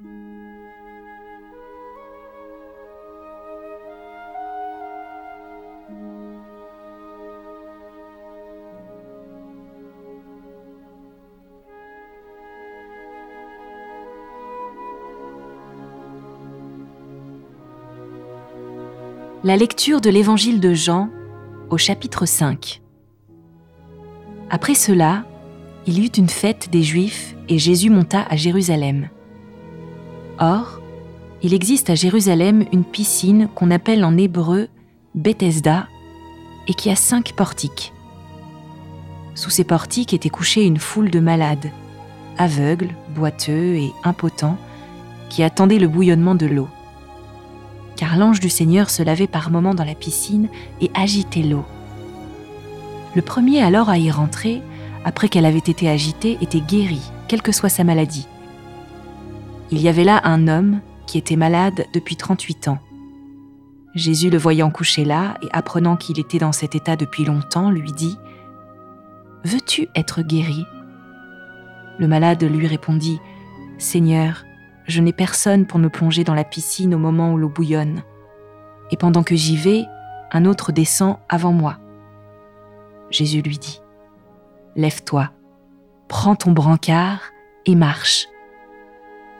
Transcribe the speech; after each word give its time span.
La 0.00 0.06
lecture 19.56 20.00
de 20.00 20.10
l'Évangile 20.10 20.60
de 20.60 20.74
Jean 20.74 21.10
au 21.70 21.76
chapitre 21.76 22.24
5. 22.24 22.82
Après 24.48 24.74
cela, 24.74 25.24
il 25.88 25.98
y 25.98 26.04
eut 26.06 26.10
une 26.16 26.28
fête 26.28 26.70
des 26.70 26.84
Juifs 26.84 27.34
et 27.48 27.58
Jésus 27.58 27.90
monta 27.90 28.22
à 28.30 28.36
Jérusalem. 28.36 29.08
Or, 30.40 30.80
il 31.42 31.54
existe 31.54 31.90
à 31.90 31.94
Jérusalem 31.94 32.64
une 32.72 32.84
piscine 32.84 33.48
qu'on 33.54 33.70
appelle 33.70 34.04
en 34.04 34.16
hébreu 34.16 34.68
Bethesda 35.14 35.88
et 36.68 36.74
qui 36.74 36.90
a 36.90 36.96
cinq 36.96 37.32
portiques. 37.32 37.92
Sous 39.34 39.50
ces 39.50 39.64
portiques 39.64 40.14
était 40.14 40.28
couchée 40.28 40.64
une 40.64 40.78
foule 40.78 41.10
de 41.10 41.20
malades, 41.20 41.70
aveugles, 42.38 42.94
boiteux 43.14 43.74
et 43.74 43.92
impotents, 44.04 44.58
qui 45.28 45.42
attendaient 45.42 45.78
le 45.78 45.88
bouillonnement 45.88 46.34
de 46.34 46.46
l'eau. 46.46 46.68
Car 47.96 48.16
l'ange 48.16 48.40
du 48.40 48.48
Seigneur 48.48 48.90
se 48.90 49.02
lavait 49.02 49.26
par 49.26 49.50
moments 49.50 49.74
dans 49.74 49.84
la 49.84 49.94
piscine 49.94 50.48
et 50.80 50.90
agitait 50.94 51.42
l'eau. 51.42 51.64
Le 53.14 53.22
premier 53.22 53.62
alors 53.62 53.88
à 53.90 53.98
y 53.98 54.10
rentrer, 54.10 54.62
après 55.04 55.28
qu'elle 55.28 55.46
avait 55.46 55.58
été 55.58 55.88
agitée, 55.88 56.38
était 56.40 56.60
guéri, 56.60 57.00
quelle 57.26 57.42
que 57.42 57.52
soit 57.52 57.68
sa 57.68 57.84
maladie. 57.84 58.26
Il 59.70 59.82
y 59.82 59.88
avait 59.88 60.04
là 60.04 60.20
un 60.24 60.48
homme 60.48 60.80
qui 61.06 61.18
était 61.18 61.36
malade 61.36 61.86
depuis 61.92 62.16
38 62.16 62.68
ans. 62.68 62.78
Jésus, 63.94 64.30
le 64.30 64.38
voyant 64.38 64.70
couché 64.70 65.04
là 65.04 65.34
et 65.42 65.48
apprenant 65.52 65.96
qu'il 65.96 66.18
était 66.18 66.38
dans 66.38 66.52
cet 66.52 66.74
état 66.74 66.96
depuis 66.96 67.24
longtemps, 67.24 67.70
lui 67.70 67.92
dit⁇ 67.92 68.16
Veux-tu 69.50 69.88
être 69.94 70.22
guéri?⁇ 70.22 70.62
Le 71.98 72.08
malade 72.08 72.42
lui 72.44 72.66
répondit⁇ 72.66 73.20
Seigneur, 73.80 74.44
je 74.86 75.02
n'ai 75.02 75.12
personne 75.12 75.66
pour 75.66 75.78
me 75.78 75.90
plonger 75.90 76.24
dans 76.24 76.34
la 76.34 76.44
piscine 76.44 76.94
au 76.94 76.98
moment 76.98 77.32
où 77.32 77.36
l'eau 77.36 77.50
bouillonne. 77.50 78.02
Et 78.90 78.96
pendant 78.96 79.22
que 79.22 79.36
j'y 79.36 79.56
vais, 79.56 79.84
un 80.32 80.46
autre 80.46 80.72
descend 80.72 81.18
avant 81.28 81.52
moi. 81.52 81.76
Jésus 83.10 83.42
lui 83.42 83.58
dit, 83.58 83.82
Lève-toi, 84.76 85.30
prends 86.08 86.36
ton 86.36 86.52
brancard 86.52 87.20
et 87.66 87.74
marche. 87.74 88.28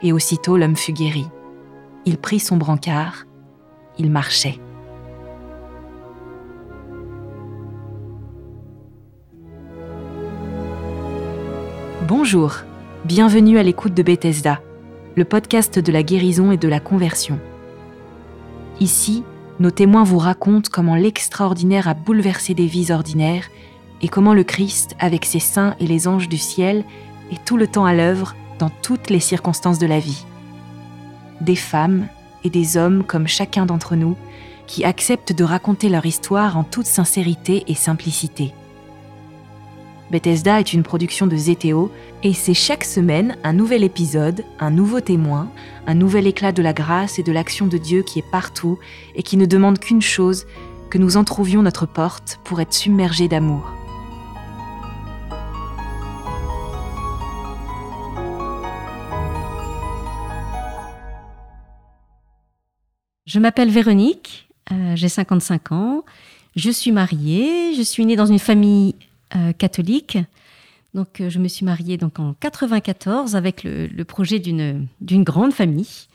Et 0.01 0.13
aussitôt 0.13 0.55
l'homme 0.55 0.77
fut 0.77 0.93
guéri. 0.93 1.27
Il 2.05 2.17
prit 2.17 2.39
son 2.39 2.57
brancard, 2.57 3.25
il 3.97 4.09
marchait. 4.09 4.59
Bonjour, 12.07 12.55
bienvenue 13.05 13.59
à 13.59 13.63
l'écoute 13.63 13.93
de 13.93 14.01
Bethesda, 14.01 14.61
le 15.15 15.25
podcast 15.25 15.77
de 15.77 15.91
la 15.91 16.01
guérison 16.01 16.51
et 16.51 16.57
de 16.57 16.67
la 16.67 16.79
conversion. 16.79 17.39
Ici, 18.79 19.23
nos 19.59 19.71
témoins 19.71 20.05
vous 20.05 20.17
racontent 20.17 20.69
comment 20.71 20.95
l'extraordinaire 20.95 21.89
a 21.89 21.93
bouleversé 21.93 22.53
des 22.53 22.67
vies 22.67 22.91
ordinaires 22.91 23.49
et 24.01 24.07
comment 24.07 24.33
le 24.33 24.45
Christ, 24.45 24.95
avec 24.99 25.25
ses 25.25 25.39
saints 25.39 25.75
et 25.81 25.87
les 25.87 26.07
anges 26.07 26.29
du 26.29 26.37
ciel, 26.37 26.85
est 27.31 27.43
tout 27.43 27.57
le 27.57 27.67
temps 27.67 27.85
à 27.85 27.93
l'œuvre 27.93 28.35
dans 28.59 28.69
toutes 28.69 29.09
les 29.09 29.19
circonstances 29.19 29.79
de 29.79 29.87
la 29.87 29.99
vie. 29.99 30.25
Des 31.41 31.55
femmes 31.55 32.07
et 32.43 32.49
des 32.49 32.77
hommes 32.77 33.03
comme 33.03 33.27
chacun 33.27 33.65
d'entre 33.65 33.95
nous 33.95 34.15
qui 34.67 34.83
acceptent 34.83 35.33
de 35.33 35.43
raconter 35.43 35.89
leur 35.89 36.05
histoire 36.05 36.57
en 36.57 36.63
toute 36.63 36.85
sincérité 36.85 37.63
et 37.67 37.73
simplicité. 37.73 38.53
Bethesda 40.11 40.59
est 40.59 40.73
une 40.73 40.83
production 40.83 41.27
de 41.27 41.35
Zétéo 41.35 41.91
et 42.23 42.33
c'est 42.33 42.53
chaque 42.53 42.83
semaine 42.83 43.37
un 43.43 43.53
nouvel 43.53 43.83
épisode, 43.83 44.43
un 44.59 44.71
nouveau 44.71 45.01
témoin, 45.01 45.49
un 45.87 45.93
nouvel 45.93 46.27
éclat 46.27 46.51
de 46.51 46.61
la 46.61 46.73
grâce 46.73 47.19
et 47.19 47.23
de 47.23 47.31
l'action 47.31 47.67
de 47.67 47.77
Dieu 47.77 48.03
qui 48.03 48.19
est 48.19 48.31
partout 48.31 48.79
et 49.15 49.23
qui 49.23 49.37
ne 49.37 49.45
demande 49.45 49.79
qu'une 49.79 50.01
chose, 50.01 50.45
que 50.89 50.97
nous 50.97 51.17
entrouvions 51.17 51.61
notre 51.61 51.85
porte 51.85 52.39
pour 52.43 52.59
être 52.59 52.73
submergés 52.73 53.27
d'amour. 53.27 53.78
Je 63.29 63.37
m'appelle 63.37 63.69
Véronique, 63.69 64.49
euh, 64.71 64.95
j'ai 64.95 65.07
55 65.07 65.71
ans, 65.71 66.03
je 66.55 66.71
suis 66.71 66.91
mariée, 66.91 67.75
je 67.75 67.83
suis 67.83 68.03
née 68.03 68.15
dans 68.15 68.25
une 68.25 68.39
famille 68.39 68.95
euh, 69.35 69.51
catholique. 69.51 70.17
Donc, 70.95 71.21
euh, 71.21 71.29
je 71.29 71.37
me 71.37 71.47
suis 71.47 71.63
mariée 71.63 71.97
donc 71.97 72.17
en 72.17 72.33
94 72.33 73.35
avec 73.35 73.63
le, 73.63 74.03
projet 74.03 74.39
d'une 74.39 74.87
grande 74.99 75.53
famille. 75.53 76.07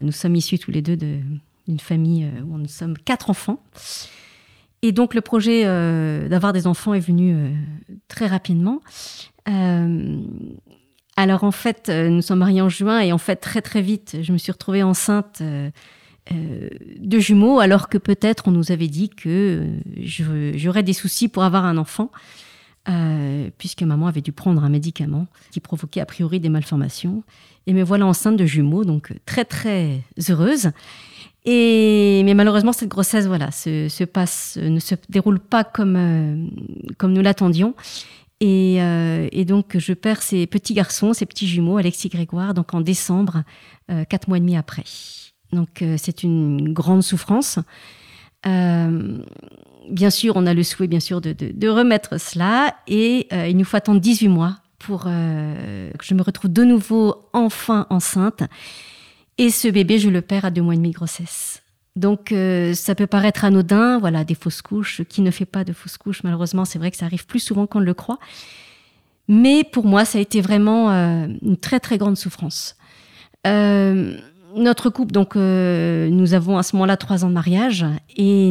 Nous 0.00 0.12
sommes 0.12 0.34
issus 0.34 0.58
tous 0.58 0.70
les 0.70 0.80
deux 0.80 0.96
d'une 0.96 1.78
famille 1.78 2.26
où 2.48 2.56
nous 2.56 2.68
sommes 2.68 2.96
quatre 2.96 3.28
enfants. 3.28 3.62
Et 4.80 4.92
donc, 4.92 5.12
le 5.12 5.20
projet 5.20 5.64
d'avoir 6.30 6.54
des 6.54 6.66
enfants 6.66 6.94
est 6.94 7.00
venu 7.00 7.54
très 8.08 8.26
rapidement. 8.26 8.80
alors, 9.44 11.44
en 11.44 11.52
fait, 11.52 11.90
nous 11.90 12.22
sommes 12.22 12.38
mariés 12.38 12.62
en 12.62 12.70
juin 12.70 13.00
et 13.00 13.12
en 13.12 13.18
fait, 13.18 13.36
très 13.36 13.60
très 13.60 13.82
vite, 13.82 14.16
je 14.22 14.32
me 14.32 14.38
suis 14.38 14.52
retrouvée 14.52 14.82
enceinte 14.82 15.42
euh, 16.30 16.68
de 16.98 17.18
jumeaux, 17.18 17.58
alors 17.58 17.88
que 17.88 17.98
peut-être 17.98 18.46
on 18.46 18.52
nous 18.52 18.70
avait 18.70 18.86
dit 18.86 19.08
que 19.08 19.66
euh, 20.06 20.52
j'aurais 20.54 20.84
des 20.84 20.92
soucis 20.92 21.26
pour 21.26 21.42
avoir 21.42 21.64
un 21.64 21.76
enfant, 21.76 22.12
euh, 22.88 23.50
puisque 23.58 23.82
maman 23.82 24.06
avait 24.06 24.20
dû 24.20 24.30
prendre 24.30 24.62
un 24.62 24.68
médicament 24.68 25.26
qui 25.50 25.58
provoquait 25.58 26.00
a 26.00 26.06
priori 26.06 26.38
des 26.38 26.48
malformations. 26.48 27.24
Et 27.66 27.72
me 27.72 27.82
voilà 27.82 28.06
enceinte 28.06 28.36
de 28.36 28.46
jumeaux, 28.46 28.84
donc 28.84 29.12
très 29.26 29.44
très 29.44 30.00
heureuse. 30.30 30.70
Et 31.44 32.22
mais 32.24 32.34
malheureusement 32.34 32.72
cette 32.72 32.88
grossesse 32.88 33.26
voilà 33.26 33.50
se, 33.50 34.04
passe 34.04 34.58
ne 34.62 34.78
se 34.78 34.94
déroule 35.08 35.40
pas 35.40 35.64
comme 35.64 36.50
comme 36.98 37.12
nous 37.12 37.22
l'attendions. 37.22 37.74
Et, 38.38 38.76
et, 38.76 39.44
donc 39.44 39.76
je 39.78 39.92
perds 39.92 40.22
ces 40.22 40.48
petits 40.48 40.74
garçons, 40.74 41.14
ces 41.14 41.26
petits 41.26 41.46
jumeaux, 41.46 41.76
Alexis 41.78 42.08
Grégoire, 42.08 42.54
donc 42.54 42.74
en 42.74 42.80
décembre, 42.80 43.42
quatre 44.08 44.26
mois 44.26 44.38
et 44.38 44.40
demi 44.40 44.56
après. 44.56 44.84
Donc 45.52 45.82
euh, 45.82 45.96
c'est 45.98 46.22
une 46.22 46.72
grande 46.72 47.02
souffrance. 47.02 47.58
Euh, 48.46 49.18
bien 49.90 50.10
sûr, 50.10 50.34
on 50.36 50.46
a 50.46 50.54
le 50.54 50.62
souhait, 50.62 50.88
bien 50.88 51.00
sûr, 51.00 51.20
de, 51.20 51.68
remettre 51.68 52.18
cela. 52.18 52.74
Et 52.88 53.28
euh, 53.32 53.46
il 53.46 53.56
nous 53.56 53.64
faut 53.64 53.76
attendre 53.76 54.00
18 54.00 54.28
mois 54.28 54.56
pour 54.78 55.04
que 55.04 56.04
je 56.04 56.14
me 56.14 56.22
retrouve 56.22 56.52
de 56.52 56.64
nouveau 56.64 57.28
enfin 57.32 57.86
enceinte. 57.88 58.42
Et 59.38 59.50
ce 59.50 59.68
bébé, 59.68 59.98
je 59.98 60.08
le 60.08 60.22
perds 60.22 60.44
à 60.46 60.50
deux 60.50 60.60
mois 60.60 60.74
et 60.74 60.76
demi 60.76 60.90
de 60.90 60.94
grossesse. 60.94 61.62
Donc 61.94 62.34
ça 62.74 62.94
peut 62.96 63.06
paraître 63.06 63.44
anodin, 63.44 64.00
voilà, 64.00 64.24
des 64.24 64.34
fausses 64.34 64.60
couches. 64.60 65.02
Qui 65.08 65.22
ne 65.22 65.30
fait 65.30 65.44
pas 65.44 65.62
de 65.62 65.72
fausses 65.72 65.98
couches 65.98 66.24
Malheureusement, 66.24 66.64
c'est 66.64 66.80
vrai 66.80 66.90
que 66.90 66.96
ça 66.96 67.04
arrive 67.04 67.26
plus 67.26 67.38
souvent 67.38 67.68
qu'on 67.68 67.78
le 67.78 67.94
croit. 67.94 68.18
Mais 69.28 69.62
pour 69.62 69.84
moi, 69.84 70.04
ça 70.04 70.18
a 70.18 70.20
été 70.20 70.40
vraiment 70.40 70.90
une 70.90 71.56
très 71.56 71.78
très 71.78 71.96
grande 71.96 72.16
souffrance. 72.16 72.76
Euh, 73.46 74.16
notre 74.54 74.90
couple, 74.90 75.12
donc, 75.12 75.36
euh, 75.36 76.08
nous 76.10 76.34
avons 76.34 76.58
à 76.58 76.62
ce 76.62 76.76
moment-là 76.76 76.96
trois 76.96 77.24
ans 77.24 77.28
de 77.28 77.34
mariage 77.34 77.86
et 78.16 78.48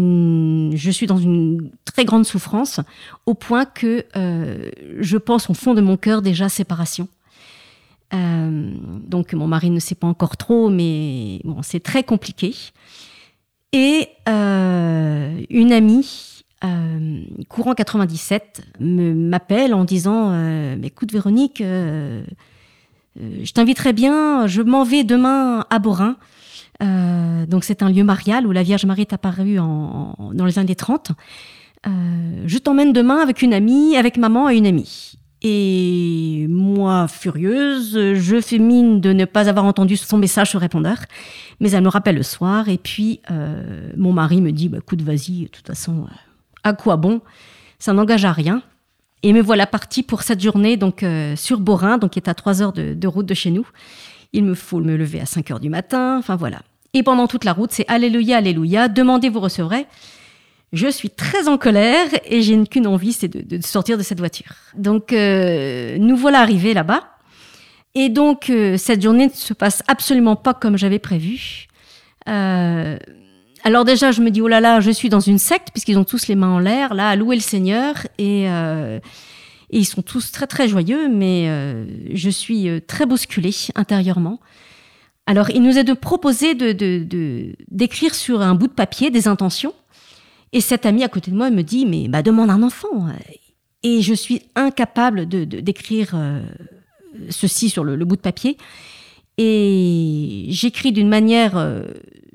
je 0.75 0.91
suis 0.91 1.07
dans 1.07 1.17
une 1.17 1.71
très 1.85 2.05
grande 2.05 2.25
souffrance 2.25 2.79
au 3.25 3.33
point 3.33 3.65
que 3.65 4.05
euh, 4.15 4.69
je 4.99 5.17
pense 5.17 5.49
au 5.49 5.53
fond 5.53 5.73
de 5.73 5.81
mon 5.81 5.97
cœur 5.97 6.21
déjà 6.21 6.49
séparation. 6.49 7.07
Euh, 8.13 8.73
donc, 9.07 9.33
mon 9.33 9.47
mari 9.47 9.69
ne 9.69 9.79
sait 9.79 9.95
pas 9.95 10.07
encore 10.07 10.37
trop, 10.37 10.69
mais 10.69 11.39
bon, 11.43 11.61
c'est 11.61 11.81
très 11.81 12.03
compliqué. 12.03 12.53
Et 13.73 14.09
une 14.27 15.71
amie, 15.71 16.43
courant 17.47 17.73
97, 17.73 18.61
m'appelle 18.79 19.73
en 19.73 19.85
disant 19.85 20.33
Écoute, 20.83 21.13
Véronique, 21.13 21.61
euh, 21.61 22.23
je 23.19 23.51
t'inviterai 23.51 23.93
bien, 23.93 24.47
je 24.47 24.61
m'en 24.61 24.83
vais 24.83 25.03
demain 25.03 25.65
à 25.69 25.79
Borin. 25.79 26.15
Euh, 26.81 27.45
donc 27.45 27.63
c'est 27.63 27.83
un 27.83 27.89
lieu 27.89 28.03
marial 28.03 28.47
où 28.47 28.51
la 28.51 28.63
Vierge 28.63 28.85
Marie 28.85 29.01
est 29.01 29.13
apparue 29.13 29.59
en, 29.59 30.31
dans 30.33 30.45
les 30.45 30.59
années 30.59 30.75
30. 30.75 31.11
Euh, 31.85 31.89
je 32.45 32.57
t'emmène 32.57 32.93
demain 32.93 33.17
avec 33.17 33.41
une 33.41 33.53
amie, 33.53 33.95
avec 33.97 34.17
maman 34.17 34.49
et 34.49 34.57
une 34.57 34.67
amie. 34.67 35.13
Et 35.43 36.45
moi, 36.49 37.07
furieuse, 37.07 38.13
je 38.13 38.41
fais 38.41 38.59
mine 38.59 39.01
de 39.01 39.11
ne 39.11 39.25
pas 39.25 39.49
avoir 39.49 39.65
entendu 39.65 39.97
son 39.97 40.19
message 40.19 40.51
sur 40.51 40.59
répondeur, 40.59 40.97
mais 41.59 41.71
elle 41.71 41.83
me 41.83 41.89
rappelle 41.89 42.15
le 42.15 42.23
soir. 42.23 42.69
Et 42.69 42.77
puis, 42.77 43.21
mon 43.97 44.13
mari 44.13 44.39
me 44.39 44.51
dit, 44.51 44.69
bah, 44.69 44.77
écoute, 44.77 45.01
vas-y, 45.01 45.45
de 45.45 45.47
toute 45.47 45.65
façon, 45.65 46.05
à 46.63 46.73
quoi 46.73 46.95
bon? 46.95 47.21
Ça 47.79 47.91
n'engage 47.91 48.23
à 48.23 48.31
rien. 48.31 48.61
Et 49.23 49.33
me 49.33 49.41
voilà 49.41 49.67
partie 49.67 50.03
pour 50.03 50.23
cette 50.23 50.41
journée 50.41 50.77
donc 50.77 51.03
euh, 51.03 51.35
sur 51.35 51.59
Borin, 51.59 51.97
donc 51.97 52.11
qui 52.11 52.19
est 52.19 52.29
à 52.29 52.33
trois 52.33 52.61
heures 52.61 52.73
de, 52.73 53.07
route 53.07 53.25
de 53.25 53.33
chez 53.33 53.51
nous. 53.51 53.67
Il 54.33 54.43
me 54.43 54.55
faut 54.55 54.79
me 54.79 54.95
lever 54.95 55.19
à 55.19 55.25
5 55.25 55.51
heures 55.51 55.59
du 55.59 55.69
matin. 55.69 56.17
Enfin 56.17 56.35
voilà. 56.35 56.61
Et 56.93 57.03
pendant 57.03 57.27
toute 57.27 57.43
la 57.43 57.53
route, 57.53 57.71
c'est 57.71 57.85
Alléluia, 57.87 58.37
Alléluia, 58.37 58.87
demandez, 58.87 59.29
vous 59.29 59.39
recevrez. 59.39 59.85
Je 60.73 60.87
suis 60.87 61.09
très 61.09 61.47
en 61.49 61.57
colère 61.57 62.07
et 62.25 62.41
j'ai 62.41 62.61
qu'une 62.63 62.87
envie, 62.87 63.11
c'est 63.11 63.27
de, 63.27 63.61
sortir 63.65 63.97
de 63.97 64.03
cette 64.03 64.19
voiture. 64.19 64.55
Donc, 64.75 65.11
euh, 65.11 65.97
nous 65.99 66.15
voilà 66.15 66.39
arrivés 66.39 66.73
là-bas. 66.73 67.03
Et 67.93 68.07
donc, 68.07 68.49
euh, 68.49 68.77
cette 68.77 69.01
journée 69.01 69.27
ne 69.27 69.33
se 69.33 69.53
passe 69.53 69.83
absolument 69.87 70.37
pas 70.37 70.53
comme 70.53 70.77
j'avais 70.77 70.99
prévu. 70.99 71.67
Euh, 72.29 72.97
alors 73.63 73.85
déjà, 73.85 74.11
je 74.11 74.21
me 74.21 74.31
dis, 74.31 74.41
oh 74.41 74.47
là 74.47 74.59
là, 74.59 74.79
je 74.79 74.91
suis 74.91 75.09
dans 75.09 75.19
une 75.19 75.37
secte, 75.37 75.69
puisqu'ils 75.71 75.97
ont 75.97 76.03
tous 76.03 76.27
les 76.27 76.35
mains 76.35 76.49
en 76.49 76.59
l'air, 76.59 76.93
là, 76.93 77.09
à 77.09 77.15
louer 77.15 77.35
le 77.35 77.41
Seigneur. 77.41 77.95
Et, 78.17 78.45
et 78.45 78.99
ils 79.69 79.85
sont 79.85 80.01
tous 80.01 80.31
très, 80.31 80.47
très 80.47 80.67
joyeux, 80.67 81.09
mais 81.09 81.47
je 82.13 82.29
suis 82.29 82.69
très 82.87 83.05
bousculée 83.05 83.53
intérieurement. 83.75 84.39
Alors, 85.25 85.49
il 85.49 85.61
nous 85.61 85.77
est 85.77 85.83
de 85.83 85.93
proposer 85.93 86.55
de, 86.55 87.53
d'écrire 87.69 88.15
sur 88.15 88.41
un 88.41 88.55
bout 88.55 88.67
de 88.67 88.73
papier 88.73 89.11
des 89.11 89.27
intentions. 89.27 89.73
Et 90.53 90.61
cet 90.61 90.85
ami 90.85 91.03
à 91.03 91.07
côté 91.07 91.31
de 91.31 91.35
moi 91.35 91.49
me 91.49 91.61
dit, 91.61 91.85
mais 91.85 92.07
bah, 92.07 92.21
demande 92.21 92.49
un 92.49 92.63
enfant. 92.63 93.07
Et 93.83 94.01
je 94.01 94.13
suis 94.13 94.41
incapable 94.55 95.27
de, 95.27 95.43
d'écrire 95.43 96.11
euh, 96.15 96.41
ceci 97.29 97.69
sur 97.69 97.83
le, 97.83 98.03
bout 98.03 98.15
de 98.15 98.21
papier. 98.21 98.57
Et 99.37 100.47
j'écris 100.49 100.91
d'une 100.91 101.07
manière, 101.07 101.57
euh, 101.57 101.85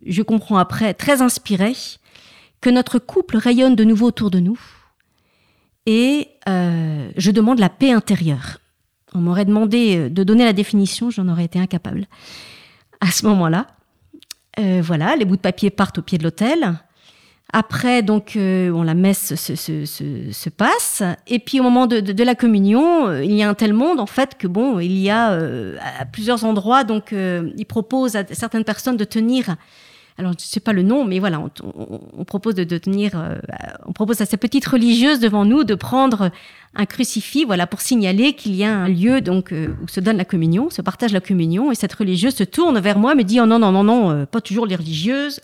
je 0.06 0.22
comprends 0.22 0.58
après, 0.58 0.94
très 0.94 1.22
inspirée, 1.22 1.74
que 2.60 2.70
notre 2.70 2.98
couple 2.98 3.36
rayonne 3.36 3.76
de 3.76 3.84
nouveau 3.84 4.06
autour 4.06 4.30
de 4.30 4.40
nous. 4.40 4.58
Et 5.86 6.28
euh, 6.48 7.10
je 7.16 7.30
demande 7.30 7.58
la 7.58 7.68
paix 7.68 7.92
intérieure. 7.92 8.58
On 9.14 9.18
m'aurait 9.18 9.44
demandé 9.44 10.10
de 10.10 10.24
donner 10.24 10.44
la 10.44 10.52
définition, 10.52 11.10
j'en 11.10 11.28
aurais 11.28 11.44
été 11.44 11.58
incapable 11.58 12.06
à 13.00 13.10
ce 13.10 13.26
moment-là. 13.26 13.66
Euh, 14.58 14.80
voilà, 14.82 15.16
les 15.16 15.24
bouts 15.24 15.36
de 15.36 15.40
papier 15.40 15.70
partent 15.70 15.98
au 15.98 16.02
pied 16.02 16.18
de 16.18 16.24
l'autel. 16.24 16.74
Après, 17.52 18.02
donc, 18.02 18.34
euh, 18.36 18.84
la 18.84 18.94
messe 18.94 19.34
se, 19.36 20.48
passe. 20.48 21.02
Et 21.26 21.38
puis, 21.38 21.60
au 21.60 21.62
moment 21.62 21.86
de, 21.86 22.22
la 22.22 22.34
communion, 22.34 23.08
euh, 23.08 23.24
il 23.24 23.32
y 23.32 23.42
a 23.42 23.48
un 23.48 23.54
tel 23.54 23.72
monde, 23.72 24.00
en 24.00 24.06
fait, 24.06 24.36
que 24.36 24.46
bon, 24.46 24.80
il 24.80 24.98
y 24.98 25.10
a 25.10 25.28
à 25.98 26.04
plusieurs 26.06 26.44
endroits, 26.44 26.84
donc, 26.84 27.12
il 27.12 27.66
propose 27.66 28.16
à 28.16 28.24
certaines 28.32 28.64
personnes 28.64 28.96
de 28.96 29.04
tenir 29.04 29.56
alors 30.18 30.32
je 30.32 30.44
ne 30.44 30.48
sais 30.48 30.60
pas 30.60 30.72
le 30.72 30.82
nom, 30.82 31.04
mais 31.04 31.18
voilà, 31.18 31.42
on, 31.62 32.24
propose 32.24 32.54
de, 32.54 32.64
euh, 32.64 33.38
on 33.84 33.92
propose 33.92 34.20
à 34.22 34.26
ces 34.26 34.38
petites 34.38 34.66
religieuses 34.66 35.20
devant 35.20 35.44
nous 35.44 35.62
de 35.62 35.74
prendre 35.74 36.30
un 36.74 36.86
crucifix, 36.86 37.44
voilà, 37.44 37.66
pour 37.66 37.82
signaler 37.82 38.32
qu'il 38.32 38.54
y 38.54 38.64
a 38.64 38.74
un 38.74 38.88
lieu 38.88 39.20
donc 39.20 39.52
euh, 39.52 39.76
où 39.82 39.88
se 39.88 40.00
donne 40.00 40.16
la 40.16 40.24
communion, 40.24 40.70
se 40.70 40.80
partage 40.80 41.12
la 41.12 41.20
communion, 41.20 41.70
et 41.70 41.74
cette 41.74 41.92
religieuse 41.92 42.34
se 42.34 42.44
tourne 42.44 42.78
vers 42.80 42.98
moi, 42.98 43.14
me 43.14 43.24
dit 43.24 43.40
oh 43.40 43.46
non 43.46 43.58
non 43.58 43.72
non 43.72 43.84
non, 43.84 44.10
euh, 44.10 44.26
pas 44.26 44.40
toujours 44.40 44.66
les 44.66 44.76
religieuses. 44.76 45.40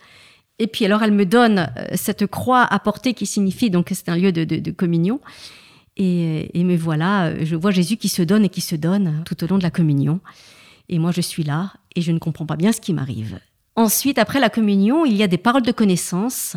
Et 0.59 0.67
puis 0.67 0.87
alors 0.87 1.03
elle 1.03 1.13
me 1.13 1.27
donne 1.27 1.71
cette 1.95 2.27
croix 2.27 2.63
à 2.63 2.79
porter 2.79 3.15
qui 3.15 3.27
signifie 3.27 3.69
donc 3.69 3.87
que 3.87 3.95
c'est 3.95 4.09
un 4.09 4.17
lieu 4.17 4.33
de, 4.33 4.71
communion. 4.71 5.21
Et, 5.97 6.59
et, 6.59 6.65
me 6.65 6.77
voilà, 6.77 7.45
je 7.45 7.57
vois 7.57 7.73
Jésus 7.73 7.97
qui 7.97 8.09
se 8.09 8.23
donne 8.23 8.45
et 8.45 8.49
qui 8.49 8.61
se 8.61 8.77
donne 8.77 9.23
tout 9.27 9.43
au 9.43 9.47
long 9.47 9.59
de 9.59 9.63
la 9.63 9.71
communion. 9.71 10.21
Et 10.89 10.99
moi 10.99 11.11
je 11.11 11.21
suis 11.21 11.43
là 11.43 11.73
et 11.97 12.01
je 12.01 12.13
ne 12.13 12.19
comprends 12.19 12.47
pas 12.47 12.57
bien 12.57 12.71
ce 12.71 12.81
qui 12.81 12.93
m'arrive. 12.93 13.41
Ensuite, 13.77 14.19
après 14.19 14.41
la 14.41 14.51
communion, 14.51 15.05
il 15.05 15.17
y 15.17 15.23
a 15.23 15.29
des 15.29 15.39
paroles 15.39 15.63
de 15.63 15.73
connaissance. 15.73 16.57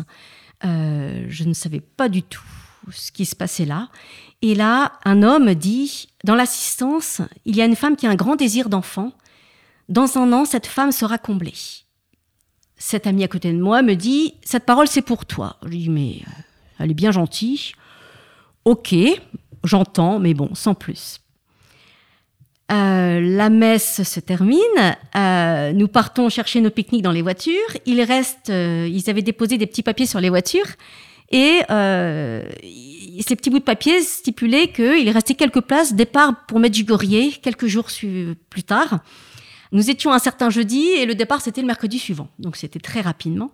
Euh, 0.64 1.24
je 1.28 1.44
ne 1.44 1.54
savais 1.54 1.80
pas 1.80 2.08
du 2.08 2.22
tout 2.22 2.42
ce 2.92 3.10
qui 3.10 3.24
se 3.24 3.34
passait 3.34 3.64
là. 3.64 3.88
Et 4.42 4.54
là, 4.54 4.92
un 5.04 5.22
homme 5.22 5.54
dit, 5.54 6.08
dans 6.24 6.34
l'assistance, 6.34 7.22
il 7.44 7.56
y 7.56 7.62
a 7.62 7.64
une 7.64 7.76
femme 7.76 7.96
qui 7.96 8.06
a 8.06 8.10
un 8.10 8.16
grand 8.16 8.36
désir 8.36 8.68
d'enfant. 8.68 9.12
Dans 9.88 10.18
un 10.18 10.32
an, 10.32 10.44
cette 10.44 10.66
femme 10.66 10.92
sera 10.92 11.18
comblée. 11.18 11.54
Cet 12.76 13.06
ami 13.06 13.24
à 13.24 13.28
côté 13.28 13.52
de 13.52 13.58
moi 13.58 13.82
me 13.82 13.94
dit, 13.94 14.34
cette 14.44 14.66
parole, 14.66 14.88
c'est 14.88 15.02
pour 15.02 15.24
toi. 15.24 15.56
Je 15.62 15.68
lui 15.68 15.78
dis, 15.78 15.88
mais 15.88 16.20
euh, 16.26 16.30
elle 16.78 16.90
est 16.90 16.94
bien 16.94 17.12
gentille. 17.12 17.72
Ok, 18.64 18.94
j'entends, 19.64 20.18
mais 20.18 20.34
bon, 20.34 20.54
sans 20.54 20.74
plus. 20.74 21.20
Euh, 22.72 23.20
la 23.20 23.48
messe 23.48 24.02
se 24.02 24.18
termine, 24.18 24.58
euh, 25.14 25.72
nous 25.72 25.86
partons 25.86 26.28
chercher 26.28 26.60
nos 26.60 26.70
pique-niques 26.70 27.02
dans 27.02 27.12
les 27.12 27.22
voitures. 27.22 27.76
Il 27.86 28.02
reste, 28.02 28.50
euh, 28.50 28.88
ils 28.90 29.08
avaient 29.08 29.22
déposé 29.22 29.56
des 29.56 29.66
petits 29.66 29.84
papiers 29.84 30.06
sur 30.06 30.20
les 30.20 30.30
voitures 30.30 30.66
et 31.30 31.60
ces 31.68 33.36
petits 33.36 33.50
bouts 33.50 33.58
de 33.58 33.64
papier 33.64 34.00
stipulaient 34.00 34.68
qu'il 34.68 35.08
restait 35.10 35.34
quelques 35.34 35.60
places 35.60 35.94
départ 35.94 36.46
pour 36.46 36.60
Medjugorje 36.60 37.40
quelques 37.40 37.66
jours 37.66 37.88
plus 38.50 38.62
tard. 38.62 39.00
Nous 39.72 39.90
étions 39.90 40.12
un 40.12 40.20
certain 40.20 40.50
jeudi 40.50 40.86
et 40.90 41.06
le 41.06 41.16
départ 41.16 41.40
c'était 41.40 41.60
le 41.60 41.66
mercredi 41.66 41.98
suivant, 41.98 42.28
donc 42.38 42.56
c'était 42.56 42.78
très 42.78 43.00
rapidement. 43.00 43.50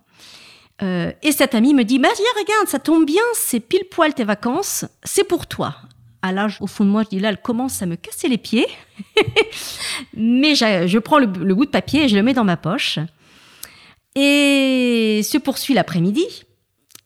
et 0.83 1.33
cet 1.33 1.55
ami 1.55 1.73
me 1.73 1.85
dit, 1.85 1.99
bah, 1.99 2.09
regarde, 2.11 2.69
ça 2.69 2.79
tombe 2.79 3.07
bien, 3.07 3.23
c'est 3.35 3.61
pile 3.61 3.85
poil 3.91 4.13
tes 4.13 4.25
vacances, 4.25 4.85
c'est 5.05 5.25
pour 5.25 5.47
toi 5.47 5.77
à 6.23 6.33
l'âge, 6.33 6.57
au 6.61 6.67
fond 6.67 6.85
de 6.85 6.91
moi, 6.91 7.03
je 7.03 7.09
dis 7.09 7.19
là, 7.19 7.31
elle 7.31 7.43
commence 7.43 7.83
à 7.83 7.87
me 7.87 7.97
casser 7.97 8.29
les 8.29 8.39
pieds. 8.39 8.67
Mais 10.17 10.55
je, 10.55 10.99
prends 10.99 11.19
le, 11.19 11.27
bout 11.27 11.67
de 11.67 11.71
papier 11.71 12.05
et 12.05 12.09
je 12.09 12.17
le 12.17 12.23
mets 12.23 12.33
dans 12.33 12.45
ma 12.45 12.57
poche. 12.57 13.01
Et 14.15 15.21
se 15.25 15.37
poursuit 15.39 15.75
l'après-midi. 15.75 16.25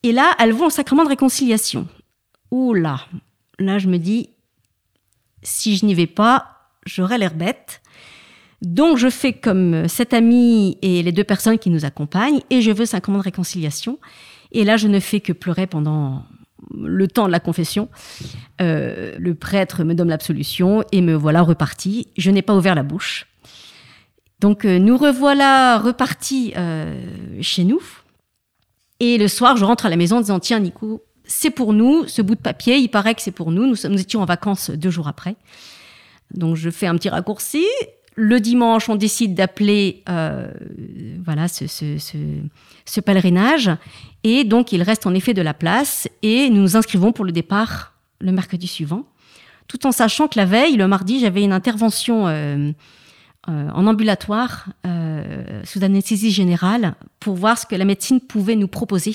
Et 0.03 0.13
là, 0.13 0.35
elles 0.39 0.53
vont 0.53 0.67
au 0.67 0.71
sacrement 0.71 1.05
de 1.05 1.09
réconciliation. 1.09 1.89
Ouh 2.51 2.75
là, 2.75 2.99
je 3.59 3.89
me 3.89 3.97
dis, 3.97 4.31
si 5.43 5.77
je 5.77 5.87
n'y 5.87 5.95
vais 5.95 6.07
pas, 6.07 6.71
j'aurai 6.85 7.17
l'air 7.17 7.35
bête. 7.35 7.81
Donc, 8.63 8.99
je 8.99 9.09
fais 9.09 9.33
comme 9.33 9.89
cet 9.89 10.15
ami 10.15 10.79
et 10.83 11.03
les 11.03 11.13
deux 11.13 11.25
personnes 11.25 11.59
qui 11.59 11.71
nous 11.71 11.85
accompagnent, 11.85 12.41
et 12.51 12.63
je 12.63 12.71
veux 12.71 12.87
sacrement 12.87 13.19
de 13.19 13.25
réconciliation. 13.25 13.99
Et 14.53 14.65
là, 14.65 14.77
je 14.77 14.89
ne 14.89 15.01
fais 15.01 15.21
que 15.21 15.33
pleurer 15.33 15.67
pendant 15.67 16.25
le 16.77 17.09
temps 17.09 17.27
de 17.27 17.33
la 17.33 17.41
confession, 17.41 17.89
euh, 18.61 19.15
le 19.19 19.35
prêtre 19.35 19.85
me 19.85 19.95
donne 19.95 20.09
l'absolution 20.09 20.85
et 20.93 21.01
me 21.01 21.15
voilà 21.15 21.43
reparti. 21.43 22.09
Je 22.17 22.31
n'ai 22.31 22.43
pas 22.43 22.55
ouvert 22.55 22.75
la 22.75 22.83
bouche. 22.83 23.27
Donc 24.41 24.65
euh, 24.65 24.79
nous 24.79 24.97
revoilà 24.97 25.79
repartis 25.79 26.53
euh, 26.57 26.95
chez 27.41 27.65
nous. 27.65 27.81
Et 29.01 29.19
le 29.19 29.29
soir, 29.29 29.57
je 29.57 29.65
rentre 29.65 29.87
à 29.87 29.89
la 29.89 29.97
maison 29.97 30.19
en 30.19 30.21
disant 30.21 30.41
Tiens, 30.41 30.61
Nico, 30.61 31.05
c'est 31.25 31.51
pour 31.51 31.73
nous, 31.73 32.07
ce 32.07 32.23
bout 32.23 32.35
de 32.35 32.41
papier, 32.41 32.77
il 32.77 32.89
paraît 32.89 33.15
que 33.15 33.23
c'est 33.23 33.31
pour 33.31 33.51
nous. 33.51 33.67
nous. 33.67 33.77
Nous 33.89 34.01
étions 34.01 34.23
en 34.23 34.27
vacances 34.27 34.71
deux 34.71 34.91
jours 34.91 35.09
après. 35.09 35.37
Donc 36.33 36.57
je 36.57 36.71
fais 36.71 36.87
un 36.87 36.97
petit 36.97 37.09
raccourci. 37.09 37.65
Le 38.17 38.41
dimanche, 38.41 38.89
on 38.89 38.97
décide 38.97 39.35
d'appeler 39.35 40.03
voilà, 40.07 41.49
ce, 41.49 41.67
ce 41.69 43.01
pèlerinage. 43.01 43.71
Et 44.25 44.45
donc, 44.45 44.73
il 44.73 44.83
reste 44.83 45.07
en 45.07 45.15
effet 45.15 45.35
de 45.35 45.43
la 45.43 45.55
place 45.55 46.09
et 46.23 46.51
nous 46.51 46.63
nous 46.63 46.77
inscrivons 46.77 47.13
pour 47.13 47.25
le 47.25 47.33
départ 47.33 47.93
le 48.21 48.33
mercredi 48.33 48.67
suivant, 48.67 49.07
tout 49.69 49.87
en 49.87 49.93
sachant 49.93 50.29
que 50.29 50.39
la 50.39 50.45
veille, 50.47 50.77
le 50.77 50.89
mardi, 50.89 51.21
j'avais 51.21 51.43
une 51.43 51.53
intervention 51.53 52.27
euh, 52.29 52.73
euh, 53.49 53.71
en 53.71 53.87
ambulatoire 53.87 54.67
euh, 54.87 55.63
sous 55.65 55.85
anesthésie 55.85 56.31
générale 56.31 56.95
pour 57.21 57.35
voir 57.35 57.59
ce 57.59 57.67
que 57.67 57.75
la 57.75 57.85
médecine 57.85 58.21
pouvait 58.21 58.57
nous 58.57 58.69
proposer 58.69 59.15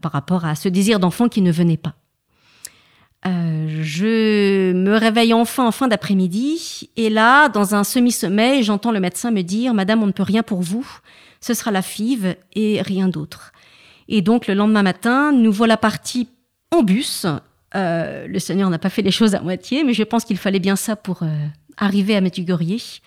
par 0.00 0.12
rapport 0.12 0.44
à 0.46 0.54
ce 0.54 0.68
désir 0.68 1.00
d'enfant 1.00 1.28
qui 1.28 1.42
ne 1.42 1.50
venait 1.50 1.76
pas. 1.76 1.96
Je 3.24 4.72
me 4.72 4.96
réveille 4.96 5.34
enfin 5.34 5.66
en 5.66 5.72
fin 5.72 5.88
d'après-midi 5.88 6.90
et 6.96 7.10
là, 7.10 7.48
dans 7.48 7.74
un 7.74 7.84
semi-sommeil, 7.84 8.62
j'entends 8.62 8.92
le 8.92 9.00
médecin 9.00 9.30
me 9.30 9.42
dire 9.42 9.74
Madame, 9.74 10.02
on 10.02 10.06
ne 10.06 10.12
peut 10.12 10.22
rien 10.22 10.42
pour 10.42 10.62
vous 10.62 10.86
ce 11.40 11.54
sera 11.54 11.70
la 11.70 11.82
FIV 11.82 12.36
et 12.54 12.82
rien 12.82 13.08
d'autre. 13.08 13.52
Et 14.08 14.22
donc 14.22 14.46
le 14.46 14.54
lendemain 14.54 14.82
matin, 14.82 15.32
nous 15.32 15.52
voilà 15.52 15.76
partis 15.76 16.28
en 16.70 16.82
bus. 16.82 17.26
Euh, 17.74 18.26
le 18.26 18.38
Seigneur 18.38 18.70
n'a 18.70 18.78
pas 18.78 18.90
fait 18.90 19.02
les 19.02 19.10
choses 19.10 19.34
à 19.34 19.40
moitié, 19.40 19.84
mais 19.84 19.92
je 19.92 20.02
pense 20.02 20.24
qu'il 20.24 20.38
fallait 20.38 20.58
bien 20.58 20.76
ça 20.76 20.96
pour 20.96 21.22
euh, 21.22 21.26
arriver 21.76 22.16
à 22.16 22.20
Medjugorje. 22.20 23.00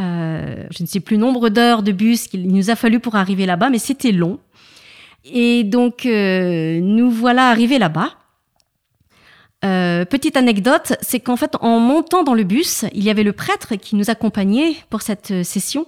Euh, 0.00 0.66
je 0.70 0.82
ne 0.82 0.88
sais 0.88 1.00
plus 1.00 1.16
nombre 1.16 1.48
d'heures 1.48 1.82
de 1.82 1.92
bus 1.92 2.26
qu'il 2.26 2.48
nous 2.48 2.70
a 2.70 2.76
fallu 2.76 3.00
pour 3.00 3.14
arriver 3.14 3.46
là-bas, 3.46 3.70
mais 3.70 3.78
c'était 3.78 4.12
long. 4.12 4.38
Et 5.24 5.64
donc 5.64 6.04
nous 6.04 7.10
voilà 7.10 7.48
arrivés 7.48 7.78
là-bas. 7.78 8.10
Petite 10.04 10.36
anecdote, 10.36 10.94
c'est 11.00 11.20
qu'en 11.20 11.36
fait, 11.36 11.56
en 11.60 11.78
montant 11.78 12.22
dans 12.22 12.34
le 12.34 12.44
bus, 12.44 12.84
il 12.92 13.02
y 13.02 13.10
avait 13.10 13.22
le 13.22 13.32
prêtre 13.32 13.76
qui 13.76 13.96
nous 13.96 14.10
accompagnait 14.10 14.76
pour 14.90 15.02
cette 15.02 15.42
session. 15.44 15.86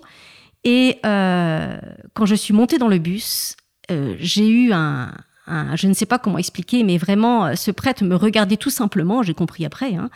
Et 0.64 0.98
euh, 1.06 1.78
quand 2.14 2.26
je 2.26 2.34
suis 2.34 2.52
montée 2.52 2.78
dans 2.78 2.88
le 2.88 2.98
bus, 2.98 3.56
euh, 3.90 4.16
j'ai 4.18 4.48
eu 4.48 4.72
un, 4.72 5.12
je 5.46 5.86
ne 5.86 5.94
sais 5.94 6.06
pas 6.06 6.18
comment 6.18 6.38
expliquer, 6.38 6.82
mais 6.82 6.98
vraiment, 6.98 7.46
euh, 7.46 7.54
ce 7.54 7.70
prêtre 7.70 8.04
me 8.04 8.16
regardait 8.16 8.56
tout 8.56 8.70
simplement, 8.70 9.22
j'ai 9.22 9.34
compris 9.34 9.64
après, 9.64 9.94
hein, 9.94 10.10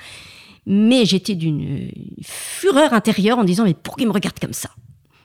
mais 0.67 1.05
j'étais 1.05 1.35
d'une 1.35 1.91
fureur 2.23 2.93
intérieure 2.93 3.39
en 3.39 3.45
disant, 3.45 3.65
mais 3.65 3.75
pourquoi 3.75 4.03
il 4.03 4.09
me 4.09 4.13
regarde 4.13 4.39
comme 4.39 4.53
ça? 4.53 4.71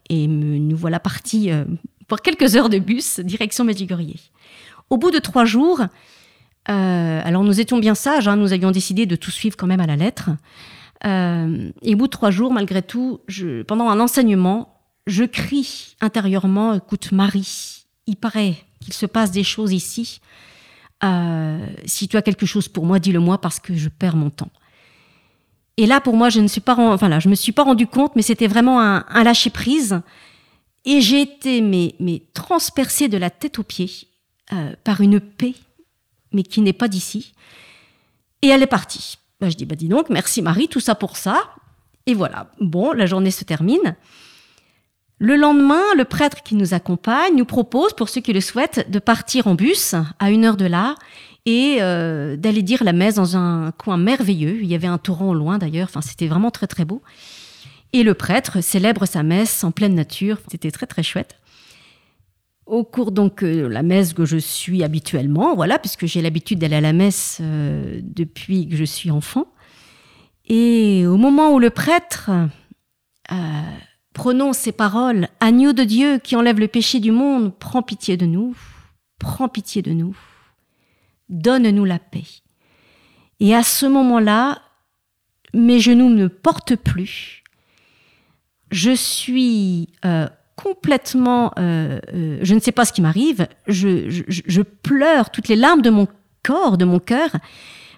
Et 0.09 0.27
nous 0.27 0.77
voilà 0.77 1.00
partis 1.00 1.50
pour 2.07 2.21
quelques 2.21 2.55
heures 2.55 2.69
de 2.69 2.79
bus, 2.79 3.19
direction 3.19 3.65
Medjugorje. 3.65 4.31
Au 4.89 4.97
bout 4.97 5.12
de 5.12 5.19
trois 5.19 5.43
jours, 5.43 5.81
alors 6.74 7.43
nous 7.43 7.59
étions 7.59 7.79
bien 7.79 7.95
sages, 7.95 8.27
hein, 8.27 8.36
nous 8.36 8.53
avions 8.53 8.71
décidé 8.71 9.05
de 9.05 9.15
tout 9.15 9.31
suivre 9.31 9.55
quand 9.57 9.67
même 9.67 9.79
à 9.79 9.88
la 9.88 9.95
lettre. 9.95 10.31
Euh, 11.05 11.71
et 11.81 11.93
au 11.93 11.97
bout 11.97 12.07
de 12.07 12.12
trois 12.12 12.31
jours, 12.31 12.51
malgré 12.51 12.81
tout, 12.81 13.21
pendant 13.67 13.89
un 13.89 14.00
enseignement, 14.00 14.81
je 15.05 15.24
crie 15.24 15.95
intérieurement, 16.01 16.74
écoute 16.74 17.12
Marie, 17.12 17.86
il 18.07 18.15
paraît 18.15 18.55
qu'il 18.79 18.93
se 18.93 19.05
passe 19.05 19.31
des 19.31 19.43
choses 19.43 19.74
ici. 19.74 20.21
Euh, 21.03 21.65
si 21.86 22.07
tu 22.07 22.17
as 22.17 22.21
quelque 22.21 22.45
chose 22.45 22.67
pour 22.67 22.86
moi, 22.86 23.00
dis-le-moi 23.00 23.39
parce 23.39 23.59
que 23.59 23.75
je 23.75 23.89
perds 23.89 24.15
mon 24.15 24.29
temps. 24.29 24.51
Et 25.77 25.86
là, 25.86 26.01
pour 26.01 26.15
moi, 26.15 26.29
je 26.29 26.39
ne 26.39 26.47
suis 26.47 26.62
pas, 26.62 26.75
je 27.19 27.29
me 27.29 27.36
suis 27.36 27.51
pas 27.51 27.63
rendu 27.63 27.86
compte, 27.86 28.15
mais 28.15 28.24
c'était 28.24 28.47
vraiment 28.47 28.81
un, 28.81 29.24
lâcher 29.24 29.51
prise. 29.51 30.01
Et 30.86 31.01
j'ai 31.01 31.21
été 31.21 31.62
transpercée 32.33 33.09
de 33.09 33.17
la 33.17 33.29
tête 33.29 33.59
aux 33.59 33.63
pieds 33.63 34.07
euh, 34.53 34.74
par 34.83 35.01
une 35.01 35.19
paix, 35.19 35.53
mais 36.31 36.43
qui 36.43 36.62
n'est 36.62 36.74
pas 36.74 36.88
d'ici. 36.88 37.34
Et 38.41 38.48
elle 38.48 38.63
est 38.63 38.67
partie. 38.67 39.17
Bah, 39.39 39.50
je 39.50 39.55
dis, 39.55 39.65
bah 39.65 39.75
dis 39.75 39.88
donc, 39.88 40.10
merci 40.10 40.41
Marie, 40.41 40.67
tout 40.67 40.79
ça 40.79 40.96
pour 40.96 41.17
ça. 41.17 41.50
Et 42.05 42.13
voilà. 42.13 42.51
Bon, 42.60 42.91
la 42.93 43.05
journée 43.05 43.31
se 43.31 43.43
termine. 43.43 43.96
Le 45.19 45.36
lendemain, 45.36 45.81
le 45.96 46.05
prêtre 46.05 46.43
qui 46.43 46.55
nous 46.55 46.74
accompagne 46.74 47.36
nous 47.36 47.46
propose, 47.46 47.93
pour 47.93 48.07
ceux 48.07 48.22
qui 48.22 48.34
le 48.34 48.41
souhaitent, 48.41 48.89
de 48.89 49.00
partir 49.00 49.48
en 49.48 49.55
bus 49.55 49.96
à 50.19 50.29
une 50.29 50.46
heure 50.46 50.57
de 50.57 50.65
là 50.65 50.96
et 51.48 51.77
euh, 51.81 52.36
d'aller 52.36 52.62
dire 52.62 52.84
la 52.84 52.93
messe 52.93 53.15
dans 53.15 53.36
un 53.36 53.72
coin 53.72 53.98
merveilleux. 53.98 54.60
Il 54.62 54.67
y 54.67 54.75
avait 54.75 54.88
un 54.88 55.00
torrent 55.00 55.29
au 55.29 55.34
loin 55.34 55.57
d'ailleurs, 55.57 55.88
enfin 55.89 56.01
c'était 56.01 56.27
vraiment 56.27 56.51
très 56.51 56.67
très 56.67 56.86
beau. 56.86 57.01
Et 57.93 58.03
le 58.03 58.13
prêtre 58.13 58.62
célèbre 58.62 59.05
sa 59.05 59.24
messe 59.24 59.63
en 59.63 59.72
pleine 59.72 59.96
nature, 59.96 60.38
c'était 60.51 60.72
très 60.72 60.86
très 60.86 61.03
chouette. 61.03 61.36
Au 62.67 62.83
cours 62.83 63.12
donc 63.12 63.43
de 63.43 63.63
euh, 63.63 63.69
la 63.69 63.81
messe 63.81 64.13
que 64.13 64.25
je 64.25 64.38
suis 64.38 64.83
habituellement, 64.83 65.55
voilà, 65.55 65.79
puisque 65.79 66.05
j'ai 66.05 66.21
l'habitude 66.21 66.59
d'aller 66.59 66.75
à 66.75 66.81
la 66.81 66.93
messe 66.93 67.39
euh, 67.41 68.01
depuis 68.03 68.67
que 68.67 68.75
je 68.75 68.83
suis 68.83 69.09
enfant. 69.09 69.47
Et 70.45 71.05
au 71.07 71.17
moment 71.17 71.53
où 71.53 71.59
le 71.59 71.69
prêtre 71.69 72.31
prononce 74.13 74.57
ces 74.57 74.71
paroles, 74.71 75.27
Agneau 75.41 75.74
de 75.74 75.83
Dieu 75.83 76.19
qui 76.19 76.38
enlève 76.38 76.59
le 76.59 76.69
péché 76.69 77.00
du 77.01 77.12
monde, 77.12 77.53
prends 77.57 77.81
pitié 77.81 78.15
de 78.15 78.25
nous, 78.25 78.55
prends 79.19 79.50
pitié 79.50 79.81
de 79.81 79.91
nous 79.91 80.15
donne-nous 81.29 81.86
la 81.86 82.00
paix. 82.00 82.25
Et 83.39 83.53
à 83.53 83.63
ce 83.63 83.86
moment-là, 83.86 84.62
mes 85.53 85.79
genoux 85.79 86.09
ne 86.09 86.27
portent 86.27 86.75
plus. 86.75 87.43
Je 88.71 88.91
suis 88.91 89.89
euh, 90.05 90.27
complètement, 90.58 91.54
euh, 91.58 92.00
euh, 92.14 92.40
je 92.42 92.54
ne 92.54 92.60
sais 92.60 92.74
pas 92.74 92.84
ce 92.84 92.92
qui 92.92 93.02
m'arrive. 93.02 93.48
Je, 93.68 94.62
pleure 94.62 95.30
toutes 95.30 95.48
les 95.48 95.56
larmes 95.56 95.82
de 95.82 95.90
mon 95.90 96.08
corps, 96.44 96.78
de 96.78 96.84
mon 96.84 97.00
cœur. 97.00 97.30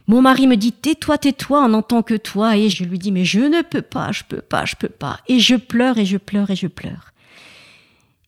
Mon 0.08 0.22
mari 0.22 0.46
me 0.46 0.56
dit 0.56 0.72
tais-toi, 0.72 1.18
tais-toi, 1.18 1.66
on 1.66 1.70
n'entend 1.70 2.04
que 2.04 2.14
toi. 2.14 2.56
Et 2.56 2.70
je 2.70 2.84
lui 2.84 3.00
dis 3.00 3.12
mais 3.12 3.26
je 3.26 3.40
ne 3.40 3.64
peux 3.64 3.82
pas, 3.82 4.12
je 4.12 4.24
peux 4.24 4.42
pas, 4.42 4.66
je 4.66 4.76
peux 4.76 4.90
pas. 4.90 5.20
Et 5.28 5.40
je 5.40 5.56
pleure 5.56 5.98
et 5.98 6.06
je 6.06 6.18
pleure 6.18 6.52
et 6.52 6.56
je 6.56 6.68
pleure. 6.68 7.14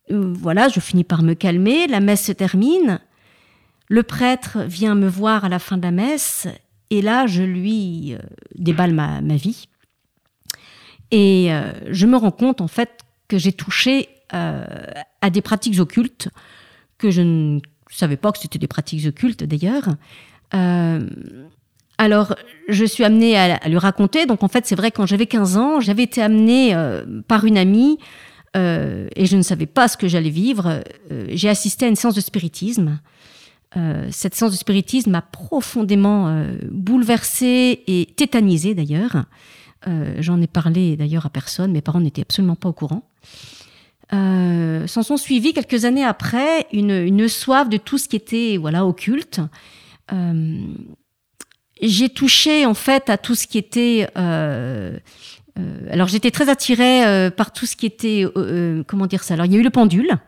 Voilà, 0.10 0.68
je 0.68 0.80
finis 0.80 1.04
par 1.04 1.22
me 1.22 1.36
calmer. 1.36 1.86
La 1.86 2.00
messe 2.00 2.26
se 2.26 2.32
termine. 2.32 3.00
Le 3.88 4.04
prêtre 4.04 4.64
vient 4.64 4.96
me 4.96 5.08
voir 5.08 5.46
à 5.46 5.50
la 5.50 5.60
fin 5.60 5.78
de 5.78 5.84
la 5.84 5.92
messe 5.92 6.48
et 6.92 7.02
là, 7.02 7.26
je 7.26 7.42
lui 7.42 8.14
euh, 8.14 8.20
déballe 8.56 8.94
ma, 8.94 9.22
vie. 9.22 9.70
Et 11.10 11.52
euh, 11.54 11.72
je 11.90 12.06
me 12.06 12.18
rends 12.18 12.32
compte, 12.32 12.60
en 12.60 12.68
fait, 12.68 13.00
que 13.30 13.38
j'ai 13.38 13.54
touché 13.54 14.10
euh, 14.10 14.21
à 14.32 15.30
des 15.30 15.42
pratiques 15.42 15.80
occultes 15.80 16.30
que 16.98 17.12
je 17.12 17.22
ne 17.22 17.60
savais 17.90 18.18
pas 18.18 18.32
que 18.32 18.40
c'était 18.40 18.60
des 18.60 18.68
pratiques 18.68 19.06
occultes 19.08 19.44
d'ailleurs. 19.44 19.90
alors, 21.98 22.36
je 22.70 22.86
suis 22.86 23.04
amenée 23.04 23.38
à, 23.38 23.68
lui 23.68 23.78
raconter. 23.78 24.26
Donc, 24.26 24.44
en 24.44 24.48
fait, 24.48 24.66
c'est 24.66 24.76
vrai, 24.76 24.92
quand 24.92 25.06
j'avais 25.06 25.26
15 25.26 25.58
ans, 25.58 25.80
j'avais 25.82 26.04
été 26.04 26.22
amenée 26.22 26.76
par 27.28 27.46
une 27.46 27.58
amie 27.58 27.98
et 28.56 29.26
je 29.26 29.36
ne 29.36 29.42
savais 29.42 29.66
pas 29.66 29.88
ce 29.88 29.98
que 29.98 30.08
j'allais 30.08 30.30
vivre. 30.30 30.84
j'ai 31.30 31.50
assisté 31.50 31.86
à 31.86 31.90
une 31.90 31.96
séance 31.96 32.16
de 32.16 32.22
spiritisme 32.22 33.00
euh, 33.78 34.08
cette 34.12 34.36
séance 34.36 34.52
de 34.52 34.58
spiritisme 34.58 35.12
m'a 35.12 35.22
profondément 35.22 36.28
euh, 36.28 36.58
bouleversée 36.70 37.84
et 37.88 38.08
tétanisée 38.18 38.76
d'ailleurs. 38.76 39.26
Euh, 39.88 40.16
j'en 40.20 40.42
ai 40.42 40.48
parlé 40.48 40.98
d'ailleurs 40.98 41.26
à 41.26 41.30
personne, 41.30 41.72
mes 41.72 41.82
parents 41.82 42.02
n'étaient 42.02 42.22
absolument 42.22 42.56
pas 42.56 42.70
au 42.70 42.74
courant. 42.74 43.08
S'en 44.12 45.04
sont 45.04 45.18
suivis 45.18 45.54
quelques 45.54 45.86
années 45.86 46.04
après 46.04 46.68
une, 46.74 46.92
une, 46.92 47.28
soif 47.28 47.70
de 47.70 47.78
tout 47.78 47.98
ce 47.98 48.10
qui 48.10 48.16
était 48.16 48.58
voilà 48.60 48.86
occulte. 48.86 49.40
J'ai 51.82 52.10
touché 52.10 52.66
en 52.66 52.74
fait 52.74 53.10
à 53.10 53.18
tout 53.18 53.36
ce 53.36 53.48
qui 53.48 53.58
était 53.58 54.08
alors 54.16 56.08
j'étais 56.08 56.32
très 56.32 56.50
attirée 56.50 57.30
par 57.38 57.54
tout 57.54 57.66
ce 57.66 57.76
qui 57.76 57.86
était 57.86 58.26
comment 58.88 59.06
dire 59.06 59.24
ça? 59.24 59.36
Alors 59.36 59.46
il 59.46 59.54
y 59.54 59.56
a 59.56 59.60
eu 59.60 59.64
le 59.64 59.70
pendule 59.70 60.20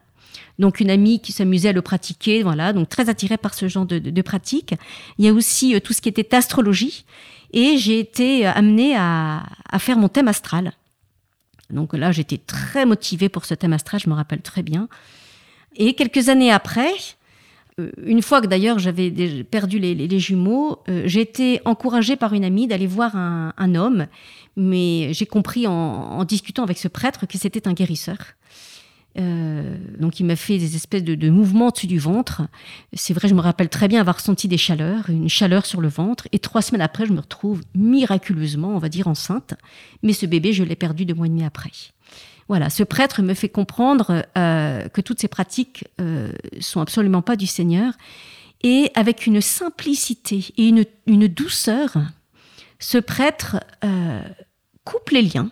donc 0.60 0.80
une 0.80 0.90
amie 0.90 1.20
qui 1.20 1.32
s'amusait 1.32 1.70
à 1.70 1.74
le 1.74 1.82
pratiquer, 1.82 2.44
voilà, 2.44 2.74
donc 2.74 2.90
très 2.90 3.10
attirée 3.10 3.38
par 3.38 3.54
ce 3.54 3.68
genre 3.68 3.86
de, 3.86 4.00
de, 4.00 4.22
pratique. 4.22 4.76
Il 5.18 5.26
y 5.26 5.28
a 5.28 5.34
aussi 5.34 5.76
euh, 5.76 5.80
tout 5.80 5.94
ce 5.94 6.02
qui 6.02 6.10
était 6.10 6.36
astrologie, 6.36 7.06
et 7.52 7.78
j'ai 7.78 8.00
été 8.00 8.48
euh, 8.48 8.52
amenée 8.54 8.96
à, 8.96 9.44
à, 9.70 9.80
faire 9.80 9.98
mon 9.98 10.10
thème 10.10 10.28
astral. 10.28 10.74
Donc 11.74 11.94
là, 11.94 12.12
j'étais 12.12 12.38
très 12.38 12.86
motivée 12.86 13.30
pour 13.30 13.46
ce 13.46 13.54
thème 13.54 13.74
astral, 13.74 14.00
je 14.00 14.10
me 14.10 14.16
rappelle 14.16 14.42
très 14.42 14.64
bien. 14.64 14.88
Et 15.76 15.94
quelques 15.94 16.30
années 16.30 16.52
après, 16.52 16.92
euh, 17.80 17.92
une 18.06 18.22
fois 18.22 18.42
que 18.42 18.48
d'ailleurs 18.48 18.80
j'avais 18.80 19.12
perdu 19.44 19.80
les, 19.80 20.20
jumeaux, 20.20 20.80
j'ai 21.06 21.22
été 21.22 21.62
encouragée 21.66 22.16
par 22.16 22.34
une 22.34 22.46
amie 22.46 22.68
d'aller 22.68 22.88
voir 22.88 23.16
un, 23.16 23.76
homme, 23.76 24.08
mais 24.56 25.14
j'ai 25.14 25.26
compris 25.26 25.66
en 25.68 26.24
discutant 26.26 26.64
avec 26.64 26.78
ce 26.78 26.88
prêtre 26.88 27.26
que 27.26 27.38
c'était 27.38 27.68
un 27.68 27.74
guérisseur. 27.74 28.18
Euh, 29.20 29.78
donc 30.00 30.20
il 30.20 30.26
m'a 30.26 30.36
fait 30.36 30.58
des 30.58 30.76
espèces 30.76 31.04
de, 31.04 31.30
mouvements 31.30 31.70
dessus 31.70 31.88
du 31.88 32.00
ventre. 32.00 32.44
C'est 32.94 33.14
vrai, 33.14 33.28
je 33.28 33.34
me 33.34 33.42
rappelle 33.42 33.70
très 33.70 33.88
bien 33.88 34.00
avoir 34.00 34.20
senti 34.20 34.48
des 34.48 34.58
chaleurs, 34.58 35.10
une 35.10 35.30
chaleur 35.30 35.66
sur 35.66 35.82
le 35.82 35.88
ventre. 35.88 36.28
Et 36.32 36.40
trois 36.40 36.62
semaines 36.62 36.82
après, 36.82 37.06
je 37.06 37.14
me 37.14 37.20
retrouve 37.20 37.62
miraculeusement, 37.76 38.70
on 38.70 38.80
va 38.80 38.90
dire, 38.90 39.08
enceinte. 39.08 39.54
Mais 40.02 40.14
ce 40.14 40.26
bébé, 40.26 40.54
je 40.54 40.64
l'ai 40.64 40.76
perdu 40.76 41.06
deux 41.06 41.14
mois 41.14 41.28
et 41.28 41.30
demi 41.30 41.44
après. 41.44 41.72
Voilà, 42.50 42.70
ce 42.70 42.84
prêtre 42.84 43.22
me 43.22 43.34
fait 43.34 43.50
comprendre 43.50 44.26
euh, 44.38 44.88
que 44.90 45.02
toutes 45.02 45.20
ces 45.20 45.28
pratiques 45.28 45.86
euh, 46.02 46.32
sont 46.60 46.82
absolument 46.82 47.22
pas 47.22 47.36
du 47.36 47.48
Seigneur. 47.48 47.94
Et 48.64 48.92
avec 48.96 49.28
une 49.28 49.42
simplicité 49.42 50.46
et 50.58 50.68
une, 50.68 50.86
une 51.06 51.28
douceur, 51.28 51.98
ce 52.80 52.98
prêtre 52.98 53.58
euh, 53.84 54.22
coupe 54.84 55.10
les 55.10 55.22
liens 55.22 55.52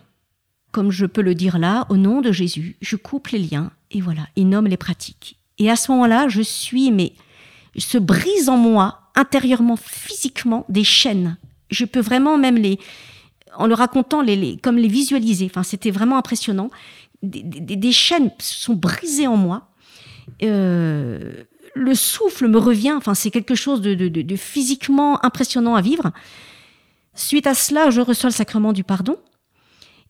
comme 0.72 0.90
je 0.90 1.06
peux 1.06 1.22
le 1.22 1.34
dire 1.34 1.58
là, 1.58 1.86
au 1.90 1.96
nom 1.96 2.20
de 2.22 2.32
Jésus, 2.32 2.76
je 2.80 2.96
coupe 2.96 3.28
les 3.28 3.38
liens 3.38 3.70
et 3.90 4.00
voilà, 4.00 4.26
il 4.36 4.48
nomme 4.48 4.66
les 4.66 4.78
pratiques. 4.78 5.36
Et 5.58 5.70
à 5.70 5.76
ce 5.76 5.92
moment-là, 5.92 6.28
je 6.28 6.42
suis, 6.42 6.90
mais 6.90 7.12
se 7.76 7.98
brise 7.98 8.48
en 8.48 8.56
moi, 8.56 9.00
intérieurement, 9.14 9.76
physiquement, 9.76 10.64
des 10.68 10.84
chaînes. 10.84 11.36
Je 11.70 11.84
peux 11.84 12.00
vraiment 12.00 12.38
même 12.38 12.56
les, 12.56 12.78
en 13.54 13.66
le 13.66 13.74
racontant, 13.74 14.22
les, 14.22 14.56
comme 14.56 14.76
les 14.76 14.88
visualiser. 14.88 15.46
Enfin, 15.46 15.62
c'était 15.62 15.90
vraiment 15.90 16.16
impressionnant. 16.16 16.70
Des, 17.22 17.92
chaînes 17.92 18.30
sont 18.38 18.74
brisées 18.74 19.26
en 19.26 19.36
moi. 19.36 19.68
Euh, 20.42 21.44
le 21.74 21.94
souffle 21.94 22.48
me 22.48 22.58
revient. 22.58 22.92
Enfin, 22.92 23.14
c'est 23.14 23.30
quelque 23.30 23.54
chose 23.54 23.80
de, 23.80 23.94
de 23.94 24.36
physiquement 24.36 25.24
impressionnant 25.24 25.74
à 25.74 25.82
vivre. 25.82 26.12
Suite 27.14 27.46
à 27.46 27.54
cela, 27.54 27.90
je 27.90 28.00
reçois 28.00 28.30
le 28.30 28.34
sacrement 28.34 28.72
du 28.72 28.84
pardon. 28.84 29.18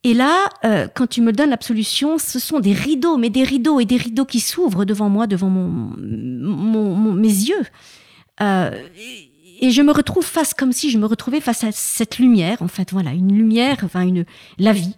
Et 0.05 0.15
là, 0.15 0.49
euh, 0.65 0.89
quand 0.93 1.07
tu 1.07 1.21
me 1.21 1.33
donnes 1.33 1.51
l'absolution, 1.51 2.19
ce 2.19 2.39
sont 2.41 2.59
des 2.59 2.73
rideaux, 2.73 3.17
mais 3.19 3.31
des 3.31 3.45
rideaux 3.45 3.79
et 3.79 3.85
des 3.85 3.97
rideaux 3.97 4.25
qui 4.25 4.41
s'ouvrent 4.41 4.85
devant 4.85 5.09
moi, 5.09 5.27
devant 5.29 5.49
mon, 5.49 7.13
mes 7.15 7.29
yeux. 7.29 7.63
Euh, 8.41 8.71
et 9.61 9.71
je 9.71 9.81
me 9.81 9.93
retrouve 9.93 10.25
face, 10.25 10.55
comme 10.55 10.73
si 10.73 10.91
je 10.91 10.99
me 10.99 11.07
retrouvais 11.07 11.41
face 11.41 11.63
à 11.63 11.71
cette 11.71 12.19
lumière, 12.19 12.63
en 12.63 12.69
fait, 12.69 12.91
voilà, 12.93 13.13
une 13.13 13.33
lumière, 13.33 13.79
enfin, 13.85 14.03
une, 14.03 14.25
la 14.59 14.73
vie. 14.73 14.97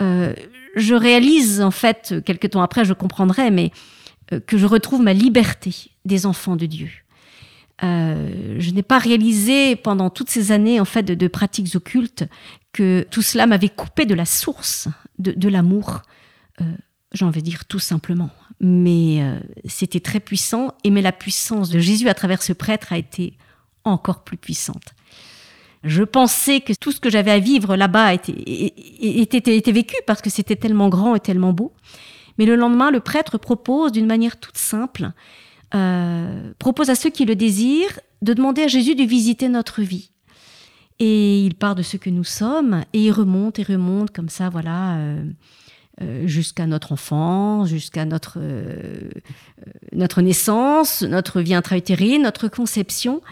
Euh, 0.00 0.32
je 0.76 0.94
réalise, 0.94 1.60
en 1.60 1.72
fait, 1.72 2.14
quelques 2.24 2.50
temps 2.50 2.62
après, 2.62 2.84
je 2.84 2.92
comprendrai, 2.92 3.50
mais 3.50 3.72
que 4.46 4.56
je 4.56 4.66
retrouve 4.66 5.02
ma 5.02 5.12
liberté 5.12 5.74
des 6.04 6.24
enfants 6.24 6.54
de 6.54 6.66
Dieu. 6.66 6.88
Euh, 7.82 8.56
je 8.58 8.70
n'ai 8.72 8.82
pas 8.82 8.98
réalisé 8.98 9.74
pendant 9.74 10.10
toutes 10.10 10.28
ces 10.28 10.52
années 10.52 10.80
en 10.80 10.84
fait 10.84 11.02
de, 11.02 11.28
pratiques 11.28 11.74
occultes 11.74 12.24
que 12.72 13.06
tout 13.10 13.22
cela 13.22 13.46
m'avait 13.46 13.70
coupé 13.70 14.04
de 14.04 14.14
la 14.14 14.26
source 14.26 14.88
de, 15.18 15.48
l'amour. 15.48 16.02
Euh, 16.60 16.64
J'en 17.12 17.30
vais 17.30 17.42
dire 17.42 17.64
tout 17.64 17.78
simplement. 17.78 18.30
Mais 18.60 19.22
euh, 19.22 19.40
c'était 19.64 20.00
très 20.00 20.20
puissant. 20.20 20.74
Et 20.84 20.90
mais 20.90 21.02
la 21.02 21.12
puissance 21.12 21.70
de 21.70 21.78
Jésus 21.78 22.08
à 22.08 22.14
travers 22.14 22.42
ce 22.42 22.52
prêtre 22.52 22.92
a 22.92 22.98
été 22.98 23.36
encore 23.84 24.22
plus 24.22 24.36
puissante. 24.36 24.94
Je 25.82 26.02
pensais 26.02 26.60
que 26.60 26.74
tout 26.74 26.92
ce 26.92 27.00
que 27.00 27.10
j'avais 27.10 27.30
à 27.30 27.38
vivre 27.38 27.74
là-bas 27.74 28.12
était, 28.12 28.32
était 29.00 29.72
vécu 29.72 29.96
parce 30.06 30.20
que 30.20 30.28
c'était 30.28 30.56
tellement 30.56 30.90
grand 30.90 31.14
et 31.14 31.20
tellement 31.20 31.54
beau. 31.54 31.72
Mais 32.38 32.44
le 32.44 32.54
lendemain, 32.54 32.90
le 32.90 33.00
prêtre 33.00 33.38
propose 33.38 33.90
d'une 33.90 34.06
manière 34.06 34.38
toute 34.38 34.58
simple 34.58 35.10
euh, 35.74 36.52
propose 36.58 36.90
à 36.90 36.94
ceux 36.94 37.10
qui 37.10 37.24
le 37.24 37.36
désirent 37.36 38.00
de 38.22 38.34
demander 38.34 38.62
à 38.62 38.68
Jésus 38.68 38.94
de 38.94 39.04
visiter 39.04 39.48
notre 39.48 39.82
vie. 39.82 40.10
Et 40.98 41.44
il 41.44 41.54
part 41.54 41.74
de 41.74 41.82
ce 41.82 41.96
que 41.96 42.10
nous 42.10 42.24
sommes 42.24 42.84
et 42.92 43.04
il 43.04 43.12
remonte 43.12 43.58
et 43.58 43.62
remonte 43.62 44.10
comme 44.10 44.28
ça, 44.28 44.50
voilà, 44.50 44.96
euh, 44.96 45.24
euh, 46.02 46.26
jusqu'à 46.26 46.66
notre 46.66 46.92
enfance, 46.92 47.68
jusqu'à 47.68 48.04
notre, 48.04 48.38
notre 49.92 50.20
naissance, 50.20 51.02
notre 51.02 51.40
vie 51.40 51.54
intra-utérine, 51.54 52.22
notre 52.22 52.48
conception. 52.48 53.22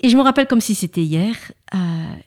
Et 0.00 0.08
je 0.08 0.16
me 0.16 0.22
rappelle 0.22 0.46
comme 0.46 0.60
si 0.60 0.74
c'était 0.74 1.02
hier. 1.02 1.34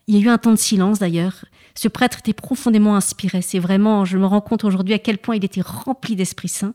il 0.07 0.15
y 0.15 0.17
a 0.17 0.21
eu 0.21 0.29
un 0.29 0.37
temps 0.37 0.51
de 0.51 0.57
silence 0.57 0.99
d'ailleurs. 0.99 1.45
Ce 1.73 1.87
prêtre 1.87 2.19
était 2.19 2.33
profondément 2.33 2.95
inspiré. 2.95 3.41
C'est 3.41 3.59
vraiment, 3.59 4.03
je 4.03 4.17
me 4.17 4.25
rends 4.25 4.41
compte 4.41 4.65
aujourd'hui 4.65 4.93
à 4.93 4.99
quel 4.99 5.17
point 5.17 5.37
il 5.37 5.45
était 5.45 5.61
rempli 5.61 6.17
d'Esprit 6.17 6.49
Saint. 6.49 6.73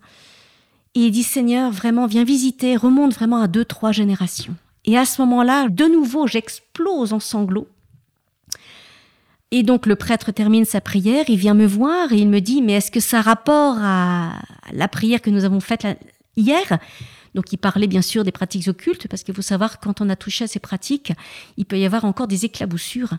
Et 0.97 1.01
il 1.01 1.11
dit 1.11 1.25
Seigneur, 1.25 1.71
vraiment, 1.71 2.07
viens 2.07 2.25
visiter, 2.25 2.75
remonte 2.75 3.13
vraiment 3.13 3.43
à 3.43 3.49
deux, 3.49 3.67
trois 3.67 3.93
générations. 3.93 4.57
Et 4.87 4.97
à 4.97 5.05
ce 5.05 5.21
moment-là, 5.21 5.69
de 5.69 5.85
nouveau, 5.85 6.27
j'explose 6.27 7.13
en 7.13 7.21
sanglots. 7.21 7.69
Et 9.51 9.63
donc 9.63 9.85
le 9.85 9.95
prêtre 9.95 10.33
termine 10.33 10.65
sa 10.65 10.81
prière, 10.81 11.27
il 11.29 11.37
vient 11.37 11.53
me 11.53 11.67
voir 11.67 12.15
et 12.15 12.17
il 12.17 12.31
me 12.31 12.41
dit, 12.41 12.63
mais 12.63 12.73
est-ce 12.73 12.91
que 12.91 13.01
ça 13.01 13.19
a 13.19 13.23
rapport 13.23 13.77
à 13.79 14.41
la 14.73 14.89
prière 14.89 15.21
que 15.21 15.29
nous 15.29 15.45
avons 15.45 15.61
faite 15.61 15.87
hier? 16.35 16.79
Donc 17.35 17.53
il 17.53 17.59
parlait 17.59 17.89
bien 17.89 18.01
sûr 18.01 18.25
des 18.25 18.33
pratiques 18.33 18.67
occultes, 18.67 19.07
parce 19.07 19.23
qu'il 19.23 19.35
faut 19.35 19.43
savoir 19.43 19.81
quand 19.81 20.01
on 20.01 20.09
a 20.09 20.17
touché 20.17 20.45
à 20.45 20.49
ces 20.49 20.61
pratiques, 20.61 21.13
il 21.59 21.67
peut 21.67 21.79
y 21.79 21.85
avoir 21.85 22.07
encore 22.07 22.27
des 22.27 22.47
éclaboussures. 22.47 23.11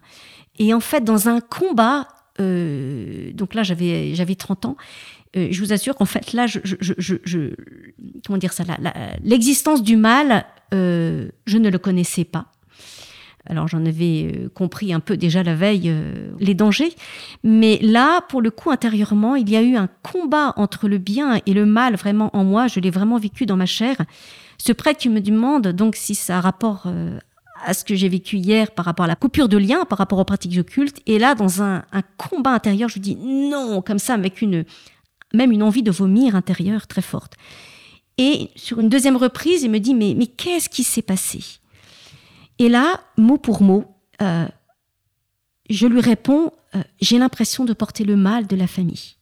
Et 0.57 0.73
en 0.73 0.79
fait, 0.79 1.03
dans 1.03 1.29
un 1.29 1.41
combat, 1.41 2.07
euh, 2.39 3.31
donc 3.33 3.53
là 3.53 3.61
j'avais 3.61 4.15
j'avais 4.15 4.35
30 4.35 4.65
ans, 4.65 4.77
euh, 5.35 5.47
je 5.51 5.59
vous 5.59 5.73
assure 5.73 5.95
qu'en 5.95 6.05
fait 6.05 6.33
là, 6.33 6.45
je, 6.47 7.53
comment 8.25 8.37
dire 8.37 8.53
ça, 8.53 8.63
l'existence 9.23 9.83
du 9.83 9.97
mal, 9.97 10.45
euh, 10.73 11.29
je 11.45 11.57
ne 11.57 11.69
le 11.69 11.77
connaissais 11.77 12.23
pas. 12.23 12.51
Alors 13.49 13.67
j'en 13.69 13.85
avais 13.85 14.31
euh, 14.35 14.49
compris 14.49 14.93
un 14.93 14.99
peu 14.99 15.15
déjà 15.15 15.41
la 15.41 15.55
veille 15.55 15.93
les 16.39 16.53
dangers, 16.53 16.93
mais 17.43 17.79
là, 17.81 18.21
pour 18.29 18.41
le 18.41 18.51
coup, 18.51 18.71
intérieurement, 18.71 19.35
il 19.35 19.49
y 19.49 19.55
a 19.55 19.61
eu 19.61 19.75
un 19.75 19.87
combat 20.03 20.53
entre 20.57 20.87
le 20.87 20.97
bien 20.97 21.39
et 21.45 21.53
le 21.53 21.65
mal 21.65 21.95
vraiment 21.95 22.35
en 22.35 22.43
moi. 22.43 22.67
Je 22.67 22.79
l'ai 22.79 22.91
vraiment 22.91 23.17
vécu 23.17 23.45
dans 23.45 23.57
ma 23.57 23.65
chair. 23.65 23.97
Ce 24.57 24.71
prêtre 24.71 25.07
me 25.09 25.21
demande 25.21 25.67
donc 25.67 25.95
si 25.95 26.15
ça 26.15 26.37
a 26.37 26.41
rapport 26.41 26.87
à 27.65 27.73
ce 27.73 27.83
que 27.83 27.95
j'ai 27.95 28.09
vécu 28.09 28.37
hier 28.37 28.71
par 28.71 28.85
rapport 28.85 29.05
à 29.05 29.07
la 29.07 29.15
coupure 29.15 29.49
de 29.49 29.57
lien, 29.57 29.85
par 29.85 29.97
rapport 29.97 30.19
aux 30.19 30.25
pratiques 30.25 30.57
occultes, 30.59 31.01
et 31.05 31.19
là, 31.19 31.35
dans 31.35 31.61
un, 31.61 31.83
combat 32.17 32.51
intérieur, 32.51 32.89
je 32.89 32.99
dis 32.99 33.15
non, 33.15 33.81
comme 33.81 33.99
ça, 33.99 34.13
avec 34.13 34.41
une 34.41 34.65
même 35.37 35.51
une 35.51 35.63
envie 35.63 35.83
de 35.83 35.91
vomir 35.91 36.35
intérieure 36.35 36.87
très 36.87 37.01
forte. 37.01 37.35
Et 38.17 38.49
sur 38.55 38.79
une 38.79 38.89
deuxième 38.89 39.15
reprise, 39.15 39.63
il 39.63 39.71
me 39.71 39.79
dit, 39.79 39.93
mais, 39.93 40.13
mais 40.17 40.27
qu'est-ce 40.27 40.69
qui 40.69 40.83
s'est 40.83 41.01
passé? 41.01 41.39
Et 42.59 42.67
là, 42.67 43.01
mot 43.17 43.37
pour 43.37 43.61
mot, 43.61 43.85
euh, 44.21 44.47
je 45.69 45.87
lui 45.87 46.01
réponds, 46.01 46.51
euh, 46.75 46.83
j'ai 46.99 47.19
l'impression 47.19 47.63
de 47.63 47.73
porter 47.73 48.03
le 48.03 48.15
mal 48.15 48.47
de 48.47 48.55
la 48.55 48.67
famille. 48.67 49.15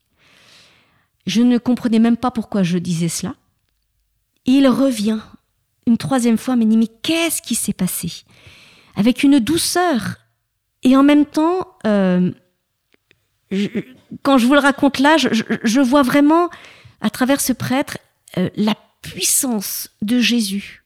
Je 1.28 1.42
ne 1.42 1.58
comprenais 1.58 2.00
même 2.00 2.18
pas 2.18 2.32
pourquoi 2.32 2.64
je 2.64 2.78
disais 2.78 3.10
cela. 3.10 3.36
Et 4.46 4.54
il 4.54 4.68
revient 4.68 5.20
une 5.88 5.98
troisième 5.98 6.38
fois, 6.38 6.56
me 6.56 6.66
dit, 6.66 6.78
mais 6.78 6.88
qu'est-ce 6.88 7.42
qui 7.42 7.56
s'est 7.56 7.74
passé? 7.74 8.24
Avec 8.96 9.24
une 9.24 9.40
douceur. 9.40 10.18
Et 10.84 10.96
en 10.96 11.04
même 11.04 11.26
temps, 11.26 11.68
euh, 11.86 12.32
quand 14.24 14.38
je 14.38 14.46
vous 14.46 14.54
le 14.54 14.60
raconte 14.60 15.00
là, 15.00 15.18
je, 15.18 15.80
vois 15.82 16.04
vraiment 16.04 16.50
à 17.02 17.10
travers 17.10 17.42
ce 17.42 17.54
prêtre 17.54 17.98
euh, 18.38 18.50
la 18.56 18.76
puissance 19.02 19.90
de 20.02 20.20
Jésus. 20.20 20.84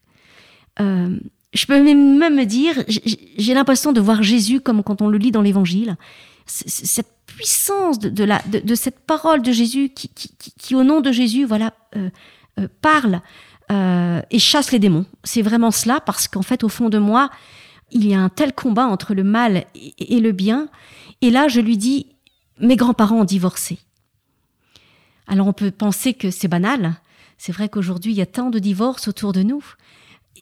Euh, 0.79 1.17
je 1.53 1.65
peux 1.65 1.81
même 1.81 2.35
me 2.35 2.45
dire, 2.45 2.83
j'ai 2.87 3.53
l'impression 3.53 3.91
de 3.91 3.99
voir 3.99 4.21
Jésus 4.21 4.59
comme 4.59 4.83
quand 4.83 5.01
on 5.01 5.07
le 5.07 5.17
lit 5.17 5.31
dans 5.31 5.41
l'Évangile. 5.41 5.97
Cette 6.45 7.11
puissance 7.25 7.99
de, 7.99 8.23
la, 8.23 8.41
de, 8.47 8.75
cette 8.75 8.99
parole 8.99 9.41
de 9.41 9.51
Jésus 9.51 9.89
qui, 9.89 10.09
qui, 10.09 10.75
au 10.75 10.83
nom 10.83 10.99
de 10.99 11.11
Jésus, 11.11 11.45
voilà, 11.45 11.73
euh, 11.95 12.09
parle 12.81 13.21
et 14.31 14.39
chasse 14.39 14.71
les 14.71 14.79
démons. 14.79 15.05
C'est 15.23 15.43
vraiment 15.43 15.69
cela 15.69 16.01
parce 16.01 16.27
qu'en 16.27 16.41
fait, 16.41 16.63
au 16.63 16.69
fond 16.69 16.89
de 16.89 16.97
moi, 16.97 17.29
il 17.91 18.07
y 18.07 18.15
a 18.15 18.19
un 18.19 18.29
tel 18.29 18.53
combat 18.53 18.87
entre 18.87 19.13
le 19.13 19.23
mal 19.23 19.65
et 19.75 20.19
le 20.19 20.31
bien. 20.31 20.69
Et 21.21 21.29
là, 21.29 21.47
je 21.47 21.61
lui 21.61 21.77
dis, 21.77 22.07
mes 22.59 22.75
grands-parents 22.75 23.21
ont 23.21 23.25
divorcé. 23.25 23.79
Alors 25.27 25.47
on 25.47 25.53
peut 25.53 25.71
penser 25.71 26.13
que 26.13 26.31
c'est 26.31 26.47
banal. 26.47 26.95
C'est 27.37 27.51
vrai 27.51 27.69
qu'aujourd'hui, 27.69 28.11
il 28.11 28.17
y 28.17 28.21
a 28.21 28.25
tant 28.25 28.49
de 28.49 28.59
divorces 28.59 29.07
autour 29.07 29.31
de 29.31 29.43
nous. 29.43 29.63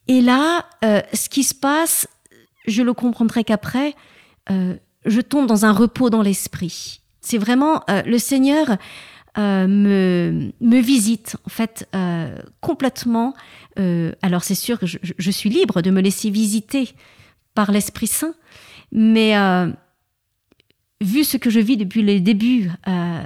Et 0.07 0.21
là, 0.21 0.65
euh, 0.83 1.01
ce 1.13 1.29
qui 1.29 1.43
se 1.43 1.53
passe, 1.53 2.07
je 2.65 2.81
le 2.81 2.93
comprendrai 2.93 3.43
qu'après, 3.43 3.93
euh, 4.49 4.75
je 5.05 5.21
tombe 5.21 5.47
dans 5.47 5.65
un 5.65 5.71
repos 5.71 6.09
dans 6.09 6.21
l'esprit. 6.21 7.01
C'est 7.21 7.37
vraiment 7.37 7.83
euh, 7.89 8.01
le 8.03 8.17
Seigneur 8.17 8.77
me, 9.39 10.51
me 10.61 10.79
visite, 10.79 11.37
en 11.45 11.49
fait, 11.49 11.87
complètement. 12.59 13.35
alors 14.23 14.43
c'est 14.43 14.55
sûr 14.55 14.79
que 14.79 14.87
je, 14.87 14.97
je, 15.03 15.31
suis 15.31 15.51
libre 15.51 15.83
de 15.83 15.91
me 15.91 16.01
laisser 16.01 16.31
visiter 16.31 16.95
par 17.53 17.71
l'Esprit 17.71 18.07
Saint, 18.07 18.33
mais 18.91 19.35
vu 21.01 21.23
ce 21.23 21.37
que 21.37 21.49
je 21.49 21.59
vis 21.59 21.77
depuis 21.77 22.01
les 22.01 22.19
débuts 22.19 22.71
euh, 22.87 23.23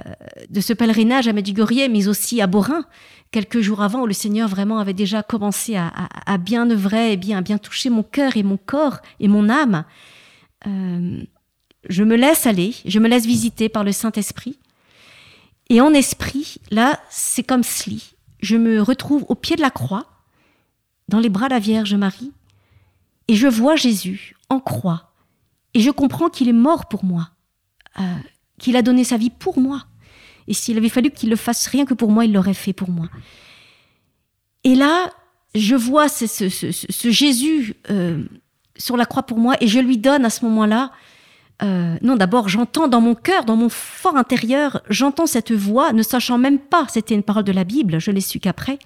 de 0.50 0.60
ce 0.60 0.72
pèlerinage 0.72 1.28
à 1.28 1.32
Medjugorje, 1.32 1.88
mais 1.90 2.08
aussi 2.08 2.40
à 2.40 2.46
Borin, 2.46 2.84
quelques 3.30 3.60
jours 3.60 3.82
avant, 3.82 4.02
où 4.02 4.06
le 4.06 4.12
Seigneur 4.12 4.48
vraiment 4.48 4.78
avait 4.78 4.92
déjà 4.92 5.22
commencé 5.22 5.76
à, 5.76 6.38
bien 6.38 6.70
œuvrer 6.70 7.12
et 7.12 7.16
bien, 7.16 7.38
à 7.38 7.40
bien 7.40 7.58
toucher 7.58 7.88
mon 7.88 8.02
cœur 8.02 8.36
et 8.36 8.42
mon 8.42 8.58
corps 8.58 8.98
et 9.20 9.28
mon 9.28 9.48
âme, 9.48 9.84
euh, 10.66 11.22
je 11.88 12.04
me 12.04 12.16
laisse 12.16 12.46
aller, 12.46 12.74
je 12.84 12.98
me 12.98 13.08
laisse 13.08 13.26
visiter 13.26 13.68
par 13.68 13.84
le 13.84 13.92
Saint-Esprit. 13.92 14.58
Et 15.70 15.80
en 15.80 15.94
esprit, 15.94 16.58
là, 16.70 17.00
c'est 17.08 17.42
comme 17.42 17.62
cela. 17.62 17.96
Je 18.40 18.56
me 18.56 18.82
retrouve 18.82 19.24
au 19.28 19.34
pied 19.34 19.56
de 19.56 19.62
la 19.62 19.70
croix, 19.70 20.06
dans 21.08 21.20
les 21.20 21.30
bras 21.30 21.46
de 21.46 21.54
la 21.54 21.58
Vierge 21.58 21.94
Marie, 21.94 22.32
et 23.28 23.34
je 23.34 23.48
vois 23.48 23.76
Jésus 23.76 24.36
en 24.50 24.60
croix. 24.60 25.12
Et 25.74 25.80
je 25.80 25.90
comprends 25.90 26.28
qu'il 26.28 26.48
est 26.48 26.52
mort 26.52 26.86
pour 26.86 27.04
moi 27.04 27.30
euh, 27.98 28.02
qu'il 28.58 28.76
a 28.76 28.82
donné 28.82 29.04
sa 29.04 29.16
vie 29.16 29.30
pour 29.30 29.58
moi. 29.58 29.84
Et 30.48 30.54
s'il 30.54 30.76
avait 30.76 30.88
fallu 30.88 31.10
qu'il 31.10 31.30
le 31.30 31.36
fasse 31.36 31.66
rien 31.66 31.84
que 31.84 31.94
pour 31.94 32.10
moi, 32.10 32.24
il 32.24 32.32
l'aurait 32.32 32.54
fait 32.54 32.72
pour 32.72 32.90
moi. 32.90 33.08
Et 34.64 34.74
là, 34.74 35.10
je 35.54 35.74
vois 35.74 36.08
ce, 36.08 37.10
Jésus 37.10 37.74
euh, 37.90 38.24
sur 38.76 38.96
la 38.96 39.04
croix 39.04 39.24
pour 39.24 39.38
moi 39.38 39.56
et 39.60 39.66
je 39.66 39.78
lui 39.78 39.98
donne 39.98 40.24
à 40.24 40.30
ce 40.30 40.44
moment-là, 40.44 40.92
euh, 41.62 41.96
non 42.02 42.16
d'abord 42.16 42.48
j'entends 42.48 42.88
dans 42.88 43.00
mon 43.00 43.14
cœur, 43.14 43.44
dans 43.44 43.56
mon 43.56 43.68
fort 43.68 44.16
intérieur, 44.16 44.82
j'entends 44.88 45.26
cette 45.26 45.52
voix, 45.52 45.92
ne 45.92 46.02
sachant 46.02 46.38
même 46.38 46.58
pas, 46.58 46.86
c'était 46.88 47.14
une 47.14 47.22
parole 47.22 47.44
de 47.44 47.52
la 47.52 47.64
Bible, 47.64 48.00
je 48.00 48.10
l'ai 48.10 48.20
su 48.20 48.40
qu'après, 48.40 48.78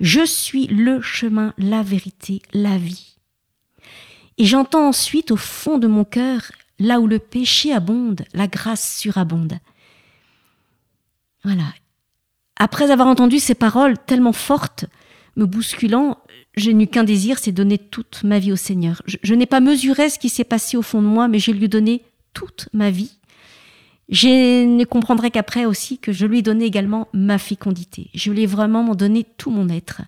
je 0.00 0.24
suis 0.24 0.66
le 0.66 1.00
chemin, 1.00 1.52
la 1.58 1.82
vérité, 1.82 2.42
la 2.52 2.76
vie. 2.78 3.16
Et 4.38 4.44
j'entends 4.44 4.88
ensuite 4.88 5.30
au 5.30 5.36
fond 5.36 5.78
de 5.78 5.86
mon 5.86 6.04
cœur, 6.04 6.50
Là 6.78 7.00
où 7.00 7.06
le 7.06 7.18
péché 7.18 7.72
abonde, 7.72 8.24
la 8.34 8.46
grâce 8.46 8.98
surabonde. 8.98 9.58
Voilà. 11.44 11.64
Après 12.56 12.90
avoir 12.90 13.08
entendu 13.08 13.38
ces 13.38 13.54
paroles 13.54 13.98
tellement 13.98 14.32
fortes, 14.32 14.86
me 15.36 15.46
bousculant, 15.46 16.18
je 16.56 16.70
n'eus 16.70 16.86
qu'un 16.86 17.04
désir, 17.04 17.38
c'est 17.38 17.52
donner 17.52 17.78
toute 17.78 18.22
ma 18.24 18.38
vie 18.38 18.52
au 18.52 18.56
Seigneur. 18.56 19.02
Je, 19.06 19.34
n'ai 19.34 19.46
pas 19.46 19.60
mesuré 19.60 20.10
ce 20.10 20.18
qui 20.18 20.28
s'est 20.28 20.44
passé 20.44 20.76
au 20.76 20.82
fond 20.82 21.00
de 21.00 21.06
moi, 21.06 21.28
mais 21.28 21.38
je 21.38 21.50
lui 21.50 21.64
ai 21.64 21.68
donné 21.68 22.02
toute 22.34 22.68
ma 22.72 22.90
vie. 22.90 23.18
Je 24.08 24.64
ne 24.64 24.84
comprendrai 24.84 25.30
qu'après 25.30 25.64
aussi 25.64 25.98
que 25.98 26.12
je 26.12 26.26
lui 26.26 26.40
ai 26.40 26.42
donné 26.42 26.66
également 26.66 27.08
ma 27.14 27.38
fécondité. 27.38 28.10
Je 28.14 28.30
lui 28.30 28.42
ai 28.42 28.46
vraiment 28.46 28.94
donné 28.94 29.24
tout 29.38 29.50
mon 29.50 29.68
être. 29.70 30.02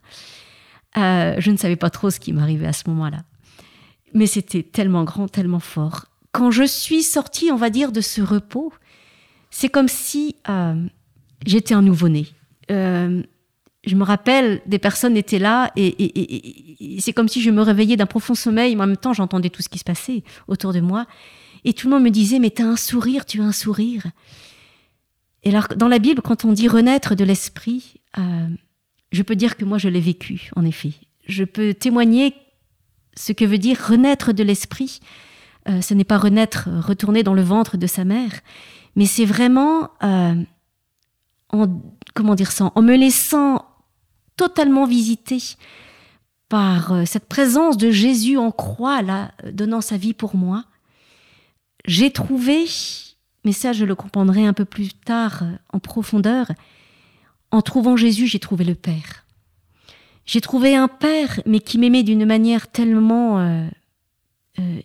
Euh, 0.98 1.36
je 1.38 1.50
ne 1.50 1.56
savais 1.56 1.76
pas 1.76 1.90
trop 1.90 2.10
ce 2.10 2.20
qui 2.20 2.32
m'arrivait 2.32 2.66
à 2.66 2.72
ce 2.72 2.88
moment-là. 2.90 3.22
Mais 4.12 4.26
c'était 4.26 4.62
tellement 4.62 5.04
grand, 5.04 5.28
tellement 5.28 5.60
fort 5.60 6.06
quand 6.34 6.50
je 6.50 6.64
suis 6.64 7.04
sortie, 7.04 7.52
on 7.52 7.56
va 7.56 7.70
dire, 7.70 7.92
de 7.92 8.00
ce 8.00 8.20
repos, 8.20 8.72
c'est 9.50 9.68
comme 9.68 9.86
si 9.86 10.34
euh, 10.48 10.74
j'étais 11.46 11.74
un 11.74 11.82
nouveau-né. 11.82 12.26
Euh, 12.72 13.22
je 13.86 13.94
me 13.94 14.02
rappelle, 14.02 14.60
des 14.66 14.80
personnes 14.80 15.16
étaient 15.16 15.38
là 15.38 15.70
et, 15.76 16.98
c'est 16.98 17.12
comme 17.12 17.28
si 17.28 17.40
je 17.40 17.50
me 17.50 17.62
réveillais 17.62 17.96
d'un 17.96 18.06
profond 18.06 18.34
sommeil, 18.34 18.74
mais 18.74 18.82
en 18.82 18.88
même 18.88 18.96
temps 18.96 19.12
j'entendais 19.12 19.48
tout 19.48 19.62
ce 19.62 19.68
qui 19.68 19.78
se 19.78 19.84
passait 19.84 20.24
autour 20.48 20.72
de 20.72 20.80
moi. 20.80 21.06
Et 21.62 21.72
tout 21.72 21.86
le 21.86 21.94
monde 21.94 22.02
me 22.02 22.10
disait, 22.10 22.40
mais 22.40 22.50
tu 22.50 22.62
as 22.62 22.66
un 22.66 22.76
sourire, 22.76 23.26
tu 23.26 23.40
as 23.40 23.44
un 23.44 23.52
sourire. 23.52 24.02
Et 25.44 25.50
alors, 25.50 25.68
dans 25.76 25.88
la 25.88 26.00
Bible, 26.00 26.20
quand 26.20 26.44
on 26.44 26.52
dit 26.52 26.66
renaître 26.66 27.14
de 27.14 27.22
l'esprit, 27.22 27.94
euh, 28.18 28.48
je 29.12 29.22
peux 29.22 29.36
dire 29.36 29.56
que 29.56 29.64
moi 29.64 29.78
je 29.78 29.88
l'ai 29.88 30.00
vécu, 30.00 30.50
en 30.56 30.64
effet. 30.64 30.94
Je 31.28 31.44
peux 31.44 31.74
témoigner 31.74 32.34
ce 33.16 33.32
que 33.32 33.44
veut 33.44 33.58
dire 33.58 33.78
renaître 33.78 34.32
de 34.32 34.42
l'esprit. 34.42 34.98
Euh, 35.68 35.80
ce 35.80 35.94
n'est 35.94 36.04
pas 36.04 36.18
renaître, 36.18 36.68
retourner 36.68 37.22
dans 37.22 37.34
le 37.34 37.42
ventre 37.42 37.76
de 37.76 37.86
sa 37.86 38.04
mère, 38.04 38.32
mais 38.96 39.06
c'est 39.06 39.24
vraiment 39.24 39.90
euh, 40.02 40.34
en 41.50 41.80
comment 42.14 42.34
dire 42.34 42.52
ça, 42.52 42.70
en 42.74 42.82
me 42.82 42.94
laissant 42.96 43.64
totalement 44.36 44.86
visiter 44.86 45.38
par 46.50 46.92
euh, 46.92 47.04
cette 47.06 47.26
présence 47.26 47.78
de 47.78 47.90
Jésus 47.90 48.36
en 48.36 48.50
croix, 48.50 49.00
là, 49.00 49.32
donnant 49.52 49.80
sa 49.80 49.96
vie 49.96 50.12
pour 50.12 50.36
moi, 50.36 50.64
j'ai 51.86 52.10
trouvé, 52.10 52.66
mais 53.44 53.52
ça 53.52 53.72
je 53.72 53.86
le 53.86 53.94
comprendrai 53.94 54.46
un 54.46 54.52
peu 54.52 54.66
plus 54.66 54.92
tard 54.92 55.44
en 55.72 55.78
profondeur, 55.78 56.52
en 57.50 57.62
trouvant 57.62 57.96
Jésus, 57.96 58.26
j'ai 58.26 58.38
trouvé 58.38 58.64
le 58.64 58.74
Père. 58.74 59.24
J'ai 60.26 60.40
trouvé 60.40 60.74
un 60.74 60.88
Père, 60.88 61.40
mais 61.46 61.60
qui 61.60 61.78
m'aimait 61.78 62.02
d'une 62.02 62.26
manière 62.26 62.70
tellement 62.70 63.38
euh, 64.58 64.80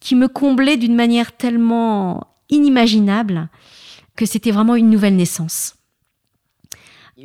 qui 0.00 0.14
me 0.14 0.28
comblait 0.28 0.76
d'une 0.76 0.94
manière 0.94 1.36
tellement 1.36 2.26
inimaginable, 2.48 3.48
que 4.16 4.26
c'était 4.26 4.50
vraiment 4.50 4.74
une 4.74 4.90
nouvelle 4.90 5.16
naissance 5.16 5.74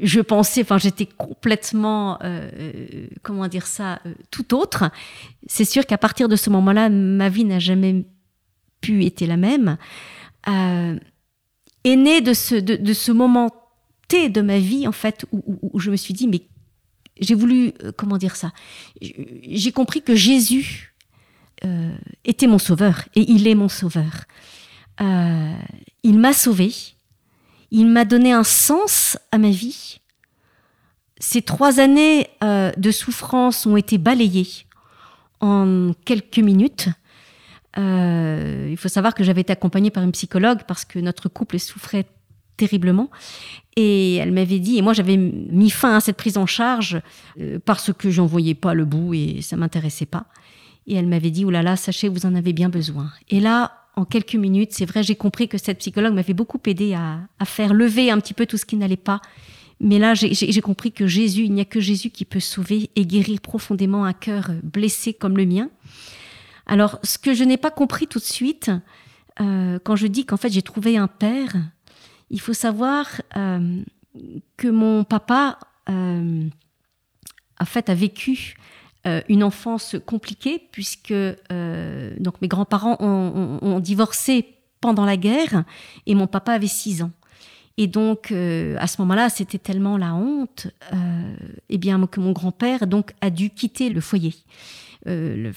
je 0.01 0.19
pensais, 0.21 0.61
enfin, 0.61 0.77
j'étais 0.77 1.05
complètement, 1.05 2.21
euh, 2.23 2.49
euh, 2.57 3.07
comment 3.21 3.47
dire 3.47 3.67
ça, 3.67 3.99
euh, 4.05 4.13
tout 4.31 4.55
autre. 4.55 4.89
C'est 5.47 5.65
sûr 5.65 5.85
qu'à 5.85 5.97
partir 5.97 6.27
de 6.29 6.35
ce 6.35 6.49
moment-là, 6.49 6.89
ma 6.89 7.29
vie 7.29 7.45
n'a 7.45 7.59
jamais 7.59 8.05
pu 8.81 9.05
être 9.05 9.21
la 9.21 9.37
même. 9.37 9.77
est 10.47 11.95
né 11.95 12.21
de 12.21 12.33
ce, 12.33 12.55
de, 12.55 12.93
ce 12.93 13.11
moment 13.11 13.49
T 14.07 14.29
de 14.29 14.41
ma 14.41 14.59
vie, 14.59 14.87
en 14.87 14.91
fait, 14.91 15.25
où, 15.31 15.79
je 15.79 15.91
me 15.91 15.95
suis 15.95 16.13
dit, 16.13 16.27
mais 16.27 16.41
j'ai 17.19 17.35
voulu, 17.35 17.73
comment 17.97 18.17
dire 18.17 18.35
ça, 18.35 18.51
j'ai 19.01 19.71
compris 19.71 20.01
que 20.01 20.15
Jésus 20.15 20.94
était 22.23 22.47
mon 22.47 22.59
sauveur, 22.59 23.05
et 23.15 23.31
il 23.31 23.47
est 23.47 23.55
mon 23.55 23.69
sauveur. 23.69 24.25
il 24.99 26.19
m'a 26.19 26.33
sauvé 26.33 26.71
il 27.71 27.87
m'a 27.87 28.05
donné 28.05 28.31
un 28.31 28.43
sens 28.43 29.17
à 29.31 29.37
ma 29.37 29.49
vie. 29.49 29.99
Ces 31.19 31.41
trois 31.41 31.79
années 31.79 32.27
euh, 32.43 32.71
de 32.77 32.91
souffrance 32.91 33.65
ont 33.65 33.77
été 33.77 33.97
balayées 33.97 34.65
en 35.41 35.91
quelques 36.05 36.39
minutes. 36.39 36.87
Euh, 37.77 38.67
il 38.69 38.77
faut 38.77 38.87
savoir 38.87 39.13
que 39.13 39.23
j'avais 39.23 39.41
été 39.41 39.51
accompagnée 39.51 39.91
par 39.91 40.03
une 40.03 40.13
psychologue 40.13 40.59
parce 40.67 40.85
que 40.85 40.99
notre 40.99 41.27
couple 41.27 41.59
souffrait 41.59 42.05
terriblement. 42.55 43.09
Et 43.75 44.15
elle 44.15 44.31
m'avait 44.31 44.59
dit, 44.59 44.77
et 44.77 44.81
moi 44.81 44.93
j'avais 44.93 45.17
mis 45.17 45.69
fin 45.69 45.97
à 45.97 45.99
cette 45.99 46.15
prise 46.15 46.37
en 46.37 46.45
charge 46.45 47.01
euh, 47.39 47.59
parce 47.65 47.91
que 47.91 48.09
j'en 48.09 48.25
voyais 48.25 48.55
pas 48.55 48.73
le 48.73 48.85
bout 48.85 49.13
et 49.13 49.41
ça 49.41 49.57
m'intéressait 49.57 50.05
pas. 50.05 50.27
Et 50.87 50.95
elle 50.95 51.07
m'avait 51.07 51.31
dit, 51.31 51.45
oulala, 51.45 51.63
là 51.63 51.71
là, 51.71 51.77
sachez, 51.77 52.09
vous 52.09 52.25
en 52.25 52.35
avez 52.35 52.53
bien 52.53 52.69
besoin. 52.69 53.11
Et 53.29 53.39
là, 53.39 53.85
en 53.95 54.05
quelques 54.05 54.35
minutes. 54.35 54.71
C'est 54.73 54.85
vrai, 54.85 55.03
j'ai 55.03 55.15
compris 55.15 55.47
que 55.47 55.57
cette 55.57 55.79
psychologue 55.79 56.13
m'avait 56.13 56.33
beaucoup 56.33 56.59
aidé 56.65 56.93
à, 56.93 57.27
faire 57.45 57.73
lever 57.73 58.11
un 58.11 58.19
petit 58.19 58.33
peu 58.33 58.45
tout 58.45 58.57
ce 58.57 58.65
qui 58.65 58.75
n'allait 58.75 58.97
pas. 58.97 59.21
Mais 59.79 59.99
là, 59.99 60.13
j'ai 60.13 60.61
compris 60.61 60.91
que 60.91 61.05
Jésus, 61.05 61.43
il 61.43 61.53
n'y 61.53 61.61
a 61.61 61.65
que 61.65 61.81
Jésus 61.81 62.09
qui 62.09 62.23
peut 62.23 62.39
sauver 62.39 62.89
et 62.95 63.05
guérir 63.05 63.41
profondément 63.41 64.05
un 64.05 64.13
cœur 64.13 64.51
blessé 64.63 65.13
comme 65.13 65.37
le 65.37 65.45
mien. 65.45 65.69
Alors, 66.65 66.99
ce 67.03 67.17
que 67.17 67.33
je 67.33 67.43
n'ai 67.43 67.57
pas 67.57 67.71
compris 67.71 68.07
tout 68.07 68.19
de 68.19 68.23
suite, 68.23 68.71
euh, 69.41 69.77
quand 69.83 69.95
je 69.97 70.07
dis 70.07 70.25
qu'en 70.25 70.37
fait 70.37 70.49
j'ai 70.49 70.61
trouvé 70.61 70.97
un 70.97 71.07
père, 71.07 71.53
il 72.29 72.39
faut 72.39 72.53
savoir 72.53 73.05
euh, 73.35 73.81
que 74.55 74.69
mon 74.69 75.03
papa, 75.03 75.59
euh, 75.89 76.47
en 77.59 77.65
fait, 77.65 77.89
a 77.89 77.95
vécu 77.95 78.55
euh, 79.07 79.21
une 79.29 79.43
enfance 79.43 79.95
compliquée 80.05 80.67
puisque 80.71 81.11
euh, 81.11 82.13
donc 82.19 82.41
mes 82.41 82.47
grands-parents 82.47 82.97
ont, 82.99 83.79
divorcé 83.79 84.55
pendant 84.81 85.05
la 85.05 85.15
guerre 85.15 85.63
et 86.07 86.15
mon 86.15 86.25
papa 86.25 86.53
avait 86.53 86.67
6 86.67 87.03
ans. 87.03 87.11
Et 87.77 87.85
donc 87.85 88.31
euh, 88.31 88.75
à 88.79 88.87
ce 88.87 88.99
moment-là, 89.01 89.29
c'était 89.29 89.59
tellement 89.59 89.97
la 89.97 90.15
honte, 90.15 90.67
eh 91.69 91.77
bien 91.77 92.03
que 92.07 92.19
mon 92.19 92.31
grand-père 92.31 92.87
donc 92.87 93.11
a 93.21 93.29
dû 93.29 93.51
quitter 93.51 93.89
le 93.89 94.01
foyer. 94.01 94.33
Euh, 95.07 95.51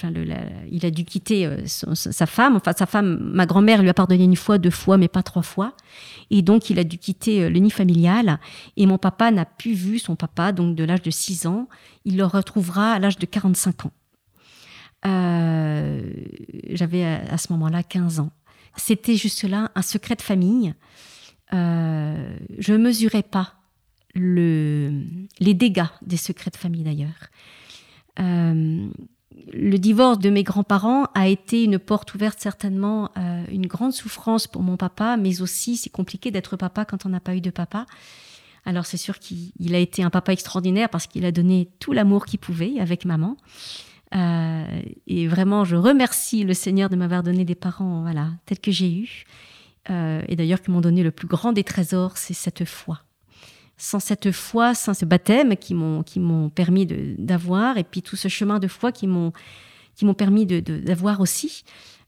il 0.70 0.84
a 0.84 0.90
dû 0.90 1.04
quitter 1.04 1.46
euh, 1.46 1.64
sa 1.66 2.26
femme. 2.26 2.56
Enfin, 2.56 2.72
sa 2.76 2.87
femme, 2.87 3.18
ma 3.32 3.46
grand-mère 3.46 3.80
lui 3.82 3.88
a 3.88 3.94
pardonné 3.94 4.24
une 4.24 4.37
fois, 4.37 4.58
deux 4.58 4.70
fois, 4.70 4.98
mais 4.98 5.08
pas 5.08 5.22
trois 5.22 5.42
fois. 5.42 5.74
Et 6.30 6.42
donc, 6.42 6.68
il 6.68 6.78
a 6.78 6.84
dû 6.84 6.98
quitter 6.98 7.44
euh, 7.44 7.50
le 7.50 7.58
nid 7.58 7.70
familial. 7.70 8.40
Et 8.76 8.84
mon 8.87 8.98
papa 8.98 9.30
n'a 9.30 9.46
plus 9.46 9.72
vu 9.72 9.98
son 9.98 10.16
papa, 10.16 10.52
donc 10.52 10.76
de 10.76 10.84
l'âge 10.84 11.02
de 11.02 11.11
6 11.11 11.46
ans. 11.46 11.68
Il 12.04 12.18
le 12.18 12.26
retrouvera 12.26 12.92
à 12.92 12.98
l'âge 12.98 13.18
de 13.18 13.26
45 13.26 13.87
ans. 13.87 13.92
J'avais 16.70 17.04
à, 17.04 17.38
ce 17.38 17.52
moment-là 17.52 17.82
15 17.82 18.20
ans. 18.20 18.30
C'était 18.76 19.16
juste 19.16 19.44
là 19.44 19.70
un 19.74 19.82
secret 19.82 20.16
de 20.16 20.22
famille. 20.22 20.74
je 21.52 22.72
ne 22.72 22.76
mesurais 22.76 23.22
pas 23.22 23.54
le, 24.14 25.04
les 25.40 25.54
dégâts 25.54 25.87
des 26.02 26.16
secrets 26.16 26.50
de 26.50 26.56
famille 26.56 26.82
d'ailleurs 26.82 27.30
le 29.53 29.79
divorce 29.79 30.18
de 30.18 30.31
mes 30.31 30.42
grands-parents 30.42 31.07
a 31.14 31.29
été 31.29 31.64
une 31.64 31.79
porte 31.79 32.14
ouverte 32.14 32.40
certainement 32.40 33.11
à 33.14 33.48
une 33.51 33.66
grande 33.66 33.92
souffrance 33.92 34.46
pour 34.46 34.62
mon 34.62 34.77
papa, 34.77 35.16
mais 35.16 35.40
aussi 35.40 35.77
c'est 35.77 35.90
compliqué 35.90 36.31
d'être 36.31 36.57
papa 36.57 36.85
quand 36.85 37.07
on 37.07 37.09
n'a 37.09 37.20
pas 37.20 37.35
eu 37.35 37.40
de 37.40 37.51
papa. 37.51 37.87
Alors 38.64 38.87
c'est 38.87 38.96
sûr 38.96 39.18
qu'il 39.18 39.74
a 39.74 39.79
été 39.79 40.03
un 40.03 40.11
papa 40.11 40.33
extraordinaire 40.33 40.88
parce 40.88 41.07
qu'il 41.07 41.24
a 41.24 41.33
donné 41.33 41.70
tout 41.79 41.92
l'amour 41.92 42.27
qu'il 42.27 42.38
pouvait 42.38 42.79
avec 42.81 43.05
maman. 43.05 43.37
Euh, 44.14 44.83
et 45.07 45.29
vraiment, 45.29 45.64
je 45.64 45.77
remercie 45.77 46.44
le 46.44 46.55
Seigneur 46.55 46.88
de 46.88 46.96
m'avoir 46.96 47.22
donné 47.22 47.44
des 47.44 47.55
parents 47.55 48.03
voilà, 48.03 48.31
tels 48.46 48.59
que 48.59 48.70
j'ai 48.70 48.92
eu. 48.92 49.24
Euh, 49.90 50.22
et 50.29 50.37
d'ailleurs, 50.37 50.61
qui 50.61 50.70
m'ont 50.70 50.81
donné 50.81 51.03
le 51.03 51.11
plus 51.11 51.29
grand 51.29 51.53
des 51.53 51.64
trésors, 51.64 52.16
c'est 52.16 52.35
cette 52.35 52.64
foi 52.64 53.01
sans 53.78 54.00
cette 54.00 54.32
foi, 54.32 54.74
sans 54.74 54.92
ce 54.92 55.04
baptême 55.04 55.56
qui 55.56 55.72
m'ont 55.72 56.02
qui 56.02 56.20
m'ont 56.20 56.50
permis 56.50 56.84
d'avoir, 56.86 57.78
et 57.78 57.84
puis 57.84 58.02
tout 58.02 58.16
ce 58.16 58.28
chemin 58.28 58.58
de 58.58 58.68
foi 58.68 58.92
qui 58.92 59.06
m'ont 59.06 59.32
qui 59.94 60.04
m'ont 60.04 60.14
permis 60.14 60.46
d'avoir 60.46 61.20
aussi. 61.20 61.64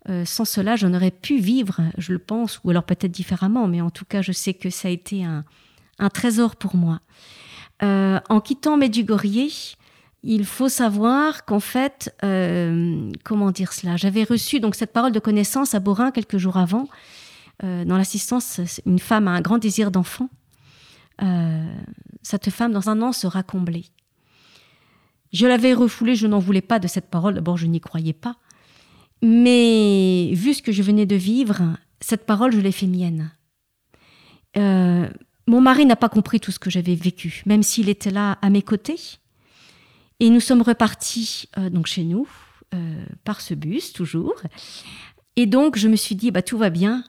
Euh, 0.08 0.24
sans 0.24 0.44
cela, 0.44 0.76
je 0.76 0.86
n'aurais 0.86 1.10
pu 1.10 1.38
vivre, 1.38 1.80
je 1.98 2.12
le 2.12 2.18
pense, 2.18 2.60
ou 2.64 2.70
alors 2.70 2.84
peut-être 2.84 3.10
différemment, 3.10 3.68
mais 3.68 3.80
en 3.80 3.90
tout 3.90 4.04
cas, 4.04 4.22
je 4.22 4.32
sais 4.32 4.54
que 4.54 4.70
ça 4.70 4.88
a 4.88 4.90
été 4.90 5.24
un, 5.24 5.44
un 5.98 6.08
trésor 6.08 6.56
pour 6.56 6.74
moi. 6.74 7.00
Euh, 7.82 8.18
en 8.28 8.40
quittant 8.40 8.76
Medjugorje, 8.76 9.76
il 10.22 10.44
faut 10.44 10.68
savoir 10.68 11.44
qu'en 11.44 11.60
fait, 11.60 12.14
euh, 12.24 13.10
comment 13.24 13.50
dire 13.50 13.72
cela 13.72 13.96
J'avais 13.96 14.24
reçu 14.24 14.60
donc 14.60 14.74
cette 14.74 14.92
parole 14.92 15.12
de 15.12 15.20
connaissance 15.20 15.74
à 15.74 15.80
Borin 15.80 16.10
quelques 16.10 16.38
jours 16.38 16.56
avant. 16.56 16.88
dans 17.62 17.98
l'assistance, 17.98 18.60
une 18.86 18.98
femme 18.98 19.28
a 19.28 19.32
un 19.32 19.42
grand 19.42 19.58
désir 19.58 19.90
d'enfant 19.90 20.30
euh, 21.22 21.74
cette 22.22 22.50
femme 22.50 22.72
dans 22.72 22.88
un 22.88 23.02
an 23.02 23.12
sera 23.12 23.42
comblée. 23.42 23.86
Je 25.32 25.46
l'avais 25.46 25.74
refoulée, 25.74 26.16
je 26.16 26.26
n'en 26.26 26.38
voulais 26.38 26.60
pas 26.60 26.78
de 26.78 26.88
cette 26.88 27.08
parole, 27.08 27.34
d'abord 27.34 27.56
je 27.56 27.66
n'y 27.66 27.80
croyais 27.80 28.12
pas. 28.12 28.36
Mais 29.22 30.30
vu 30.32 30.54
ce 30.54 30.62
que 30.62 30.72
je 30.72 30.82
venais 30.82 31.06
de 31.06 31.16
vivre, 31.16 31.76
cette 32.00 32.26
parole, 32.26 32.52
je 32.52 32.60
l'ai 32.60 32.72
fait 32.72 32.86
mienne. 32.86 33.30
Euh, 34.56 35.08
mon 35.46 35.60
mari 35.60 35.86
n'a 35.86 35.96
pas 35.96 36.08
compris 36.08 36.40
tout 36.40 36.50
ce 36.50 36.58
que 36.58 36.70
j'avais 36.70 36.94
vécu, 36.94 37.42
même 37.46 37.62
s'il 37.62 37.88
était 37.88 38.10
là 38.10 38.38
à 38.42 38.50
mes 38.50 38.62
côtés. 38.62 39.18
Et 40.20 40.30
nous 40.30 40.40
sommes 40.40 40.62
repartis 40.62 41.48
euh, 41.58 41.70
donc 41.70 41.86
chez 41.86 42.04
nous, 42.04 42.28
par 43.24 43.40
ce 43.40 43.52
bus 43.52 43.92
toujours. 43.92 44.36
Et 45.34 45.46
donc 45.46 45.76
je 45.76 45.88
me 45.88 45.96
suis 45.96 46.14
dit, 46.14 46.30
bah, 46.30 46.42
tout 46.42 46.56
va 46.56 46.70
bien, 46.70 47.04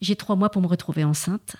j'ai 0.00 0.16
trois 0.16 0.36
mois 0.36 0.50
pour 0.50 0.62
me 0.62 0.66
retrouver 0.66 1.04
enceinte. 1.04 1.56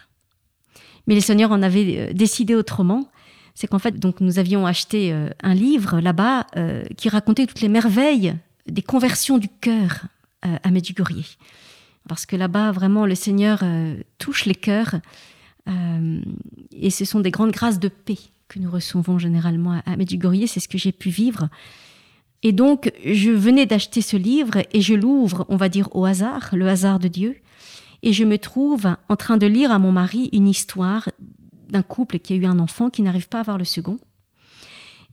Mais 1.07 1.14
les 1.14 1.21
seigneurs 1.21 1.53
en 1.53 1.62
avaient 1.62 1.99
euh, 1.99 2.12
décidé 2.12 2.55
autrement. 2.55 3.09
C'est 3.55 3.66
qu'en 3.66 3.79
fait, 3.79 3.99
donc, 3.99 4.21
nous 4.21 4.38
avions 4.38 4.66
acheté 4.66 5.12
euh, 5.12 5.31
un 5.42 5.55
livre 5.55 6.01
là-bas 6.01 6.47
euh, 6.57 6.85
qui 6.97 7.09
racontait 7.09 7.47
toutes 7.47 7.61
les 7.61 7.69
merveilles 7.69 8.35
des 8.66 8.83
conversions 8.83 9.38
du 9.38 9.49
cœur 9.49 10.07
à 10.42 10.71
Medjugorje. 10.71 11.38
Parce 12.09 12.27
que 12.27 12.37
là-bas, 12.37 12.71
vraiment, 12.71 13.07
le 13.07 13.14
Seigneur 13.16 13.64
touche 14.19 14.45
les 14.45 14.55
cœurs. 14.55 14.97
et 15.66 16.90
ce 16.90 17.05
sont 17.05 17.21
des 17.21 17.31
grandes 17.31 17.51
grâces 17.53 17.81
de 17.81 17.88
paix 17.88 18.19
que 18.49 18.59
nous 18.59 18.71
recevons 18.71 19.19
généralement 19.19 19.81
à 19.85 19.97
Medjugorje. 19.97 20.47
C'est 20.47 20.61
ce 20.61 20.69
que 20.69 20.79
j'ai 20.79 20.92
pu 20.92 21.11
vivre. 21.11 21.49
Et 22.42 22.53
donc, 22.53 22.92
je 23.05 23.31
venais 23.31 23.66
d'acheter 23.66 24.03
ce 24.03 24.16
livre 24.16 24.59
et 24.73 24.81
je 24.81 24.95
l'ouvre, 24.95 25.47
on 25.49 25.57
va 25.57 25.69
dire, 25.69 25.88
au 25.97 26.05
hasard, 26.05 26.51
le 26.53 26.69
hasard 26.69 26.99
de 26.99 27.09
Dieu 27.09 27.37
et 28.07 28.12
je 28.12 28.23
me 28.23 28.38
trouve 28.38 28.87
en 29.09 29.16
train 29.16 29.37
de 29.37 29.49
lire 29.49 29.73
à 29.73 29.81
mon 29.81 29.90
mari 29.90 30.31
une 30.33 30.47
histoire 30.47 31.11
d'un 31.69 31.83
couple 31.83 32.21
qui 32.21 32.35
a 32.35 32.37
eu 32.37 32.47
un 32.47 32.61
enfant 32.61 32.88
qui 32.88 33.03
n'arrive 33.03 33.29
pas 33.29 33.38
à 33.38 33.40
avoir 33.40 33.59
le 33.59 33.64
second. 33.64 33.99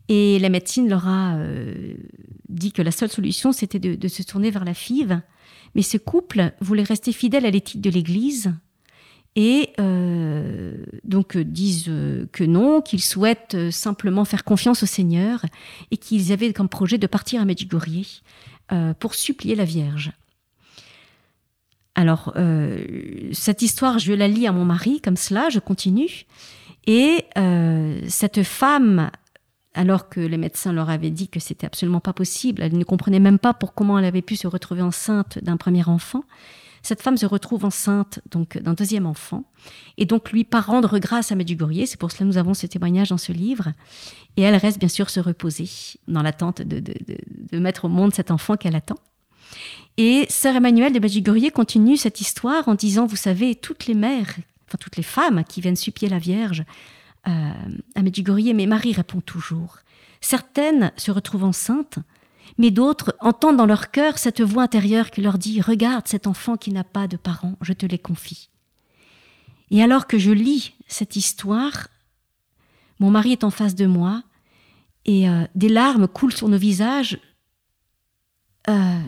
Et 0.09 0.37
la 0.37 0.49
médecine 0.49 0.87
leur 0.87 1.07
a 1.07 1.37
euh, 1.37 1.95
dit 2.49 2.71
que 2.71 2.83
la 2.83 2.91
seule 2.91 3.09
solution, 3.09 3.51
c'était 3.51 3.79
de, 3.79 4.07
se 4.07 4.21
tourner 4.21 4.51
vers 4.51 4.63
la 4.63 4.75
FIV. 4.75 5.21
Mais 5.73 5.81
ce 5.81 5.97
couple 5.97 6.53
voulait 6.61 6.83
rester 6.83 7.13
fidèle 7.13 7.47
à 7.47 7.49
l'éthique 7.49 7.81
de 7.81 7.89
l'Église 7.89 8.53
et 9.35 9.69
euh, 9.79 10.85
donc 11.03 11.35
disent 11.35 11.91
que 12.31 12.43
non, 12.43 12.81
qu'ils 12.81 13.01
souhaitent 13.01 13.71
simplement 13.71 14.23
faire 14.23 14.43
confiance 14.43 14.83
au 14.83 14.85
Seigneur 14.85 15.43
et 15.89 15.97
qu'ils 15.97 16.31
avaient 16.31 16.53
comme 16.53 16.69
projet 16.69 16.99
de 16.99 17.07
partir 17.07 17.41
à 17.41 17.45
Medjugorje 17.45 18.21
euh, 18.71 18.93
pour 18.93 19.15
supplier 19.15 19.55
la 19.55 19.65
Vierge. 19.65 20.11
Alors, 21.95 22.33
euh, 22.35 22.83
cette 23.31 23.61
histoire, 23.61 23.99
je 23.99 24.13
la 24.13 24.27
lis 24.27 24.47
à 24.47 24.51
mon 24.51 24.65
mari, 24.65 24.99
comme 25.01 25.17
cela, 25.17 25.49
je 25.49 25.59
continue. 25.59 26.25
Et 26.87 27.25
euh, 27.37 28.01
cette 28.07 28.43
femme 28.43 29.11
alors 29.73 30.09
que 30.09 30.19
les 30.19 30.37
médecins 30.37 30.71
leur 30.71 30.89
avaient 30.89 31.09
dit 31.09 31.27
que 31.27 31.39
c'était 31.39 31.65
absolument 31.65 31.99
pas 31.99 32.13
possible. 32.13 32.61
Elle 32.61 32.77
ne 32.77 32.83
comprenait 32.83 33.19
même 33.19 33.39
pas 33.39 33.53
pour 33.53 33.73
comment 33.73 33.97
elle 33.97 34.05
avait 34.05 34.21
pu 34.21 34.35
se 34.35 34.47
retrouver 34.47 34.81
enceinte 34.81 35.39
d'un 35.39 35.57
premier 35.57 35.87
enfant. 35.87 36.23
Cette 36.83 37.01
femme 37.01 37.15
se 37.15 37.25
retrouve 37.25 37.63
enceinte 37.63 38.19
donc 38.29 38.57
d'un 38.57 38.73
deuxième 38.73 39.05
enfant 39.05 39.45
et 39.97 40.05
donc 40.05 40.31
lui 40.31 40.43
part 40.43 40.67
rendre 40.67 40.99
grâce 40.99 41.31
à 41.31 41.35
Medjugorje. 41.35 41.85
C'est 41.85 41.99
pour 41.99 42.11
cela 42.11 42.19
que 42.19 42.25
nous 42.25 42.37
avons 42.37 42.53
ce 42.53 42.67
témoignage 42.67 43.09
dans 43.09 43.17
ce 43.17 43.31
livre. 43.31 43.69
Et 44.35 44.41
elle 44.41 44.55
reste 44.55 44.79
bien 44.79 44.89
sûr 44.89 45.09
se 45.09 45.21
reposer 45.21 45.69
dans 46.09 46.21
l'attente 46.21 46.61
de, 46.61 46.79
de, 46.79 47.59
mettre 47.59 47.85
au 47.85 47.89
monde 47.89 48.13
cet 48.13 48.31
enfant 48.31 48.57
qu'elle 48.57 48.75
attend. 48.75 48.97
Et 49.97 50.25
sœur 50.29 50.55
Emmanuelle 50.55 50.93
de 50.93 50.99
Medjugorje 50.99 51.51
continue 51.51 51.97
cette 51.97 52.21
histoire 52.21 52.67
en 52.67 52.75
disant, 52.75 53.05
vous 53.05 53.15
savez, 53.15 53.55
toutes 53.55 53.85
les 53.85 53.93
mères, 53.93 54.35
enfin 54.67 54.77
toutes 54.79 54.97
les 54.97 55.03
femmes 55.03 55.43
qui 55.43 55.61
viennent 55.61 55.75
supplier 55.75 56.09
la 56.09 56.19
Vierge 56.19 56.63
euh, 57.27 57.51
à 57.95 58.01
Medjugorje, 58.01 58.53
mais 58.53 58.65
Marie 58.65 58.93
répond 58.93 59.21
toujours. 59.21 59.77
Certaines 60.21 60.91
se 60.97 61.11
retrouvent 61.11 61.43
enceintes 61.43 61.99
mais 62.57 62.71
d'autres 62.71 63.15
entendent 63.19 63.57
dans 63.57 63.65
leur 63.65 63.91
cœur 63.91 64.17
cette 64.17 64.41
voix 64.41 64.63
intérieure 64.63 65.11
qui 65.11 65.21
leur 65.21 65.37
dit 65.37 65.61
Regarde 65.61 66.07
cet 66.07 66.27
enfant 66.27 66.57
qui 66.57 66.71
n'a 66.71 66.83
pas 66.83 67.07
de 67.07 67.17
parents, 67.17 67.55
je 67.61 67.73
te 67.73 67.85
les 67.85 67.97
confie. 67.97 68.49
Et 69.71 69.81
alors 69.81 70.07
que 70.07 70.19
je 70.19 70.31
lis 70.31 70.73
cette 70.87 71.15
histoire, 71.15 71.87
mon 72.99 73.09
mari 73.09 73.31
est 73.31 73.43
en 73.43 73.49
face 73.49 73.75
de 73.75 73.85
moi 73.85 74.23
et 75.05 75.27
euh, 75.27 75.45
des 75.55 75.69
larmes 75.69 76.07
coulent 76.07 76.33
sur 76.33 76.47
nos 76.47 76.57
visages. 76.57 77.19
Euh, 78.69 78.99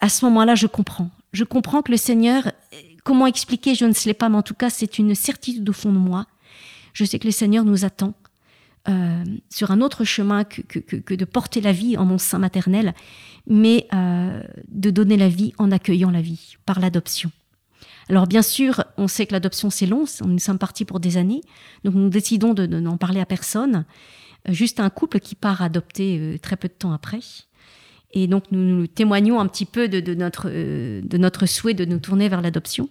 à 0.00 0.08
ce 0.08 0.24
moment-là, 0.24 0.54
je 0.54 0.66
comprends. 0.66 1.10
Je 1.32 1.44
comprends 1.44 1.82
que 1.82 1.92
le 1.92 1.96
Seigneur, 1.96 2.52
comment 3.04 3.26
expliquer, 3.26 3.74
je 3.74 3.84
ne 3.84 3.92
sais 3.92 4.14
pas, 4.14 4.28
mais 4.28 4.36
en 4.36 4.42
tout 4.42 4.54
cas, 4.54 4.70
c'est 4.70 4.98
une 4.98 5.14
certitude 5.14 5.68
au 5.68 5.72
fond 5.72 5.92
de 5.92 5.98
moi. 5.98 6.26
Je 6.92 7.04
sais 7.04 7.18
que 7.18 7.26
le 7.26 7.32
Seigneur 7.32 7.64
nous 7.64 7.84
attend 7.84 8.14
euh, 8.88 9.24
sur 9.50 9.70
un 9.70 9.82
autre 9.82 10.04
chemin 10.04 10.44
que, 10.44 11.14
de 11.14 11.24
porter 11.24 11.60
la 11.60 11.72
vie 11.72 11.98
en 11.98 12.06
mon 12.06 12.16
sein 12.16 12.38
maternel, 12.38 12.94
mais 13.46 13.86
euh, 13.92 14.42
de 14.68 14.90
donner 14.90 15.18
la 15.18 15.28
vie 15.28 15.52
en 15.58 15.70
accueillant 15.70 16.10
la 16.10 16.22
vie, 16.22 16.56
par 16.64 16.80
l'adoption. 16.80 17.30
Alors 18.08 18.26
bien 18.26 18.42
sûr, 18.42 18.82
on 18.96 19.06
sait 19.06 19.26
que 19.26 19.32
l'adoption 19.32 19.68
c'est 19.68 19.86
long, 19.86 20.04
nous 20.24 20.38
sommes 20.38 20.58
partis 20.58 20.86
pour 20.86 20.98
des 20.98 21.18
années, 21.18 21.42
donc 21.84 21.94
nous 21.94 22.08
décidons 22.08 22.54
de, 22.54 22.66
n'en 22.66 22.96
parler 22.96 23.20
à 23.20 23.26
personne, 23.26 23.84
euh, 24.48 24.52
juste 24.52 24.80
un 24.80 24.88
couple 24.88 25.20
qui 25.20 25.34
part 25.34 25.60
adopter 25.60 26.38
très 26.42 26.56
peu 26.56 26.68
de 26.68 26.72
temps 26.72 26.92
après. 26.92 27.20
Et 28.12 28.26
donc 28.26 28.44
nous, 28.50 28.60
nous 28.60 28.86
témoignons 28.86 29.40
un 29.40 29.46
petit 29.46 29.66
peu 29.66 29.88
de, 29.88 30.14
notre, 30.14 30.48
de 30.48 31.18
notre 31.18 31.46
souhait 31.46 31.74
de 31.74 31.84
nous 31.84 31.98
tourner 31.98 32.28
vers 32.28 32.42
l'adoption. 32.42 32.88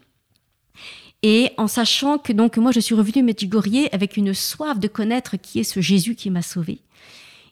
Et 1.21 1.51
en 1.57 1.67
sachant 1.67 2.17
que 2.17 2.31
donc 2.31 2.57
moi 2.57 2.71
je 2.71 2.79
suis 2.79 2.95
revenue 2.95 3.23
Medjugorje 3.23 3.89
avec 3.91 4.15
une 4.15 4.33
soif 4.33 4.79
de 4.79 4.87
connaître 4.87 5.35
qui 5.35 5.59
est 5.59 5.63
ce 5.63 5.81
Jésus 5.81 6.15
qui 6.15 6.29
m'a 6.29 6.41
sauvée. 6.41 6.79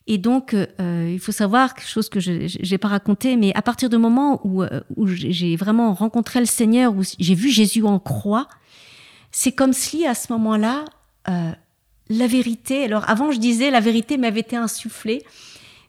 Et 0.09 0.17
donc, 0.17 0.53
euh, 0.53 1.11
il 1.11 1.19
faut 1.19 1.33
savoir 1.33 1.73
quelque 1.73 1.89
chose 1.89 2.07
que 2.07 2.21
je 2.21 2.31
n'ai 2.71 2.77
pas 2.77 2.87
raconté, 2.87 3.35
mais 3.35 3.53
à 3.55 3.61
partir 3.61 3.89
du 3.89 3.97
moment 3.97 4.39
où, 4.45 4.63
euh, 4.63 4.79
où 4.95 5.05
j'ai 5.05 5.57
vraiment 5.57 5.93
rencontré 5.93 6.39
le 6.39 6.45
Seigneur, 6.45 6.95
où 6.95 7.01
j'ai 7.19 7.35
vu 7.35 7.49
Jésus 7.49 7.83
en 7.83 7.99
croix, 7.99 8.47
c'est 9.31 9.51
comme 9.51 9.73
si 9.73 10.07
à 10.07 10.15
ce 10.15 10.31
moment-là, 10.31 10.85
euh, 11.27 11.51
la 12.09 12.27
vérité, 12.27 12.85
alors 12.85 13.03
avant 13.09 13.31
je 13.31 13.37
disais 13.37 13.69
la 13.69 13.81
vérité 13.81 14.17
m'avait 14.17 14.39
été 14.39 14.55
insufflée, 14.55 15.25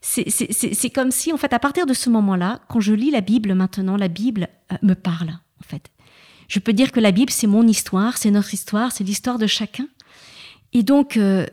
c'est 0.00 0.90
comme 0.90 1.11
si 1.11 1.32
en 1.32 1.37
fait 1.37 1.52
à 1.52 1.58
partir 1.58 1.87
de 1.87 1.94
ce 1.94 2.11
moment-là, 2.11 2.61
quand 2.68 2.80
je 2.80 2.92
lis 2.92 3.11
la 3.11 3.20
Bible 3.20 3.54
maintenant, 3.54 3.96
la 3.96 4.08
Bible 4.08 4.48
me 4.82 4.94
parle 4.94 5.30
en 5.30 5.66
fait 5.66 5.90
je 6.48 6.58
peux 6.58 6.72
dire 6.72 6.92
que 6.92 7.00
la 7.00 7.12
Bible, 7.12 7.30
c'est 7.30 7.46
mon 7.46 7.66
histoire, 7.66 8.16
c'est 8.16 8.30
notre 8.30 8.52
histoire, 8.54 8.90
c'est 8.90 9.04
l'histoire 9.04 9.38
de 9.38 9.46
chacun. 9.46 9.87
Et 10.72 10.82
donc, 10.82 11.16
euh, 11.16 11.46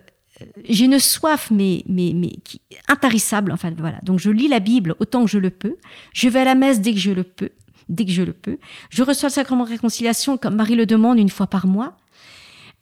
j'ai 0.68 0.86
une 0.86 1.00
soif, 1.00 1.52
mais, 1.52 1.84
mais, 1.88 2.14
mais 2.16 2.32
qui, 2.44 2.62
intarissable. 2.88 3.52
Enfin, 3.52 3.74
voilà. 3.78 4.00
Donc, 4.04 4.20
je 4.20 4.32
lis 4.32 4.48
la 4.48 4.60
Bible 4.60 4.96
autant 5.00 5.26
que 5.26 5.30
je 5.30 5.38
le 5.38 5.50
peux. 5.50 5.76
Je 6.14 6.30
vais 6.30 6.40
à 6.40 6.46
la 6.46 6.56
messe 6.56 6.80
dès 6.80 6.94
que 6.94 7.00
je 7.00 7.12
le 7.12 7.24
peux. 7.24 7.52
Dès 7.90 8.06
que 8.06 8.12
je 8.12 8.24
le 8.24 8.34
peux. 8.34 8.58
Je 8.90 9.04
reçois 9.04 9.30
le 9.30 9.34
sacrement 9.34 9.66
de 9.66 9.70
réconciliation 9.70 10.38
comme 10.38 10.56
Marie 10.56 10.76
le 10.76 10.86
demande 10.86 11.20
une 11.20 11.30
fois 11.30 11.48
par 11.48 11.68
mois. 11.68 11.98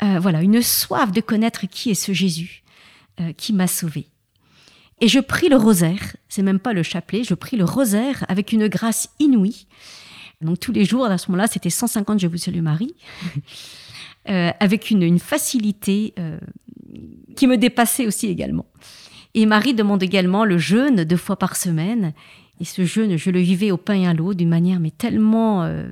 Euh, 0.04 0.20
voilà, 0.20 0.42
une 0.42 0.62
soif 0.62 1.12
de 1.12 1.22
connaître 1.22 1.68
qui 1.68 1.92
est 1.92 1.96
ce 1.96 2.14
Jésus 2.14 2.64
euh, 3.20 3.34
qui 3.34 3.54
m'a 3.54 3.68
sauvé. 3.68 4.08
Et 5.02 5.08
je 5.08 5.20
prie 5.20 5.50
le 5.50 5.56
rosaire, 5.56 6.16
c'est 6.30 6.44
même 6.44 6.60
pas 6.60 6.74
le 6.74 6.84
chapelet, 6.84 7.24
je 7.24 7.34
prie 7.34 7.58
le 7.58 7.66
rosaire 7.66 8.26
avec 8.30 8.52
une 8.52 8.68
grâce 8.68 9.10
inouïe. 9.20 9.68
Donc 10.42 10.60
tous 10.60 10.72
les 10.72 10.86
jours, 10.86 11.06
à 11.06 11.18
ce 11.18 11.32
moment-là, 11.32 11.48
c'était 11.48 11.70
150 11.70 12.20
Je 12.20 12.28
vous 12.28 12.38
salue 12.38 12.62
Marie, 12.62 12.94
euh, 14.30 14.52
avec 14.60 14.92
une, 14.92 15.20
facilité 15.20 16.14
euh, 16.20 16.38
qui 17.36 17.48
me 17.48 17.58
dépassait 17.58 18.08
aussi 18.08 18.28
également. 18.28 18.66
Et 19.34 19.46
Marie 19.46 19.74
demande 19.74 20.04
également 20.04 20.46
le 20.46 20.58
jeûne 20.58 21.04
deux 21.06 21.18
fois 21.18 21.38
par 21.38 21.56
semaine. 21.56 22.14
Et 22.60 22.66
ce 22.66 22.86
jeûne, 22.86 23.18
je 23.18 23.32
le 23.32 23.40
vivais 23.40 23.72
au 23.72 23.78
pain 23.78 23.96
et 23.96 24.08
à 24.08 24.14
l'eau 24.14 24.36
d'une 24.36 24.50
manière 24.50 24.80
mais 24.80 24.92
tellement, 24.92 25.64
euh, 25.64 25.88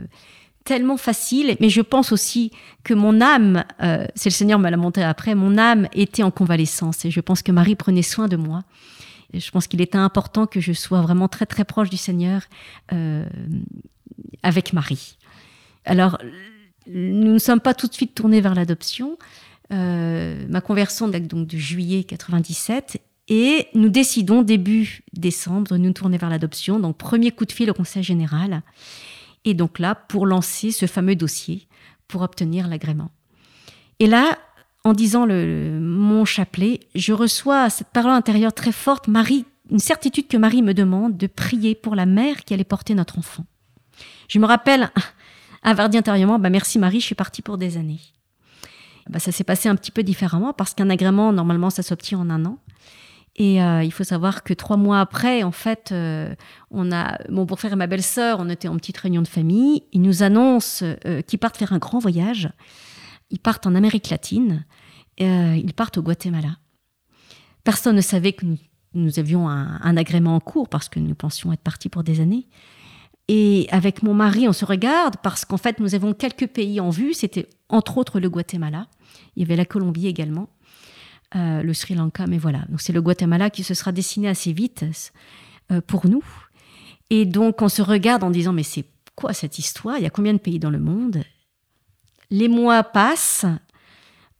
tellement 0.63 0.97
facile. 0.97 1.55
Mais 1.59 1.69
je 1.69 1.81
pense 1.81 2.11
aussi 2.11 2.51
que 2.83 2.93
mon 2.93 3.19
âme, 3.19 3.63
c'est 4.15 4.29
le 4.29 4.33
Seigneur 4.33 4.59
me 4.59 4.69
l'a 4.69 4.77
montré 4.77 5.03
après, 5.03 5.33
mon 5.33 5.57
âme 5.57 5.87
était 5.93 6.21
en 6.21 6.29
convalescence. 6.29 7.03
Et 7.03 7.09
je 7.09 7.19
pense 7.19 7.41
que 7.41 7.51
Marie 7.51 7.75
prenait 7.75 8.03
soin 8.03 8.27
de 8.27 8.37
moi. 8.37 8.63
Je 9.33 9.51
pense 9.51 9.67
qu'il 9.67 9.81
était 9.81 9.97
important 9.97 10.45
que 10.45 10.59
je 10.59 10.73
sois 10.73 11.01
vraiment 11.01 11.27
très 11.27 11.45
très 11.45 11.65
proche 11.65 11.89
du 11.89 11.97
Seigneur 11.97 12.43
avec 14.43 14.73
Marie. 14.73 15.17
Alors, 15.85 16.17
nous 16.87 17.33
ne 17.33 17.39
sommes 17.39 17.59
pas 17.59 17.73
tout 17.73 17.87
de 17.87 17.93
suite 17.93 18.15
tournés 18.15 18.41
vers 18.41 18.55
l'adoption. 18.55 19.17
Euh, 19.71 20.45
ma 20.49 20.61
conversion 20.61 21.07
date 21.07 21.27
donc 21.27 21.47
de 21.47 21.57
juillet 21.57 22.03
97 22.03 23.01
et 23.29 23.67
nous 23.73 23.87
décidons 23.87 24.41
début 24.41 25.03
décembre 25.13 25.71
de 25.71 25.77
nous 25.77 25.93
tourner 25.93 26.17
vers 26.17 26.29
l'adoption. 26.29 26.79
Donc, 26.79 26.97
premier 26.97 27.31
coup 27.31 27.45
de 27.45 27.51
fil 27.51 27.69
au 27.69 27.73
Conseil 27.73 28.03
général. 28.03 28.63
Et 29.45 29.53
donc 29.53 29.79
là, 29.79 29.95
pour 29.95 30.25
lancer 30.25 30.71
ce 30.71 30.85
fameux 30.85 31.15
dossier 31.15 31.67
pour 32.07 32.21
obtenir 32.21 32.67
l'agrément. 32.67 33.11
Et 33.99 34.07
là, 34.07 34.37
en 34.83 34.93
disant 34.93 35.25
le, 35.25 35.79
mon 35.79 36.25
chapelet, 36.25 36.81
je 36.95 37.13
reçois 37.13 37.69
cette 37.69 37.89
parole 37.89 38.11
intérieure 38.11 38.53
très 38.53 38.71
forte, 38.71 39.07
Marie, 39.07 39.45
une 39.69 39.79
certitude 39.79 40.27
que 40.27 40.37
Marie 40.37 40.61
me 40.61 40.73
demande 40.73 41.17
de 41.17 41.27
prier 41.27 41.75
pour 41.75 41.95
la 41.95 42.05
mère 42.05 42.43
qui 42.43 42.53
allait 42.53 42.63
porter 42.63 42.95
notre 42.95 43.19
enfant. 43.19 43.45
Je 44.27 44.39
me 44.39 44.45
rappelle 44.45 44.89
avoir 45.63 45.89
dit 45.89 45.97
intérieurement, 45.97 46.39
bah 46.39 46.49
merci 46.49 46.79
Marie, 46.79 46.99
je 46.99 47.05
suis 47.05 47.15
partie 47.15 47.41
pour 47.41 47.57
des 47.57 47.77
années. 47.77 47.99
Bah, 49.09 49.19
ça 49.19 49.31
s'est 49.31 49.43
passé 49.43 49.69
un 49.69 49.75
petit 49.75 49.91
peu 49.91 50.03
différemment 50.03 50.53
parce 50.53 50.73
qu'un 50.73 50.89
agrément, 50.89 51.33
normalement, 51.33 51.69
ça 51.69 51.83
s'obtient 51.83 52.19
en 52.19 52.29
un 52.29 52.45
an. 52.45 52.57
Et 53.37 53.63
euh, 53.63 53.83
il 53.83 53.91
faut 53.91 54.03
savoir 54.03 54.43
que 54.43 54.53
trois 54.53 54.77
mois 54.77 54.99
après, 54.99 55.43
en 55.43 55.51
fait, 55.51 55.91
euh, 55.91 56.33
on 56.69 56.91
a 56.91 57.17
mon 57.29 57.45
beau-frère 57.45 57.73
et 57.73 57.75
ma 57.75 57.87
belle-sœur, 57.87 58.39
on 58.39 58.49
était 58.49 58.67
en 58.67 58.75
petite 58.75 58.97
réunion 58.97 59.21
de 59.21 59.27
famille. 59.27 59.83
Ils 59.93 60.01
nous 60.01 60.21
annoncent 60.21 60.85
euh, 61.05 61.21
qu'ils 61.21 61.39
partent 61.39 61.57
faire 61.57 61.73
un 61.73 61.77
grand 61.77 61.99
voyage. 61.99 62.49
Ils 63.31 63.39
partent 63.39 63.65
en 63.65 63.75
Amérique 63.75 64.09
latine. 64.09 64.65
ils 65.17 65.73
partent 65.75 65.97
au 65.97 66.03
Guatemala. 66.03 66.57
Personne 67.63 67.95
ne 67.95 68.01
savait 68.01 68.33
que 68.33 68.45
nous, 68.93 69.19
avions 69.19 69.49
un, 69.49 69.79
un, 69.81 69.97
agrément 69.97 70.35
en 70.35 70.39
cours 70.39 70.69
parce 70.69 70.89
que 70.89 70.99
nous 70.99 71.15
pensions 71.15 71.51
être 71.53 71.61
partis 71.61 71.89
pour 71.89 72.03
des 72.03 72.19
années. 72.19 72.47
Et 73.27 73.67
avec 73.71 74.03
mon 74.03 74.13
mari, 74.13 74.47
on 74.47 74.53
se 74.53 74.65
regarde 74.65 75.15
parce 75.23 75.45
qu'en 75.45 75.57
fait, 75.57 75.79
nous 75.79 75.95
avons 75.95 76.13
quelques 76.13 76.47
pays 76.47 76.79
en 76.79 76.89
vue. 76.89 77.13
C'était 77.13 77.47
entre 77.69 77.97
autres 77.97 78.19
le 78.19 78.29
Guatemala. 78.29 78.87
Il 79.35 79.41
y 79.41 79.45
avait 79.45 79.55
la 79.55 79.65
Colombie 79.65 80.07
également, 80.07 80.49
euh, 81.35 81.63
le 81.63 81.73
Sri 81.73 81.95
Lanka, 81.95 82.27
mais 82.27 82.37
voilà. 82.37 82.65
Donc 82.69 82.81
c'est 82.81 82.93
le 82.93 83.01
Guatemala 83.01 83.49
qui 83.49 83.63
se 83.63 83.73
sera 83.73 83.91
dessiné 83.91 84.27
assez 84.27 84.51
vite 84.51 84.85
euh, 85.71 85.81
pour 85.81 86.07
nous. 86.07 86.23
Et 87.09 87.25
donc 87.25 87.61
on 87.61 87.69
se 87.69 87.81
regarde 87.81 88.23
en 88.23 88.29
disant 88.29 88.53
mais 88.53 88.63
c'est 88.63 88.85
quoi 89.15 89.33
cette 89.33 89.59
histoire? 89.59 89.97
Il 89.97 90.03
y 90.03 90.07
a 90.07 90.09
combien 90.09 90.33
de 90.33 90.39
pays 90.39 90.59
dans 90.59 90.69
le 90.69 90.79
monde? 90.79 91.23
Les 92.31 92.47
mois 92.47 92.83
passent. 92.83 93.45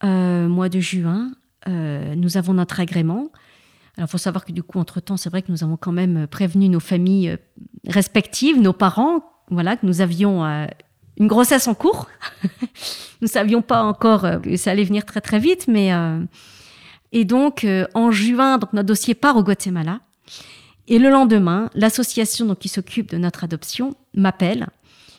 Euh, 0.04 0.48
mois 0.48 0.70
de 0.70 0.80
juin, 0.80 1.32
nous 1.68 2.38
avons 2.38 2.54
notre 2.54 2.80
agrément. 2.80 3.30
Alors, 3.98 4.08
il 4.08 4.12
faut 4.12 4.18
savoir 4.18 4.46
que 4.46 4.52
du 4.52 4.64
coup, 4.64 4.80
entre-temps, 4.80 5.18
c'est 5.18 5.30
vrai 5.30 5.42
que 5.42 5.52
nous 5.52 5.64
avons 5.64 5.78
quand 5.78 5.92
même 5.92 6.28
prévenu 6.28 6.70
nos 6.70 6.80
familles 6.80 7.30
euh, 7.30 7.38
respectives, 7.88 8.60
nos 8.60 8.74
parents, 8.74 9.24
voilà, 9.50 9.76
que 9.76 9.86
nous 9.86 10.00
avions 10.00 10.46
euh, 10.46 10.66
une 11.18 11.28
grossesse 11.28 11.68
en 11.68 11.74
cours. 11.74 12.08
nous 12.44 12.48
ne 13.24 13.28
savions 13.28 13.62
pas 13.62 13.84
encore 13.84 14.24
euh, 14.26 14.40
que 14.40 14.56
ça 14.56 14.72
allait 14.72 14.86
venir 14.86 15.06
très 15.06 15.20
très 15.20 15.40
vite, 15.40 15.68
mais 15.68 15.92
et 17.12 17.26
donc 17.26 17.68
en 17.94 18.12
juin, 18.12 18.58
donc 18.58 18.72
notre 18.72 18.88
dossier 18.88 19.14
part 19.14 19.36
au 19.36 19.44
Guatemala. 19.44 20.00
Et 20.88 20.98
le 20.98 21.10
lendemain, 21.10 21.70
l'association 21.76 22.46
donc 22.46 22.60
qui 22.60 22.70
s'occupe 22.70 23.10
de 23.10 23.18
notre 23.18 23.44
adoption 23.44 23.94
m'appelle. 24.16 24.68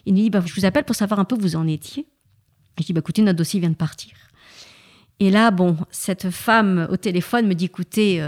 Il 0.06 0.14
me 0.14 0.18
dit 0.18 0.30
bah, 0.30 0.42
je 0.44 0.54
vous 0.54 0.64
appelle 0.64 0.84
pour 0.84 0.96
savoir 0.96 1.20
un 1.20 1.24
peu 1.24 1.36
où 1.36 1.40
vous 1.40 1.56
en 1.56 1.66
étiez. 1.66 2.06
Je 2.78 2.84
dis 2.84 2.92
bah, 2.92 3.00
écoutez, 3.00 3.22
notre 3.22 3.38
dossier 3.38 3.60
vient 3.60 3.70
de 3.70 3.74
partir. 3.74 4.12
Et 5.20 5.30
là, 5.30 5.50
bon, 5.50 5.76
cette 5.90 6.30
femme 6.30 6.88
au 6.90 6.96
téléphone 6.96 7.46
me 7.46 7.54
dit 7.54 7.66
écoutez, 7.66 8.26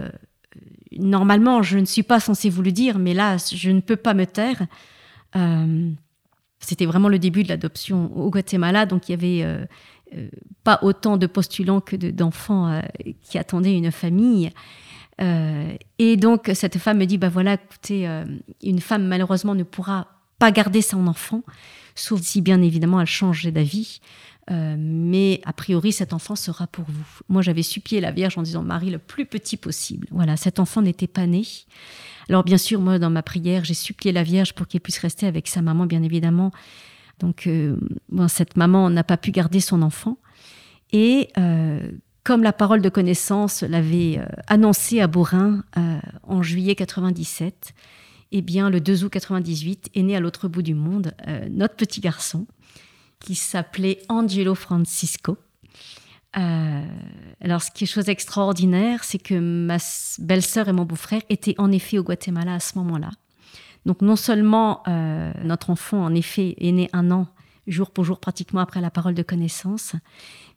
normalement, 0.99 1.63
je 1.63 1.79
ne 1.79 1.85
suis 1.85 2.03
pas 2.03 2.21
censée 2.21 2.51
vous 2.51 2.63
le 2.63 2.73
dire, 2.73 2.99
mais 2.99 3.15
là, 3.15 3.37
je 3.37 3.71
ne 3.71 3.81
peux 3.81 3.97
pas 3.97 4.15
me 4.15 4.27
taire. 4.27 4.67
Euh, 5.37 5.91
c'était 6.61 6.87
vraiment 6.87 7.09
le 7.09 7.19
début 7.19 7.43
de 7.43 7.49
l'adoption 7.49 8.17
au 8.17 8.31
Guatemala, 8.31 8.87
donc 8.87 9.09
il 9.09 9.13
y 9.13 9.15
avait 9.15 9.43
euh, 9.43 9.65
euh, 10.17 10.29
pas 10.63 10.79
autant 10.83 11.17
de 11.17 11.27
postulants 11.27 11.81
que 11.81 11.97
d'enfants 11.97 12.81
qui 13.23 13.39
attendaient 13.39 13.77
une 13.77 13.93
famille. 13.93 14.51
et 15.19 16.17
donc 16.17 16.51
cette 16.55 16.79
femme 16.79 16.99
me 16.99 17.05
dit, 17.05 17.19
bah 17.19 17.29
voilà, 17.29 17.55
écoutez, 17.55 18.09
une 18.63 18.81
femme 18.81 19.07
malheureusement 19.07 19.55
ne 19.55 19.63
pourra 19.63 20.09
pas 20.39 20.51
garder 20.51 20.83
son 20.83 21.07
enfant, 21.07 21.43
sauf 21.95 22.21
si 22.21 22.41
bien 22.41 22.63
évidemment 22.63 23.01
elle 23.01 23.07
change 23.07 23.47
d'avis. 23.47 24.01
Euh, 24.51 24.77
mais 24.79 25.41
a 25.45 25.53
priori, 25.53 25.93
cet 25.93 26.13
enfant 26.13 26.37
sera 26.37 26.67
pour 26.67 26.85
vous. 26.87 27.05
Moi, 27.29 27.43
j'avais 27.43 27.63
supplié 27.63 28.01
la 28.01 28.11
Vierge 28.11 28.37
en 28.37 28.43
disant 28.43 28.63
Marie 28.63 28.91
le 28.91 28.99
plus 28.99 29.25
petit 29.27 29.57
possible. 29.57 30.07
Voilà, 30.11 30.37
cet 30.37 30.59
enfant 30.59 30.83
n'était 30.83 31.07
pas 31.07 31.27
né. 31.27 31.43
Alors, 32.29 32.45
bien 32.45 32.59
sûr, 32.59 32.81
moi, 32.81 32.99
dans 32.99 33.11
ma 33.11 33.23
prière, 33.23 33.65
j'ai 33.65 33.75
supplié 33.75 34.13
la 34.13 34.23
Vierge 34.23 34.53
pour 34.53 34.67
qu'elle 34.67 34.81
puisse 34.81 34.99
rester 34.99 35.27
avec 35.27 35.49
sa 35.49 35.63
maman, 35.63 35.87
bien 35.87 36.03
évidemment. 36.03 36.53
Donc, 37.21 37.47
euh, 37.47 37.77
cette 38.29 38.57
maman 38.57 38.91
n'a 38.91 39.05
pas 39.05 39.17
pu 39.17 39.31
garder 39.31 39.61
son 39.61 39.83
enfant. 39.83 40.19
Et 40.93 41.29
euh, 41.39 41.81
comme 42.23 42.43
la 42.43 42.53
parole 42.53 42.83
de 42.83 42.89
connaissance 42.89 43.63
l'avait 43.63 44.21
annoncé 44.47 45.01
à 45.01 45.07
Bourrin 45.07 45.65
en 46.23 46.43
juillet 46.43 46.75
97, 46.75 47.75
eh 48.33 48.43
bien, 48.43 48.71
le 48.71 48.81
2 48.81 49.05
août 49.05 49.11
98 49.11 49.91
est 49.95 50.03
né 50.03 50.17
à 50.17 50.21
l'autre 50.21 50.49
bout 50.49 50.63
du 50.63 50.75
monde 50.75 51.13
notre 51.51 51.77
petit 51.77 52.01
garçon 52.01 52.47
qui 53.25 53.35
s'appelait 53.35 54.03
Angelo 54.11 54.55
Francisco. 54.55 55.39
Euh, 56.37 56.87
alors, 57.41 57.63
ce 57.63 57.71
qui 57.71 57.85
est 57.85 57.87
chose 57.87 58.11
extraordinaire, 58.11 59.03
c'est 59.03 59.19
que 59.19 59.35
ma 59.35 59.79
belle-sœur 60.19 60.69
et 60.69 60.75
mon 60.75 60.85
beau-frère 60.85 61.23
étaient 61.31 61.55
en 61.57 61.73
effet 61.73 61.97
au 61.97 62.03
Guatemala 62.03 62.55
à 62.55 62.61
ce 62.61 62.77
moment-là. 62.79 63.11
Donc, 63.87 64.03
non 64.03 64.17
seulement 64.17 64.83
euh, 64.89 65.33
notre 65.43 65.71
enfant, 65.71 66.05
en 66.05 66.15
effet, 66.15 66.55
est 66.59 66.73
né 66.73 66.91
un 66.93 67.11
an, 67.11 67.27
jour 67.67 67.91
pour 67.93 68.05
jour, 68.05 68.21
pratiquement 68.21 68.61
après 68.61 68.83
la 68.83 68.91
parole 68.91 69.15
de 69.15 69.23
connaissance, 69.23 69.95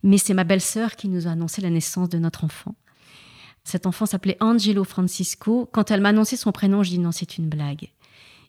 mais 0.03 0.17
c'est 0.17 0.33
ma 0.33 0.43
belle-sœur 0.43 0.97
qui 0.97 1.07
nous 1.07 1.25
a 1.25 1.31
annoncé 1.31 1.61
la 1.61 1.69
naissance 1.69 2.09
de 2.09 2.19
notre 2.19 2.43
enfant. 2.43 2.75
Cet 3.63 3.85
enfant 3.85 4.05
s'appelait 4.05 4.37
Angelo 4.41 4.83
Francisco. 4.83 5.69
Quand 5.71 5.89
elle 5.89 6.01
m'a 6.01 6.09
annoncé 6.09 6.35
son 6.35 6.51
prénom, 6.51 6.83
je 6.83 6.89
dis 6.89 6.99
non, 6.99 7.13
c'est 7.13 7.37
une 7.37 7.47
blague. 7.47 7.91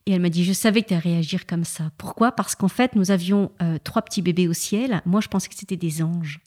Et 0.06 0.12
elle 0.12 0.20
m'a 0.20 0.30
dit, 0.30 0.44
je 0.44 0.52
savais 0.52 0.82
que 0.82 0.88
tu 0.88 0.94
allais 0.94 1.14
réagir 1.14 1.46
comme 1.46 1.64
ça. 1.64 1.90
Pourquoi? 1.98 2.32
Parce 2.32 2.54
qu'en 2.54 2.68
fait, 2.68 2.94
nous 2.94 3.10
avions 3.10 3.50
euh, 3.62 3.78
trois 3.82 4.02
petits 4.02 4.22
bébés 4.22 4.48
au 4.48 4.52
ciel. 4.52 5.02
Moi, 5.04 5.20
je 5.20 5.28
pensais 5.28 5.48
que 5.48 5.54
c'était 5.54 5.76
des 5.76 6.02
anges. 6.02 6.40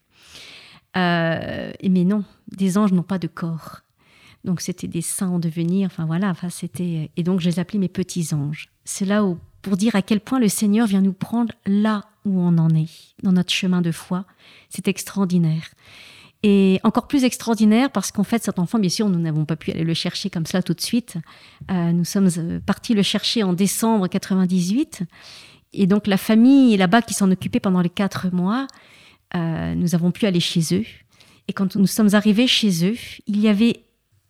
Euh, 0.97 1.71
mais 1.83 2.03
non, 2.03 2.23
des 2.51 2.77
anges 2.77 2.91
n'ont 2.91 3.03
pas 3.03 3.19
de 3.19 3.27
corps. 3.27 3.81
Donc, 4.43 4.61
c'était 4.61 4.87
des 4.87 5.01
saints 5.01 5.29
en 5.29 5.39
devenir. 5.39 5.87
Enfin, 5.87 6.05
voilà. 6.05 6.29
Enfin, 6.29 6.49
c'était... 6.49 7.11
Et 7.15 7.23
donc, 7.23 7.39
je 7.39 7.49
les 7.49 7.59
appelais 7.59 7.79
mes 7.79 7.89
petits 7.89 8.33
anges. 8.33 8.69
C'est 8.83 9.05
là 9.05 9.23
où, 9.23 9.37
pour 9.61 9.77
dire 9.77 9.95
à 9.95 10.01
quel 10.01 10.19
point 10.19 10.39
le 10.39 10.49
Seigneur 10.49 10.87
vient 10.87 11.01
nous 11.01 11.13
prendre 11.13 11.53
là 11.67 12.05
où 12.25 12.39
on 12.39 12.57
en 12.57 12.69
est, 12.75 12.89
dans 13.21 13.31
notre 13.31 13.53
chemin 13.53 13.81
de 13.81 13.91
foi. 13.91 14.25
C'est 14.69 14.87
extraordinaire. 14.87 15.69
Et 16.43 16.79
encore 16.83 17.07
plus 17.07 17.23
extraordinaire 17.23 17.91
parce 17.91 18.11
qu'en 18.11 18.23
fait, 18.23 18.43
cet 18.43 18.57
enfant, 18.57 18.79
bien 18.79 18.89
sûr, 18.89 19.09
nous 19.09 19.19
n'avons 19.19 19.45
pas 19.45 19.55
pu 19.55 19.71
aller 19.71 19.83
le 19.83 19.93
chercher 19.93 20.31
comme 20.31 20.47
cela 20.47 20.63
tout 20.63 20.73
de 20.73 20.81
suite. 20.81 21.17
Euh, 21.69 21.91
nous 21.91 22.05
sommes 22.05 22.29
euh, 22.37 22.59
partis 22.59 22.95
le 22.95 23.03
chercher 23.03 23.43
en 23.43 23.53
décembre 23.53 24.07
98. 24.07 25.03
Et 25.73 25.85
donc, 25.85 26.07
la 26.07 26.17
famille 26.17 26.75
là-bas 26.77 27.03
qui 27.03 27.13
s'en 27.13 27.29
occupait 27.29 27.59
pendant 27.59 27.81
les 27.81 27.89
quatre 27.89 28.33
mois, 28.33 28.65
euh, 29.35 29.75
nous 29.75 29.93
avons 29.93 30.11
pu 30.11 30.25
aller 30.25 30.39
chez 30.39 30.61
eux. 30.75 30.85
Et 31.47 31.53
quand 31.53 31.75
nous 31.75 31.87
sommes 31.87 32.15
arrivés 32.15 32.47
chez 32.47 32.89
eux, 32.89 32.97
il 33.27 33.39
y 33.39 33.47
avait 33.47 33.83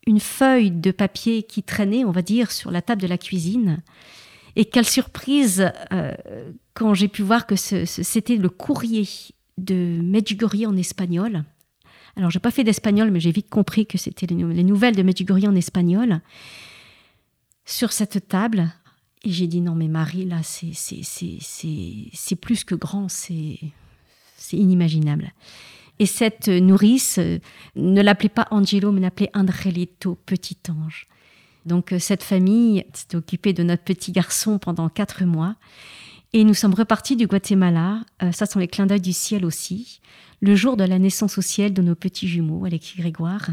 une 0.05 0.19
feuille 0.19 0.71
de 0.71 0.91
papier 0.91 1.43
qui 1.43 1.63
traînait, 1.63 2.03
on 2.03 2.11
va 2.11 2.21
dire, 2.21 2.51
sur 2.51 2.71
la 2.71 2.81
table 2.81 3.01
de 3.01 3.07
la 3.07 3.17
cuisine. 3.17 3.81
Et 4.57 4.65
quelle 4.65 4.87
surprise 4.87 5.71
quand 6.73 6.93
j'ai 6.93 7.07
pu 7.07 7.21
voir 7.21 7.45
que 7.45 7.55
c'était 7.55 8.35
le 8.35 8.49
courrier 8.49 9.07
de 9.57 10.01
Medjugorje 10.01 10.65
en 10.65 10.75
espagnol 10.75 11.43
alors, 12.17 12.29
j'ai 12.29 12.39
pas 12.39 12.51
fait 12.51 12.63
d'espagnol, 12.63 13.11
mais 13.11 13.19
j'ai 13.19 13.31
vite 13.31 13.49
compris 13.49 13.85
que 13.85 13.97
c'était 13.97 14.25
les, 14.25 14.63
nouvelles 14.63 14.95
de 14.95 15.03
Medjugorje 15.03 15.45
en 15.45 15.55
espagnol 15.55 16.21
sur 17.65 17.91
cette 17.91 18.27
table. 18.27 18.71
Et 19.23 19.31
j'ai 19.31 19.47
dit 19.47 19.61
non, 19.61 19.75
mais 19.75 19.87
Marie, 19.87 20.25
là, 20.25 20.41
c'est 20.43 22.35
plus 22.35 22.63
que 22.63 22.75
grand, 22.75 23.07
c'est 23.09 23.59
inimaginable. 24.51 25.33
Et 25.99 26.05
cette 26.07 26.47
nourrice 26.47 27.19
euh, 27.19 27.37
ne 27.75 28.01
l'appelait 28.01 28.27
pas 28.27 28.47
Angelo, 28.49 28.91
mais 28.91 29.01
l'appelait 29.01 29.29
Andrelito, 29.35 30.15
petit 30.25 30.57
ange. 30.67 31.07
Donc 31.67 31.91
euh, 31.91 31.99
cette 31.99 32.23
famille 32.23 32.85
s'est 32.91 33.15
occupée 33.15 33.53
de 33.53 33.61
notre 33.61 33.83
petit 33.83 34.11
garçon 34.11 34.57
pendant 34.57 34.89
quatre 34.89 35.23
mois. 35.25 35.57
Et 36.33 36.43
nous 36.43 36.53
sommes 36.53 36.73
repartis 36.73 37.15
du 37.15 37.27
Guatemala. 37.27 38.01
Euh, 38.23 38.31
ça 38.31 38.45
sont 38.45 38.59
les 38.59 38.67
clins 38.67 38.85
d'œil 38.85 39.01
du 39.01 39.13
ciel 39.13 39.45
aussi 39.45 40.01
le 40.41 40.55
jour 40.55 40.75
de 40.75 40.83
la 40.83 40.99
naissance 40.99 41.37
au 41.37 41.41
ciel 41.41 41.73
de 41.73 41.81
nos 41.81 41.95
petits 41.95 42.27
jumeaux, 42.27 42.65
Alexis 42.65 42.97
Grégoire, 42.97 43.49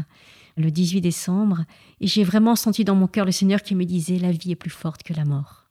le 0.57 0.71
18 0.71 1.01
décembre, 1.01 1.63
et 2.01 2.07
j'ai 2.07 2.23
vraiment 2.23 2.55
senti 2.55 2.83
dans 2.83 2.95
mon 2.95 3.07
cœur 3.07 3.25
le 3.25 3.31
Seigneur 3.31 3.61
qui 3.61 3.75
me 3.75 3.85
disait 3.85 4.17
La 4.17 4.31
vie 4.31 4.51
est 4.51 4.55
plus 4.55 4.71
forte 4.71 5.03
que 5.03 5.13
la 5.13 5.23
mort. 5.23 5.65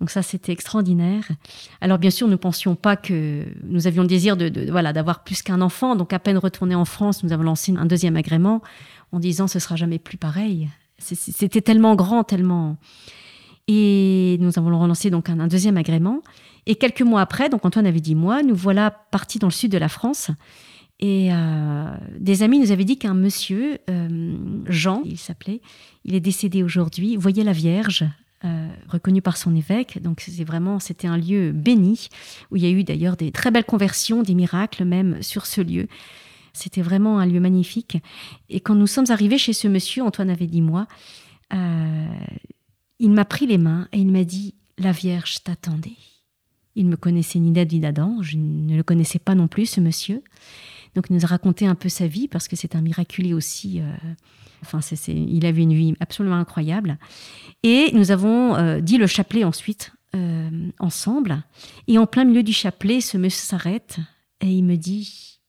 Donc 0.00 0.10
ça, 0.10 0.22
c'était 0.22 0.50
extraordinaire. 0.50 1.28
Alors 1.80 1.98
bien 1.98 2.10
sûr, 2.10 2.26
nous 2.26 2.32
ne 2.32 2.36
pensions 2.36 2.74
pas 2.74 2.96
que 2.96 3.46
nous 3.62 3.86
avions 3.86 4.02
le 4.02 4.08
désir 4.08 4.36
de, 4.36 4.68
voilà 4.70 4.92
d'avoir 4.92 5.22
plus 5.22 5.42
qu'un 5.42 5.60
enfant. 5.60 5.94
Donc 5.94 6.12
à 6.12 6.18
peine 6.18 6.38
retourné 6.38 6.74
en 6.74 6.84
France, 6.84 7.22
nous 7.22 7.32
avons 7.32 7.44
lancé 7.44 7.72
un 7.76 7.86
deuxième 7.86 8.16
agrément 8.16 8.62
en 9.12 9.20
disant 9.20 9.46
ce 9.46 9.60
sera 9.60 9.76
jamais 9.76 10.00
plus 10.00 10.16
pareil. 10.16 10.70
C'était 10.98 11.60
tellement 11.60 11.94
grand, 11.94 12.24
tellement. 12.24 12.78
Et 13.68 14.38
nous 14.40 14.58
avons 14.58 14.78
relancé 14.78 15.10
donc 15.10 15.28
un 15.28 15.46
deuxième 15.46 15.76
agrément. 15.76 16.20
Et 16.66 16.76
quelques 16.76 17.02
mois 17.02 17.20
après, 17.20 17.48
donc 17.48 17.64
Antoine 17.64 17.86
avait 17.86 18.00
dit 18.00 18.14
moi, 18.14 18.42
nous 18.42 18.54
voilà 18.54 18.90
partis 18.90 19.38
dans 19.38 19.48
le 19.48 19.52
sud 19.52 19.72
de 19.72 19.78
la 19.78 19.88
France. 19.88 20.30
Et 21.00 21.32
euh, 21.32 21.86
des 22.18 22.44
amis 22.44 22.60
nous 22.60 22.70
avaient 22.70 22.84
dit 22.84 22.96
qu'un 22.96 23.14
monsieur, 23.14 23.78
euh, 23.90 24.36
Jean, 24.66 25.02
il 25.04 25.18
s'appelait, 25.18 25.60
il 26.04 26.14
est 26.14 26.20
décédé 26.20 26.62
aujourd'hui, 26.62 27.16
voyait 27.16 27.42
la 27.42 27.52
Vierge, 27.52 28.04
euh, 28.44 28.68
reconnue 28.88 29.20
par 29.20 29.36
son 29.36 29.56
évêque. 29.56 30.00
Donc 30.00 30.20
c'est 30.20 30.44
vraiment, 30.44 30.78
c'était 30.78 31.08
un 31.08 31.16
lieu 31.16 31.50
béni, 31.50 32.08
où 32.52 32.56
il 32.56 32.62
y 32.62 32.66
a 32.66 32.70
eu 32.70 32.84
d'ailleurs 32.84 33.16
des 33.16 33.32
très 33.32 33.50
belles 33.50 33.64
conversions, 33.64 34.22
des 34.22 34.34
miracles 34.34 34.84
même 34.84 35.20
sur 35.22 35.46
ce 35.46 35.60
lieu. 35.60 35.88
C'était 36.52 36.82
vraiment 36.82 37.18
un 37.18 37.26
lieu 37.26 37.40
magnifique. 37.40 37.98
Et 38.48 38.60
quand 38.60 38.76
nous 38.76 38.86
sommes 38.86 39.06
arrivés 39.08 39.38
chez 39.38 39.54
ce 39.54 39.66
monsieur, 39.66 40.04
Antoine 40.04 40.30
avait 40.30 40.46
dit 40.46 40.60
moi, 40.60 40.86
il 43.02 43.10
m'a 43.10 43.24
pris 43.24 43.46
les 43.46 43.58
mains 43.58 43.88
et 43.92 43.98
il 43.98 44.10
m'a 44.12 44.22
dit, 44.22 44.54
la 44.78 44.92
Vierge 44.92 45.42
t'attendait. 45.42 45.96
Il 46.76 46.86
me 46.86 46.96
connaissait 46.96 47.40
ni 47.40 47.50
ni 47.50 47.80
d'Adam, 47.80 48.22
je 48.22 48.36
ne 48.36 48.76
le 48.76 48.82
connaissais 48.84 49.18
pas 49.18 49.34
non 49.34 49.48
plus, 49.48 49.66
ce 49.66 49.80
monsieur. 49.80 50.22
Donc 50.94 51.06
il 51.10 51.16
nous 51.16 51.24
a 51.24 51.26
raconté 51.26 51.66
un 51.66 51.74
peu 51.74 51.88
sa 51.88 52.06
vie, 52.06 52.28
parce 52.28 52.46
que 52.46 52.54
c'est 52.54 52.76
un 52.76 52.80
miraculé 52.80 53.34
aussi. 53.34 53.80
Euh, 53.80 53.92
enfin, 54.62 54.78
il 55.08 55.44
avait 55.44 55.62
une 55.62 55.74
vie 55.74 55.94
absolument 55.98 56.36
incroyable. 56.36 56.96
Et 57.64 57.90
nous 57.92 58.12
avons 58.12 58.54
euh, 58.54 58.80
dit 58.80 58.98
le 58.98 59.08
chapelet 59.08 59.42
ensuite, 59.42 59.92
euh, 60.14 60.70
ensemble. 60.78 61.42
Et 61.88 61.98
en 61.98 62.06
plein 62.06 62.24
milieu 62.24 62.44
du 62.44 62.52
chapelet, 62.52 63.00
ce 63.00 63.18
monsieur 63.18 63.44
s'arrête 63.44 63.98
et 64.40 64.46
il 64.46 64.62
me 64.62 64.76
dit, 64.76 65.40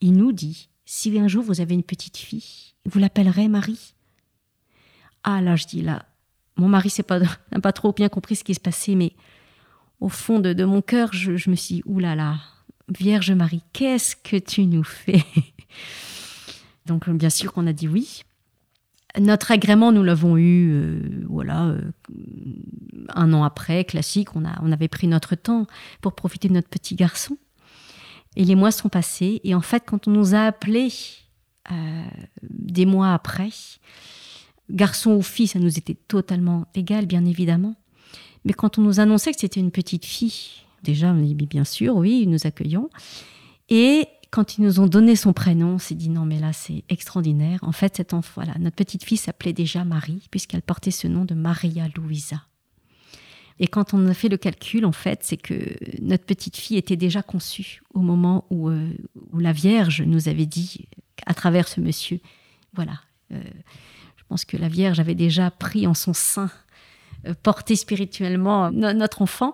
il 0.00 0.12
nous 0.12 0.30
dit, 0.30 0.68
si 0.84 1.18
un 1.18 1.26
jour 1.26 1.42
vous 1.42 1.60
avez 1.60 1.74
une 1.74 1.82
petite 1.82 2.18
fille, 2.18 2.74
vous 2.84 3.00
l'appellerez 3.00 3.48
Marie 3.48 3.94
Ah 5.24 5.40
là, 5.40 5.56
je 5.56 5.66
dis 5.66 5.82
là, 5.82 6.06
mon 6.56 6.68
mari 6.68 6.92
n'a 7.52 7.60
pas 7.60 7.72
trop 7.72 7.92
bien 7.92 8.08
compris 8.08 8.36
ce 8.36 8.44
qui 8.44 8.54
se 8.54 8.60
passait, 8.60 8.94
mais 8.94 9.14
au 10.00 10.08
fond 10.08 10.40
de, 10.40 10.64
mon 10.64 10.82
cœur, 10.82 11.12
je, 11.12 11.50
me 11.50 11.56
suis 11.56 11.76
dit, 11.76 11.82
oulala, 11.84 12.14
là 12.16 12.40
Vierge 12.88 13.30
Marie, 13.32 13.62
qu'est-ce 13.72 14.16
que 14.16 14.36
tu 14.36 14.66
nous 14.66 14.84
fais? 14.84 15.24
Donc 16.86 17.08
bien 17.08 17.30
sûr 17.30 17.52
qu'on 17.52 17.66
a 17.66 17.72
dit 17.72 17.86
oui. 17.86 18.22
Notre 19.18 19.50
agrément, 19.50 19.92
nous 19.92 20.02
l'avons 20.02 20.36
eu, 20.36 20.70
euh, 20.72 21.24
voilà, 21.28 21.66
euh, 21.66 21.80
un 23.14 23.32
an 23.32 23.42
après, 23.42 23.84
classique. 23.84 24.36
On, 24.36 24.44
a, 24.44 24.58
on 24.62 24.70
avait 24.70 24.88
pris 24.88 25.08
notre 25.08 25.34
temps 25.34 25.66
pour 26.00 26.14
profiter 26.14 26.48
de 26.48 26.54
notre 26.54 26.68
petit 26.68 26.94
garçon. 26.94 27.36
Et 28.36 28.44
les 28.44 28.54
mois 28.54 28.70
sont 28.70 28.88
passés. 28.88 29.40
Et 29.42 29.54
en 29.54 29.60
fait, 29.60 29.84
quand 29.86 30.06
on 30.06 30.12
nous 30.12 30.34
a 30.34 30.42
appelés 30.42 30.92
euh, 31.70 32.04
des 32.42 32.86
mois 32.86 33.12
après, 33.12 33.50
garçon 34.70 35.12
ou 35.12 35.22
fille, 35.22 35.48
ça 35.48 35.58
nous 35.58 35.78
était 35.78 35.94
totalement 35.94 36.66
égal, 36.74 37.06
bien 37.06 37.24
évidemment. 37.24 37.76
Mais 38.44 38.52
quand 38.52 38.78
on 38.78 38.82
nous 38.82 39.00
annonçait 39.00 39.32
que 39.32 39.40
c'était 39.40 39.60
une 39.60 39.70
petite 39.70 40.04
fille, 40.04 40.64
déjà, 40.82 41.08
on 41.12 41.20
dit 41.20 41.34
bien 41.34 41.64
sûr, 41.64 41.96
oui, 41.96 42.26
nous 42.26 42.46
accueillons. 42.46 42.88
Et 43.68 44.06
quand 44.30 44.56
ils 44.56 44.62
nous 44.62 44.80
ont 44.80 44.86
donné 44.86 45.16
son 45.16 45.32
prénom, 45.32 45.74
on 45.74 45.78
s'est 45.78 45.94
dit 45.94 46.08
non, 46.08 46.24
mais 46.24 46.38
là, 46.38 46.52
c'est 46.52 46.84
extraordinaire. 46.88 47.58
En 47.62 47.72
fait, 47.72 47.96
cette 47.96 48.14
enfant, 48.14 48.42
voilà, 48.42 48.58
notre 48.58 48.76
petite 48.76 49.04
fille 49.04 49.18
s'appelait 49.18 49.52
déjà 49.52 49.84
Marie, 49.84 50.22
puisqu'elle 50.30 50.62
portait 50.62 50.90
ce 50.90 51.08
nom 51.08 51.24
de 51.24 51.34
Maria 51.34 51.88
Luisa. 51.96 52.42
Et 53.58 53.66
quand 53.66 53.92
on 53.92 54.06
a 54.06 54.14
fait 54.14 54.30
le 54.30 54.38
calcul, 54.38 54.86
en 54.86 54.92
fait, 54.92 55.20
c'est 55.22 55.36
que 55.36 55.76
notre 56.00 56.24
petite 56.24 56.56
fille 56.56 56.78
était 56.78 56.96
déjà 56.96 57.22
conçue 57.22 57.82
au 57.92 58.00
moment 58.00 58.46
où, 58.48 58.70
euh, 58.70 58.88
la 59.36 59.52
Vierge 59.52 60.00
nous 60.02 60.28
avait 60.28 60.46
dit, 60.46 60.88
à 61.26 61.34
travers 61.34 61.68
ce 61.68 61.80
monsieur, 61.80 62.20
voilà, 62.72 63.00
euh, 63.32 63.42
pense 64.30 64.44
que 64.44 64.56
la 64.56 64.68
Vierge 64.68 65.00
avait 65.00 65.16
déjà 65.16 65.50
pris 65.50 65.88
en 65.88 65.94
son 65.94 66.12
sein 66.12 66.50
euh, 67.26 67.34
porter 67.42 67.74
spirituellement 67.74 68.70
notre 68.70 69.22
enfant. 69.22 69.52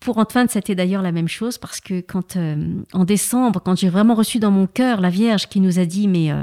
Pour 0.00 0.18
Antoine, 0.18 0.48
c'était 0.48 0.74
d'ailleurs 0.74 1.00
la 1.00 1.12
même 1.12 1.28
chose 1.28 1.58
parce 1.58 1.80
que 1.80 2.00
quand 2.00 2.36
euh, 2.36 2.82
en 2.92 3.04
décembre, 3.04 3.62
quand 3.64 3.78
j'ai 3.78 3.88
vraiment 3.88 4.16
reçu 4.16 4.40
dans 4.40 4.50
mon 4.50 4.66
cœur 4.66 5.00
la 5.00 5.10
Vierge 5.10 5.48
qui 5.48 5.60
nous 5.60 5.78
a 5.78 5.84
dit 5.84 6.08
mais 6.08 6.32
euh, 6.32 6.42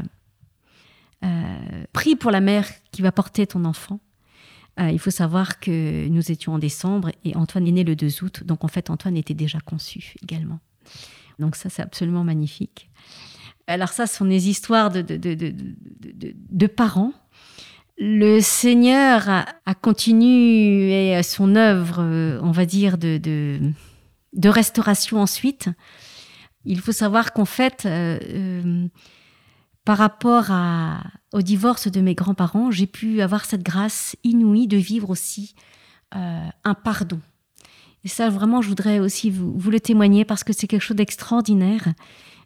prie 1.92 2.16
pour 2.16 2.32
la 2.32 2.40
mère 2.40 2.70
qui 2.94 3.02
va 3.02 3.12
porter 3.12 3.46
ton 3.48 3.66
enfant. 3.66 4.00
il 4.80 5.00
faut 5.00 5.12
savoir 5.12 5.60
que 5.60 6.08
nous 6.08 6.32
étions 6.32 6.54
en 6.54 6.60
décembre 6.60 7.12
et 7.26 7.36
Antoine 7.36 7.68
est 7.68 7.72
né 7.72 7.84
le 7.84 7.98
2 7.98 8.24
août, 8.24 8.44
donc 8.46 8.64
en 8.64 8.70
fait 8.70 8.90
Antoine 8.90 9.18
était 9.18 9.34
déjà 9.34 9.60
conçu 9.60 10.16
également. 10.24 10.60
Donc 11.38 11.58
ça 11.58 11.70
c'est 11.70 11.82
absolument 11.82 12.24
magnifique. 12.24 12.90
Alors 13.68 13.90
ça, 13.90 14.08
ce 14.08 14.18
sont 14.18 14.26
des 14.26 14.50
histoires 14.50 14.90
de, 14.92 16.68
parents. 16.68 17.14
Le 17.98 18.40
Seigneur 18.40 19.30
a, 19.30 19.76
continué 19.76 21.22
son 21.24 21.56
œuvre, 21.56 22.02
on 22.42 22.52
va 22.52 22.66
dire, 22.66 22.98
de, 22.98 23.60
restauration 24.44 25.22
ensuite. 25.22 25.70
Il 26.66 26.80
faut 26.80 26.92
savoir 26.92 27.34
qu'en 27.34 27.46
fait, 27.46 27.86
euh, 27.86 28.20
euh, 28.30 28.88
par 29.86 29.98
rapport 29.98 30.52
au 31.34 31.42
divorce 31.42 31.90
de 31.90 32.02
mes 32.02 32.16
grands-parents, 32.16 32.72
j'ai 32.72 32.88
pu 32.88 33.22
avoir 33.22 33.46
cette 33.46 33.64
grâce 33.64 34.16
inouïe 34.24 34.68
de 34.68 34.78
vivre 34.78 35.10
aussi 35.10 35.56
euh, 36.16 36.48
un 36.64 36.74
pardon. 36.74 37.20
Et 38.06 38.08
ça, 38.08 38.30
vraiment, 38.30 38.62
je 38.62 38.70
voudrais 38.70 39.00
aussi 39.00 39.30
vous 39.30 39.72
le 39.72 39.80
témoigner 39.80 40.26
parce 40.26 40.44
que 40.44 40.52
c'est 40.54 40.68
quelque 40.68 40.82
chose 40.82 40.98
d'extraordinaire. 40.98 41.94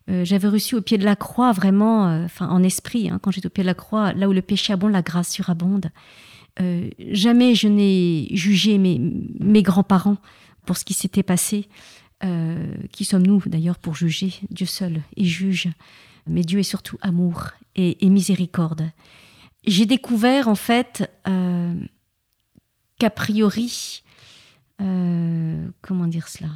Euh, 0.10 0.24
j'avais 0.24 0.48
reçu 0.48 0.76
au 0.76 0.82
pied 0.82 0.98
de 0.98 1.04
la 1.04 1.16
croix 1.16 1.52
vraiment, 1.52 2.08
euh, 2.08 2.26
enfin 2.26 2.48
en 2.48 2.64
esprit, 2.64 3.10
hein, 3.10 3.20
quand 3.22 3.32
j'étais 3.32 3.48
au 3.48 3.50
pied 3.50 3.64
de 3.64 3.68
la 3.68 3.74
croix, 3.74 4.14
là 4.14 4.30
où 4.30 4.34
le 4.34 4.42
péché 4.42 4.72
abonde, 4.72 4.94
la 4.94 5.02
grâce 5.02 5.32
surabonde. 5.32 5.90
Euh, 6.62 6.90
jamais 7.12 7.56
je 7.56 7.68
n'ai 7.68 8.30
jugé 8.32 8.78
mes, 8.78 9.00
mes 9.40 9.62
grands-parents 9.62 10.18
pour 10.66 10.78
ce 10.78 10.86
qui 10.86 10.94
s'était 10.94 11.24
passé. 11.24 11.68
qui 12.92 13.06
sommes-nous 13.06 13.44
d'ailleurs 13.46 13.78
pour 13.78 13.96
juger 13.96 14.34
Dieu 14.50 14.66
seul 14.66 15.04
est 15.16 15.24
juge, 15.24 15.70
mais 16.26 16.42
Dieu 16.42 16.60
est 16.60 16.64
surtout 16.64 16.98
amour 17.02 17.52
et, 17.76 18.04
et 18.04 18.10
miséricorde. 18.10 18.90
J'ai 19.68 19.86
découvert 19.86 20.48
en 20.48 20.56
fait 20.56 21.12
qu'a 23.00 23.10
priori, 23.12 24.04
comment 24.80 26.08
dire 26.08 26.28
cela? 26.28 26.50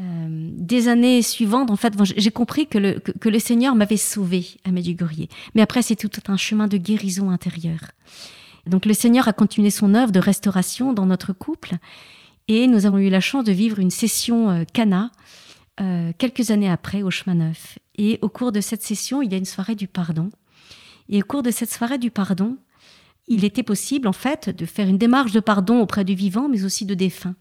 Euh, 0.00 0.48
des 0.52 0.88
années 0.88 1.20
suivantes, 1.22 1.70
en 1.70 1.76
fait, 1.76 1.94
j'ai 2.16 2.30
compris 2.30 2.66
que 2.66 2.78
le, 2.78 3.38
Seigneur 3.38 3.74
m'avait 3.74 3.96
sauvé 3.96 4.46
à 4.64 4.70
Medjugorje. 4.70 5.28
Mais 5.54 5.62
après, 5.62 5.82
c'est 5.82 5.96
tout 5.96 6.10
un 6.28 6.36
chemin 6.36 6.66
de 6.66 6.76
guérison 6.76 7.30
intérieure. 7.30 7.90
Donc 8.66 8.86
le 8.86 8.94
Seigneur 8.94 9.28
a 9.28 9.32
continué 9.32 9.70
son 9.70 9.94
œuvre 9.94 10.12
de 10.12 10.20
restauration 10.20 10.92
dans 10.92 11.06
notre 11.06 11.32
couple 11.32 11.76
et 12.48 12.66
nous 12.66 12.86
avons 12.86 12.98
eu 12.98 13.10
la 13.10 13.20
chance 13.20 13.44
de 13.44 13.52
vivre 13.52 13.78
une 13.78 13.90
session 13.90 14.50
euh, 14.50 14.64
Cana 14.72 15.10
euh, 15.80 16.12
quelques 16.18 16.50
années 16.50 16.70
après 16.70 17.02
au 17.02 17.10
chemin 17.10 17.34
neuf. 17.34 17.78
Et 17.96 18.18
au 18.22 18.28
cours 18.28 18.52
de 18.52 18.60
cette 18.60 18.82
session, 18.82 19.22
il 19.22 19.32
y 19.32 19.34
a 19.34 19.38
une 19.38 19.44
soirée 19.44 19.74
du 19.74 19.88
pardon. 19.88 20.30
Et 21.08 21.22
au 21.22 21.24
cours 21.24 21.42
de 21.42 21.50
cette 21.50 21.72
soirée 21.72 21.98
du 21.98 22.10
pardon, 22.10 22.56
il 23.26 23.44
était 23.44 23.62
possible 23.62 24.06
en 24.06 24.12
fait 24.12 24.50
de 24.50 24.66
faire 24.66 24.88
une 24.88 24.98
démarche 24.98 25.32
de 25.32 25.40
pardon 25.40 25.80
auprès 25.80 26.04
du 26.04 26.14
vivant, 26.14 26.48
mais 26.48 26.64
aussi 26.64 26.84
de 26.84 26.94
défunt. 26.94 27.34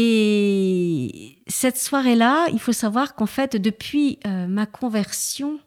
Et 0.00 1.42
cette 1.48 1.76
soirée-là, 1.76 2.46
il 2.52 2.60
faut 2.60 2.72
savoir 2.72 3.16
qu'en 3.16 3.26
fait, 3.26 3.56
depuis 3.56 4.20
euh, 4.28 4.46
ma 4.46 4.64
conversion 4.64 5.58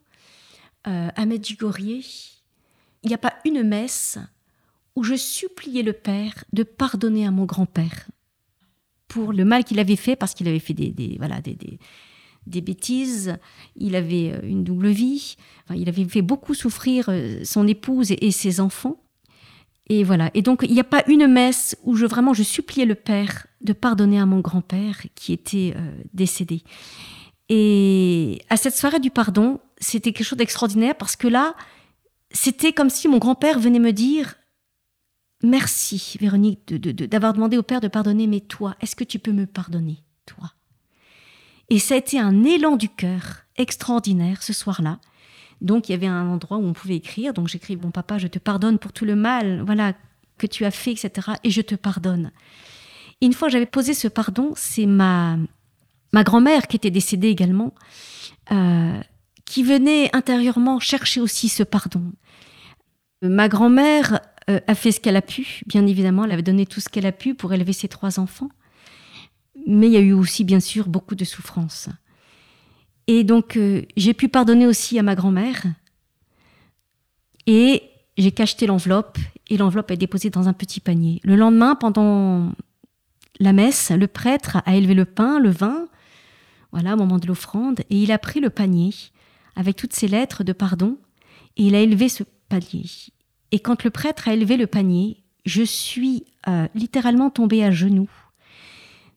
euh, 0.86 1.10
à 1.14 1.26
Medjugorje, 1.26 2.40
il 3.02 3.08
n'y 3.08 3.14
a 3.14 3.18
pas 3.18 3.34
une 3.44 3.62
messe 3.62 4.18
où 4.96 5.02
je 5.02 5.16
suppliais 5.16 5.82
le 5.82 5.92
Père 5.92 6.44
de 6.54 6.62
pardonner 6.62 7.26
à 7.26 7.30
mon 7.30 7.44
grand-père 7.44 8.08
pour 9.06 9.34
le 9.34 9.44
mal 9.44 9.64
qu'il 9.64 9.78
avait 9.78 9.96
fait, 9.96 10.16
parce 10.16 10.32
qu'il 10.32 10.48
avait 10.48 10.60
fait 10.60 10.72
des, 10.72 11.16
voilà, 11.18 11.42
des, 11.42 11.58
des, 12.46 12.60
bêtises, 12.62 13.36
il 13.76 13.94
avait 13.94 14.32
euh, 14.32 14.40
une 14.44 14.64
double 14.64 14.88
vie, 14.88 15.36
il 15.74 15.90
avait 15.90 16.06
fait 16.06 16.22
beaucoup 16.22 16.54
souffrir 16.54 17.10
son 17.44 17.68
épouse 17.68 18.12
et 18.12 18.30
ses 18.30 18.60
enfants. 18.60 18.98
Et 19.88 20.04
voilà. 20.04 20.30
Et 20.34 20.42
donc, 20.42 20.64
il 20.66 20.72
n'y 20.72 20.80
a 20.80 20.84
pas 20.84 21.02
une 21.08 21.26
messe 21.26 21.76
où 21.82 21.96
je 21.96 22.06
vraiment 22.06 22.34
je 22.34 22.42
suppliais 22.42 22.86
le 22.86 22.94
Père 22.94 23.46
de 23.60 23.72
pardonner 23.72 24.18
à 24.18 24.26
mon 24.26 24.40
grand-père 24.40 25.02
qui 25.14 25.32
était 25.32 25.74
euh, 25.76 26.02
décédé. 26.14 26.62
Et 27.48 28.40
à 28.48 28.56
cette 28.56 28.74
soirée 28.76 29.00
du 29.00 29.10
pardon, 29.10 29.60
c'était 29.78 30.12
quelque 30.12 30.26
chose 30.26 30.38
d'extraordinaire 30.38 30.96
parce 30.96 31.16
que 31.16 31.28
là, 31.28 31.54
c'était 32.30 32.72
comme 32.72 32.90
si 32.90 33.08
mon 33.08 33.18
grand-père 33.18 33.58
venait 33.58 33.78
me 33.78 33.92
dire 33.92 34.36
Merci, 35.42 36.16
Véronique, 36.20 36.72
d'avoir 36.72 37.32
demandé 37.34 37.58
au 37.58 37.64
Père 37.64 37.80
de 37.80 37.88
pardonner, 37.88 38.28
mais 38.28 38.40
toi, 38.40 38.76
est-ce 38.80 38.94
que 38.94 39.02
tu 39.02 39.18
peux 39.18 39.32
me 39.32 39.46
pardonner, 39.46 40.04
toi? 40.24 40.52
Et 41.68 41.80
ça 41.80 41.94
a 41.94 41.96
été 41.98 42.20
un 42.20 42.44
élan 42.44 42.76
du 42.76 42.88
cœur 42.88 43.42
extraordinaire 43.56 44.42
ce 44.42 44.52
soir-là. 44.52 45.00
Donc 45.62 45.88
il 45.88 45.92
y 45.92 45.94
avait 45.94 46.08
un 46.08 46.26
endroit 46.26 46.58
où 46.58 46.66
on 46.66 46.72
pouvait 46.72 46.96
écrire. 46.96 47.32
Donc 47.32 47.48
j'écris 47.48 47.76
Bon 47.76 47.90
papa, 47.90 48.18
je 48.18 48.26
te 48.26 48.38
pardonne 48.38 48.78
pour 48.78 48.92
tout 48.92 49.04
le 49.04 49.16
mal, 49.16 49.62
voilà 49.64 49.94
que 50.36 50.46
tu 50.46 50.64
as 50.64 50.70
fait, 50.70 50.92
etc. 50.92 51.32
Et 51.44 51.50
je 51.50 51.62
te 51.62 51.74
pardonne. 51.74 52.32
une 53.20 53.32
fois 53.32 53.48
j'avais 53.48 53.66
posé 53.66 53.94
ce 53.94 54.08
pardon, 54.08 54.52
c'est 54.56 54.86
ma 54.86 55.38
ma 56.12 56.24
grand-mère 56.24 56.66
qui 56.66 56.76
était 56.76 56.90
décédée 56.90 57.28
également, 57.28 57.72
euh, 58.50 59.00
qui 59.46 59.62
venait 59.62 60.14
intérieurement 60.14 60.78
chercher 60.80 61.20
aussi 61.20 61.48
ce 61.48 61.62
pardon. 61.62 62.12
Ma 63.22 63.48
grand-mère 63.48 64.20
euh, 64.50 64.60
a 64.66 64.74
fait 64.74 64.92
ce 64.92 65.00
qu'elle 65.00 65.16
a 65.16 65.22
pu, 65.22 65.62
bien 65.66 65.86
évidemment, 65.86 66.24
elle 66.24 66.32
avait 66.32 66.42
donné 66.42 66.66
tout 66.66 66.80
ce 66.80 66.88
qu'elle 66.88 67.06
a 67.06 67.12
pu 67.12 67.34
pour 67.34 67.52
élever 67.52 67.72
ses 67.72 67.88
trois 67.88 68.18
enfants. 68.18 68.50
Mais 69.66 69.86
il 69.86 69.92
y 69.92 69.96
a 69.96 70.00
eu 70.00 70.12
aussi, 70.12 70.44
bien 70.44 70.60
sûr, 70.60 70.88
beaucoup 70.88 71.14
de 71.14 71.24
souffrances. 71.24 71.88
Et 73.06 73.24
donc, 73.24 73.56
euh, 73.56 73.82
j'ai 73.96 74.14
pu 74.14 74.28
pardonner 74.28 74.66
aussi 74.66 74.98
à 74.98 75.02
ma 75.02 75.14
grand-mère. 75.14 75.64
Et 77.46 77.82
j'ai 78.16 78.32
cacheté 78.32 78.66
l'enveloppe, 78.66 79.18
et 79.48 79.56
l'enveloppe 79.56 79.90
est 79.90 79.96
déposée 79.96 80.30
dans 80.30 80.48
un 80.48 80.52
petit 80.52 80.80
panier. 80.80 81.20
Le 81.24 81.36
lendemain, 81.36 81.74
pendant 81.74 82.52
la 83.40 83.52
messe, 83.52 83.90
le 83.90 84.06
prêtre 84.06 84.58
a 84.64 84.76
élevé 84.76 84.94
le 84.94 85.04
pain, 85.04 85.40
le 85.40 85.50
vin, 85.50 85.88
voilà, 86.70 86.94
au 86.94 86.96
moment 86.96 87.18
de 87.18 87.26
l'offrande, 87.26 87.80
et 87.90 88.02
il 88.02 88.12
a 88.12 88.18
pris 88.18 88.40
le 88.40 88.50
panier 88.50 88.94
avec 89.56 89.76
toutes 89.76 89.92
ses 89.92 90.08
lettres 90.08 90.44
de 90.44 90.52
pardon, 90.52 90.96
et 91.56 91.64
il 91.64 91.74
a 91.74 91.80
élevé 91.80 92.08
ce 92.08 92.22
panier. 92.48 92.84
Et 93.50 93.58
quand 93.58 93.84
le 93.84 93.90
prêtre 93.90 94.28
a 94.28 94.34
élevé 94.34 94.56
le 94.56 94.66
panier, 94.66 95.22
je 95.44 95.62
suis 95.62 96.24
euh, 96.48 96.68
littéralement 96.74 97.30
tombée 97.30 97.64
à 97.64 97.70
genoux 97.70 98.08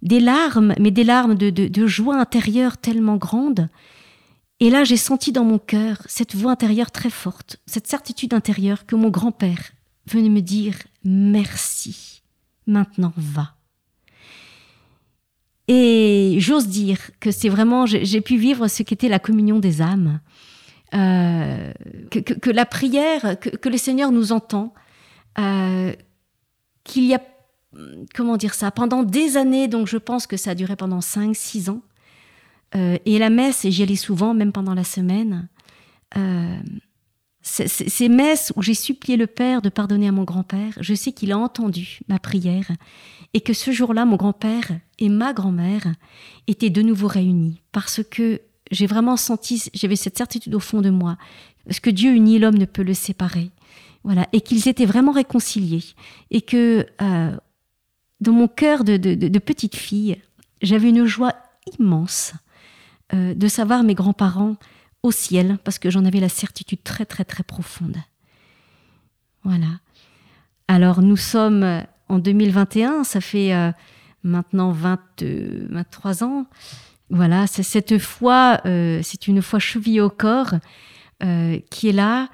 des 0.06 0.20
larmes, 0.20 0.76
mais 0.80 0.92
des 0.92 1.04
larmes 1.04 1.36
de, 1.36 1.88
joie 1.88 2.18
intérieure 2.18 2.78
tellement 2.78 3.18
grande. 3.18 3.68
Et 4.60 4.70
là, 4.70 4.84
j'ai 4.86 4.98
senti 4.98 5.32
dans 5.32 5.44
mon 5.44 5.58
cœur 5.58 5.98
cette 6.06 6.36
voix 6.36 6.52
intérieure 6.52 6.92
très 6.92 7.10
forte, 7.10 7.58
cette 7.66 7.88
certitude 7.88 8.34
intérieure 8.34 8.86
que 8.86 8.96
mon 8.96 9.10
grand-père 9.10 9.72
venait 10.08 10.30
me 10.30 10.42
dire 10.42 10.76
merci, 11.04 12.22
maintenant 12.68 13.12
va. 13.18 13.56
Et 15.68 16.38
j'ose 16.40 16.68
dire 16.68 17.00
que 17.20 17.32
c'est 17.32 17.50
vraiment, 17.50 17.88
j'ai 17.88 18.22
pu 18.22 18.38
vivre 18.38 18.68
ce 18.68 18.84
qu'était 18.84 19.10
la 19.10 19.18
communion 19.18 19.58
des 19.58 19.82
âmes, 19.82 20.20
euh, 20.94 21.74
que, 22.12 22.52
la 22.52 22.68
prière, 22.68 23.40
que, 23.40 23.70
le 23.70 23.78
Seigneur 23.78 24.12
nous 24.12 24.32
entend, 24.32 24.76
euh, 25.40 25.94
qu'il 26.84 27.06
y 27.06 27.16
a 27.16 27.22
comment 28.14 28.38
dire 28.38 28.54
ça, 28.54 28.72
pendant 28.72 29.04
des 29.04 29.38
années, 29.38 29.68
donc 29.68 29.88
je 29.88 29.98
pense 29.98 30.28
que 30.28 30.38
ça 30.38 30.52
a 30.52 30.56
duré 30.56 30.76
pendant 30.76 31.00
5-6 31.00 31.70
ans. 31.70 31.82
Euh, 32.76 32.98
et 33.06 33.20
la 33.20 33.30
messe, 33.30 33.66
j'y 33.68 33.84
allais 33.84 33.96
souvent, 33.96 34.34
même 34.34 34.52
pendant 34.52 34.74
la 34.74 34.84
semaine. 34.84 35.48
Euh, 36.18 36.58
ces 37.42 38.10
messes 38.10 38.52
où 38.56 38.64
j'ai 38.64 38.74
supplié 38.74 39.18
le 39.18 39.28
Père 39.28 39.62
de 39.62 39.70
pardonner 39.70 40.08
à 40.08 40.12
mon 40.12 40.24
grand-père, 40.24 40.74
je 40.80 40.96
sais 40.96 41.12
qu'il 41.12 41.32
a 41.32 41.38
entendu 41.38 42.00
ma 42.08 42.18
prière 42.18 42.72
et 43.36 43.42
que 43.42 43.54
ce 43.54 43.72
jour-là, 43.72 44.06
mon 44.06 44.16
grand-père 44.16 44.72
et 44.98 45.10
ma 45.10 45.32
grand-mère 45.32 45.94
étaient 46.48 46.72
de 46.72 46.82
nouveau 46.82 47.08
réunis 47.08 47.62
parce 47.72 48.02
que 48.04 48.42
j'ai 48.72 48.88
vraiment 48.88 49.16
senti, 49.16 49.70
j'avais 49.76 49.96
cette 49.96 50.18
certitude 50.18 50.56
au 50.56 50.60
fond 50.60 50.82
de 50.82 50.90
moi, 50.90 51.18
parce 51.66 51.80
que 51.80 51.92
Dieu 51.92 52.14
unit 52.14 52.40
l'homme 52.40 52.58
ne 52.58 52.66
peut 52.66 52.84
le 52.84 52.96
séparer. 52.96 53.52
Voilà, 54.04 54.28
et 54.34 54.42
qu'ils 54.42 54.68
étaient 54.68 54.86
vraiment 54.86 55.12
réconciliés 55.12 55.84
et 56.30 56.42
que 56.42 56.86
euh, 57.02 57.38
dans 58.22 58.32
mon 58.32 58.48
cœur 58.48 58.84
de, 58.84 59.40
petite 59.40 59.76
fille, 59.76 60.22
j'avais 60.62 60.90
une 60.90 61.06
joie 61.06 61.34
immense 61.80 62.34
euh, 63.14 63.34
de 63.34 63.48
savoir 63.48 63.84
mes 63.84 63.94
grands-parents 63.94 64.56
au 65.04 65.12
ciel, 65.12 65.58
parce 65.64 65.78
que 65.80 65.90
j'en 65.90 66.06
avais 66.06 66.20
la 66.20 66.30
certitude 66.30 66.82
très 66.84 67.06
très 67.06 67.26
très 67.26 67.44
profonde. 67.44 67.98
Voilà. 69.44 69.80
Alors 70.68 71.02
nous 71.02 71.18
sommes 71.18 71.84
en 72.10 72.18
2021, 72.18 73.04
ça 73.04 73.22
fait 73.22 73.54
euh, 73.54 73.72
maintenant 74.24 74.72
20, 74.72 75.00
23 75.22 76.24
ans. 76.24 76.48
Voilà, 77.12 77.46
c'est 77.46 77.62
cette 77.62 78.00
foi, 78.00 78.62
euh, 78.66 79.02
c'est 79.04 79.28
une 79.28 79.44
foi 79.44 79.60
chevillée 79.60 80.02
au 80.02 80.10
corps 80.10 80.56
qui 81.72 81.88
est 81.88 81.94
là. 81.94 82.30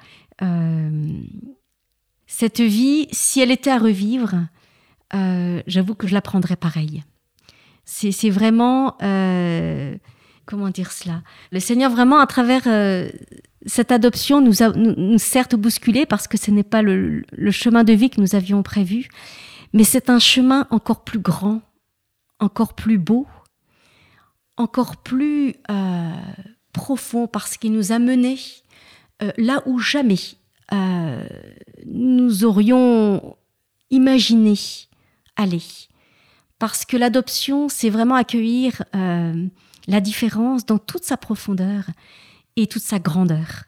cette 2.26 2.60
vie, 2.60 3.08
si 3.10 3.40
elle 3.40 3.50
était 3.50 3.70
à 3.70 3.78
revivre, 3.78 4.34
euh, 5.14 5.62
j'avoue 5.66 5.94
que 5.94 6.06
je 6.06 6.14
la 6.14 6.22
prendrais 6.22 6.56
pareil. 6.56 7.02
C'est 7.84 8.30
vraiment, 8.30 8.96
euh, 9.02 9.96
comment 10.46 10.70
dire 10.70 10.92
cela? 10.92 11.22
Le 11.50 11.60
Seigneur 11.60 11.90
vraiment 11.90 12.20
à 12.20 12.26
travers 12.26 12.62
euh, 12.66 13.10
cette 13.66 13.90
adoption 13.90 14.40
nous 14.40 14.62
a 14.62 14.70
nous, 14.70 15.18
certes 15.18 15.56
bousculé 15.56 16.06
parce 16.06 16.28
que 16.28 16.38
ce 16.38 16.50
n'est 16.50 16.62
pas 16.62 16.82
le, 16.82 17.24
chemin 17.50 17.84
de 17.84 17.92
vie 17.92 18.08
que 18.08 18.20
nous 18.20 18.34
avions 18.34 18.62
prévu, 18.62 19.08
mais 19.72 19.84
c'est 19.84 20.10
un 20.10 20.20
chemin 20.20 20.66
encore 20.70 21.02
plus 21.02 21.18
grand, 21.18 21.60
encore 22.38 22.74
plus 22.74 22.98
beau, 22.98 23.26
encore 24.56 24.96
plus 24.98 25.56
euh, 25.70 26.12
profond 26.72 27.26
parce 27.26 27.56
qu'il 27.56 27.72
nous 27.72 27.92
a 27.92 27.98
menés 27.98 28.38
là 29.36 29.62
où 29.66 29.78
jamais 29.78 30.18
nous 31.86 32.44
aurions 32.44 33.36
imaginé 33.90 34.54
Parce 36.58 36.84
que 36.84 36.96
l'adoption, 36.96 37.68
c'est 37.68 37.90
vraiment 37.90 38.14
accueillir 38.14 38.82
la 38.92 40.00
différence 40.00 40.64
dans 40.66 40.78
toute 40.78 41.04
sa 41.04 41.16
profondeur 41.16 41.84
et 42.56 42.66
toute 42.66 42.82
sa 42.82 42.98
grandeur. 42.98 43.64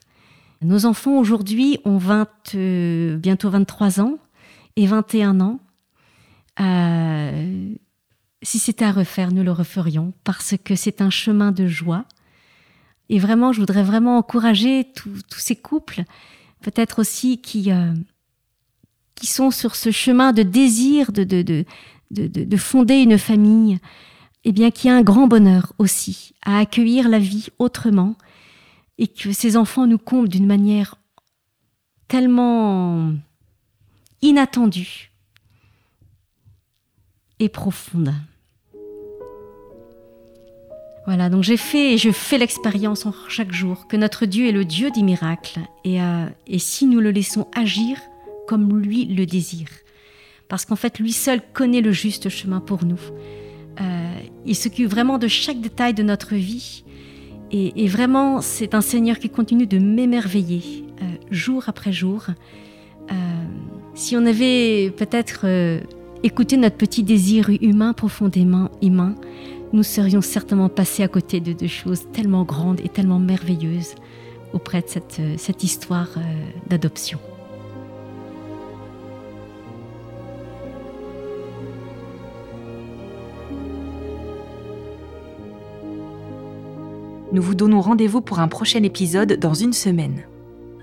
Nos 0.62 0.87
enfants 0.87 1.18
aujourd'hui 1.18 1.79
ont 1.85 1.99
20, 1.99 2.55
euh, 2.55 3.16
bientôt 3.16 3.51
23 3.51 4.01
ans 4.01 4.18
et 4.77 4.87
21 4.87 5.41
ans. 5.41 5.61
Euh, 6.61 7.75
si 8.43 8.59
c'était 8.59 8.85
à 8.85 8.93
refaire, 8.93 9.33
nous 9.33 9.43
le 9.43 9.53
referions 9.53 10.14
parce 10.25 10.55
que 10.64 10.75
c'est 10.75 11.01
un 11.03 11.11
chemin 11.11 11.53
de 11.53 11.66
joie. 11.66 12.05
Et 13.11 13.18
vraiment, 13.18 13.53
je 13.53 13.61
voudrais 13.61 13.83
vraiment 13.83 14.16
encourager 14.16 14.91
tous 14.95 15.20
ces 15.37 15.57
couples, 15.57 16.05
peut-être 16.62 17.01
aussi 17.01 17.43
qui, 17.43 17.70
euh, 17.70 17.93
qui 19.14 19.26
sont 19.26 19.50
sur 19.50 19.76
ce 19.76 19.90
chemin 19.90 20.32
de 20.32 20.42
désir 20.42 21.12
de, 21.12 21.24
de, 21.24 21.42
de, 21.42 21.64
de, 22.10 22.56
fonder 22.56 22.96
une 22.96 23.18
famille, 23.18 23.78
eh 24.44 24.52
bien, 24.52 24.70
qui 24.70 24.88
a 24.88 24.96
un 24.96 25.02
grand 25.02 25.26
bonheur 25.26 25.72
aussi 25.78 26.34
à 26.44 26.58
accueillir 26.58 27.08
la 27.08 27.18
vie 27.18 27.48
autrement 27.58 28.16
et 28.98 29.08
que 29.08 29.32
ces 29.32 29.56
enfants 29.56 29.86
nous 29.86 29.98
comblent 29.98 30.28
d'une 30.28 30.46
manière 30.46 30.96
tellement 32.08 33.12
inattendue 34.22 35.10
et 37.40 37.48
profonde. 37.48 38.14
Voilà, 41.06 41.28
donc 41.28 41.42
j'ai 41.42 41.58
fait 41.58 41.94
et 41.94 41.98
je 41.98 42.10
fais 42.10 42.38
l'expérience 42.38 43.06
chaque 43.28 43.52
jour 43.52 43.86
que 43.88 43.96
notre 43.96 44.24
Dieu 44.24 44.48
est 44.48 44.52
le 44.52 44.64
Dieu 44.64 44.90
des 44.90 45.02
miracles 45.02 45.60
et, 45.84 46.00
euh, 46.00 46.26
et 46.46 46.58
si 46.58 46.86
nous 46.86 47.00
le 47.00 47.10
laissons 47.10 47.46
agir 47.54 47.98
comme 48.47 48.80
lui 48.80 49.05
le 49.07 49.26
désire. 49.26 49.68
Parce 50.49 50.64
qu'en 50.64 50.76
fait, 50.76 50.99
lui 50.99 51.12
seul 51.12 51.40
connaît 51.53 51.80
le 51.80 51.92
juste 51.92 52.28
chemin 52.28 52.61
pour 52.61 52.84
nous. 52.84 53.01
Euh, 53.80 54.14
il 54.47 54.55
s'occupe 54.55 54.88
vraiment 54.88 55.18
de 55.18 55.28
chaque 55.28 55.61
détail 55.61 55.95
de 55.95 56.03
notre 56.03 56.34
vie 56.34 56.84
et, 57.51 57.86
vraiment, 57.86 58.40
c'est 58.40 58.74
un 58.74 58.80
Seigneur 58.80 59.20
qui 59.20 59.30
continue 59.30 59.68
de 59.68 59.78
m'émerveiller 59.78 60.84
euh, 61.01 61.05
jour 61.30 61.64
après 61.68 61.92
jour. 61.92 62.26
Euh, 62.28 63.14
si 63.95 64.16
on 64.16 64.26
avait 64.26 64.90
peut-être 64.90 65.47
écouté 66.24 66.57
notre 66.57 66.76
petit 66.76 67.05
désir 67.05 67.51
humain 67.61 67.92
profondément 67.92 68.72
humain, 68.82 69.14
nous 69.72 69.84
serions 69.84 70.20
certainement 70.20 70.68
passés 70.68 71.05
à 71.05 71.09
côté 71.09 71.38
de, 71.38 71.53
de 71.53 71.66
choses 71.68 72.09
tellement 72.12 72.42
grandes 72.42 72.80
et 72.80 72.88
tellement 72.88 73.20
merveilleuses 73.20 73.95
auprès 74.53 74.80
de 74.80 74.88
cette, 74.88 75.20
cette 75.36 75.62
histoire 75.62 76.11
d'adoption. 76.68 77.20
Nous 87.35 87.43
vous 87.43 87.55
donnons 87.57 87.80
rendez-vous 87.80 88.20
pour 88.20 88.39
un 88.39 88.47
prochain 88.47 88.85
épisode 88.85 89.41
dans 89.41 89.55
une 89.55 89.72
semaine. 89.72 90.22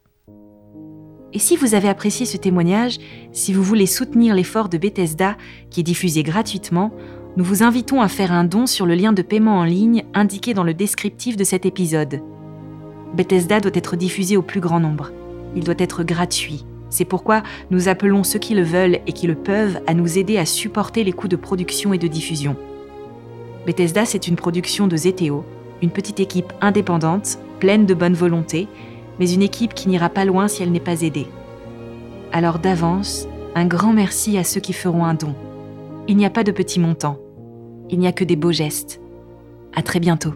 Et 1.35 1.39
si 1.39 1.57
vous 1.57 1.75
avez 1.75 1.89
apprécié 1.89 2.25
ce 2.25 2.39
témoignage, 2.39 2.99
si 3.33 3.53
vous 3.53 3.63
voulez 3.63 3.87
soutenir 3.87 4.35
l'effort 4.35 4.69
de 4.69 4.79
Bethesda, 4.79 5.37
qui 5.71 5.81
est 5.81 5.85
diffusé 5.85 6.23
gratuitement, 6.23 6.91
nous 7.37 7.45
vous 7.45 7.63
invitons 7.63 8.01
à 8.01 8.09
faire 8.09 8.33
un 8.33 8.45
don 8.45 8.67
sur 8.67 8.87
le 8.87 8.95
lien 8.95 9.13
de 9.13 9.23
paiement 9.23 9.59
en 9.59 9.65
ligne 9.65 10.05
indiqué 10.15 10.55
dans 10.55 10.65
le 10.65 10.73
descriptif 10.73 11.37
de 11.37 11.45
cet 11.45 11.67
épisode. 11.67 12.23
Bethesda 13.15 13.61
doit 13.61 13.73
être 13.75 13.97
diffusé 13.97 14.37
au 14.37 14.43
plus 14.43 14.61
grand 14.61 14.81
nombre. 14.81 15.13
Il 15.55 15.65
doit 15.65 15.75
être 15.79 16.03
gratuit. 16.03 16.65
C'est 16.91 17.05
pourquoi 17.05 17.43
nous 17.71 17.89
appelons 17.89 18.25
ceux 18.25 18.39
qui 18.39 18.55
le 18.55 18.63
veulent 18.63 19.01
et 19.07 19.13
qui 19.13 19.27
le 19.27 19.35
peuvent 19.35 19.81
à 19.87 19.93
nous 19.93 20.19
aider 20.19 20.39
à 20.39 20.47
supporter 20.47 21.05
les 21.05 21.13
coûts 21.13 21.29
de 21.29 21.37
production 21.37 21.93
et 21.93 21.99
de 21.99 22.09
diffusion. 22.09 22.57
Bethesda, 23.67 24.07
c'est 24.07 24.29
une 24.29 24.37
production 24.37 24.87
de 24.87 24.97
Zeteo, 24.97 25.45
une 25.83 25.91
petite 25.91 26.21
équipe 26.21 26.55
indépendante, 26.63 27.39
pleine 27.61 27.85
de 27.85 27.93
bonne 27.93 28.15
volonté, 28.15 28.67
mais 29.19 29.33
une 29.33 29.43
équipe 29.43 29.75
qui 29.75 29.89
n'ira 29.89 30.09
pas 30.09 30.25
loin 30.25 30.49
si 30.49 30.63
elle 30.63 30.73
n'est 30.73 30.81
pas 30.81 31.03
aidée. 31.03 31.27
Alors 32.33 32.59
d'avance, 32.59 33.27
un 33.55 33.67
grand 33.67 33.93
merci 33.93 34.39
à 34.39 34.45
ceux 34.45 34.61
qui 34.61 34.73
feront 34.73 35.05
un 35.05 35.15
don. 35.15 35.35
Il 36.07 36.17
n'y 36.17 36.27
a 36.27 36.31
pas 36.31 36.45
de 36.45 36.53
petits 36.53 36.81
montants. 36.81 37.19
Il 37.91 37.99
n'y 37.99 38.07
a 38.07 38.13
que 38.13 38.25
des 38.25 38.37
beaux 38.37 38.53
gestes. 38.53 39.01
À 39.75 39.83
très 39.83 40.01
bientôt. 40.01 40.35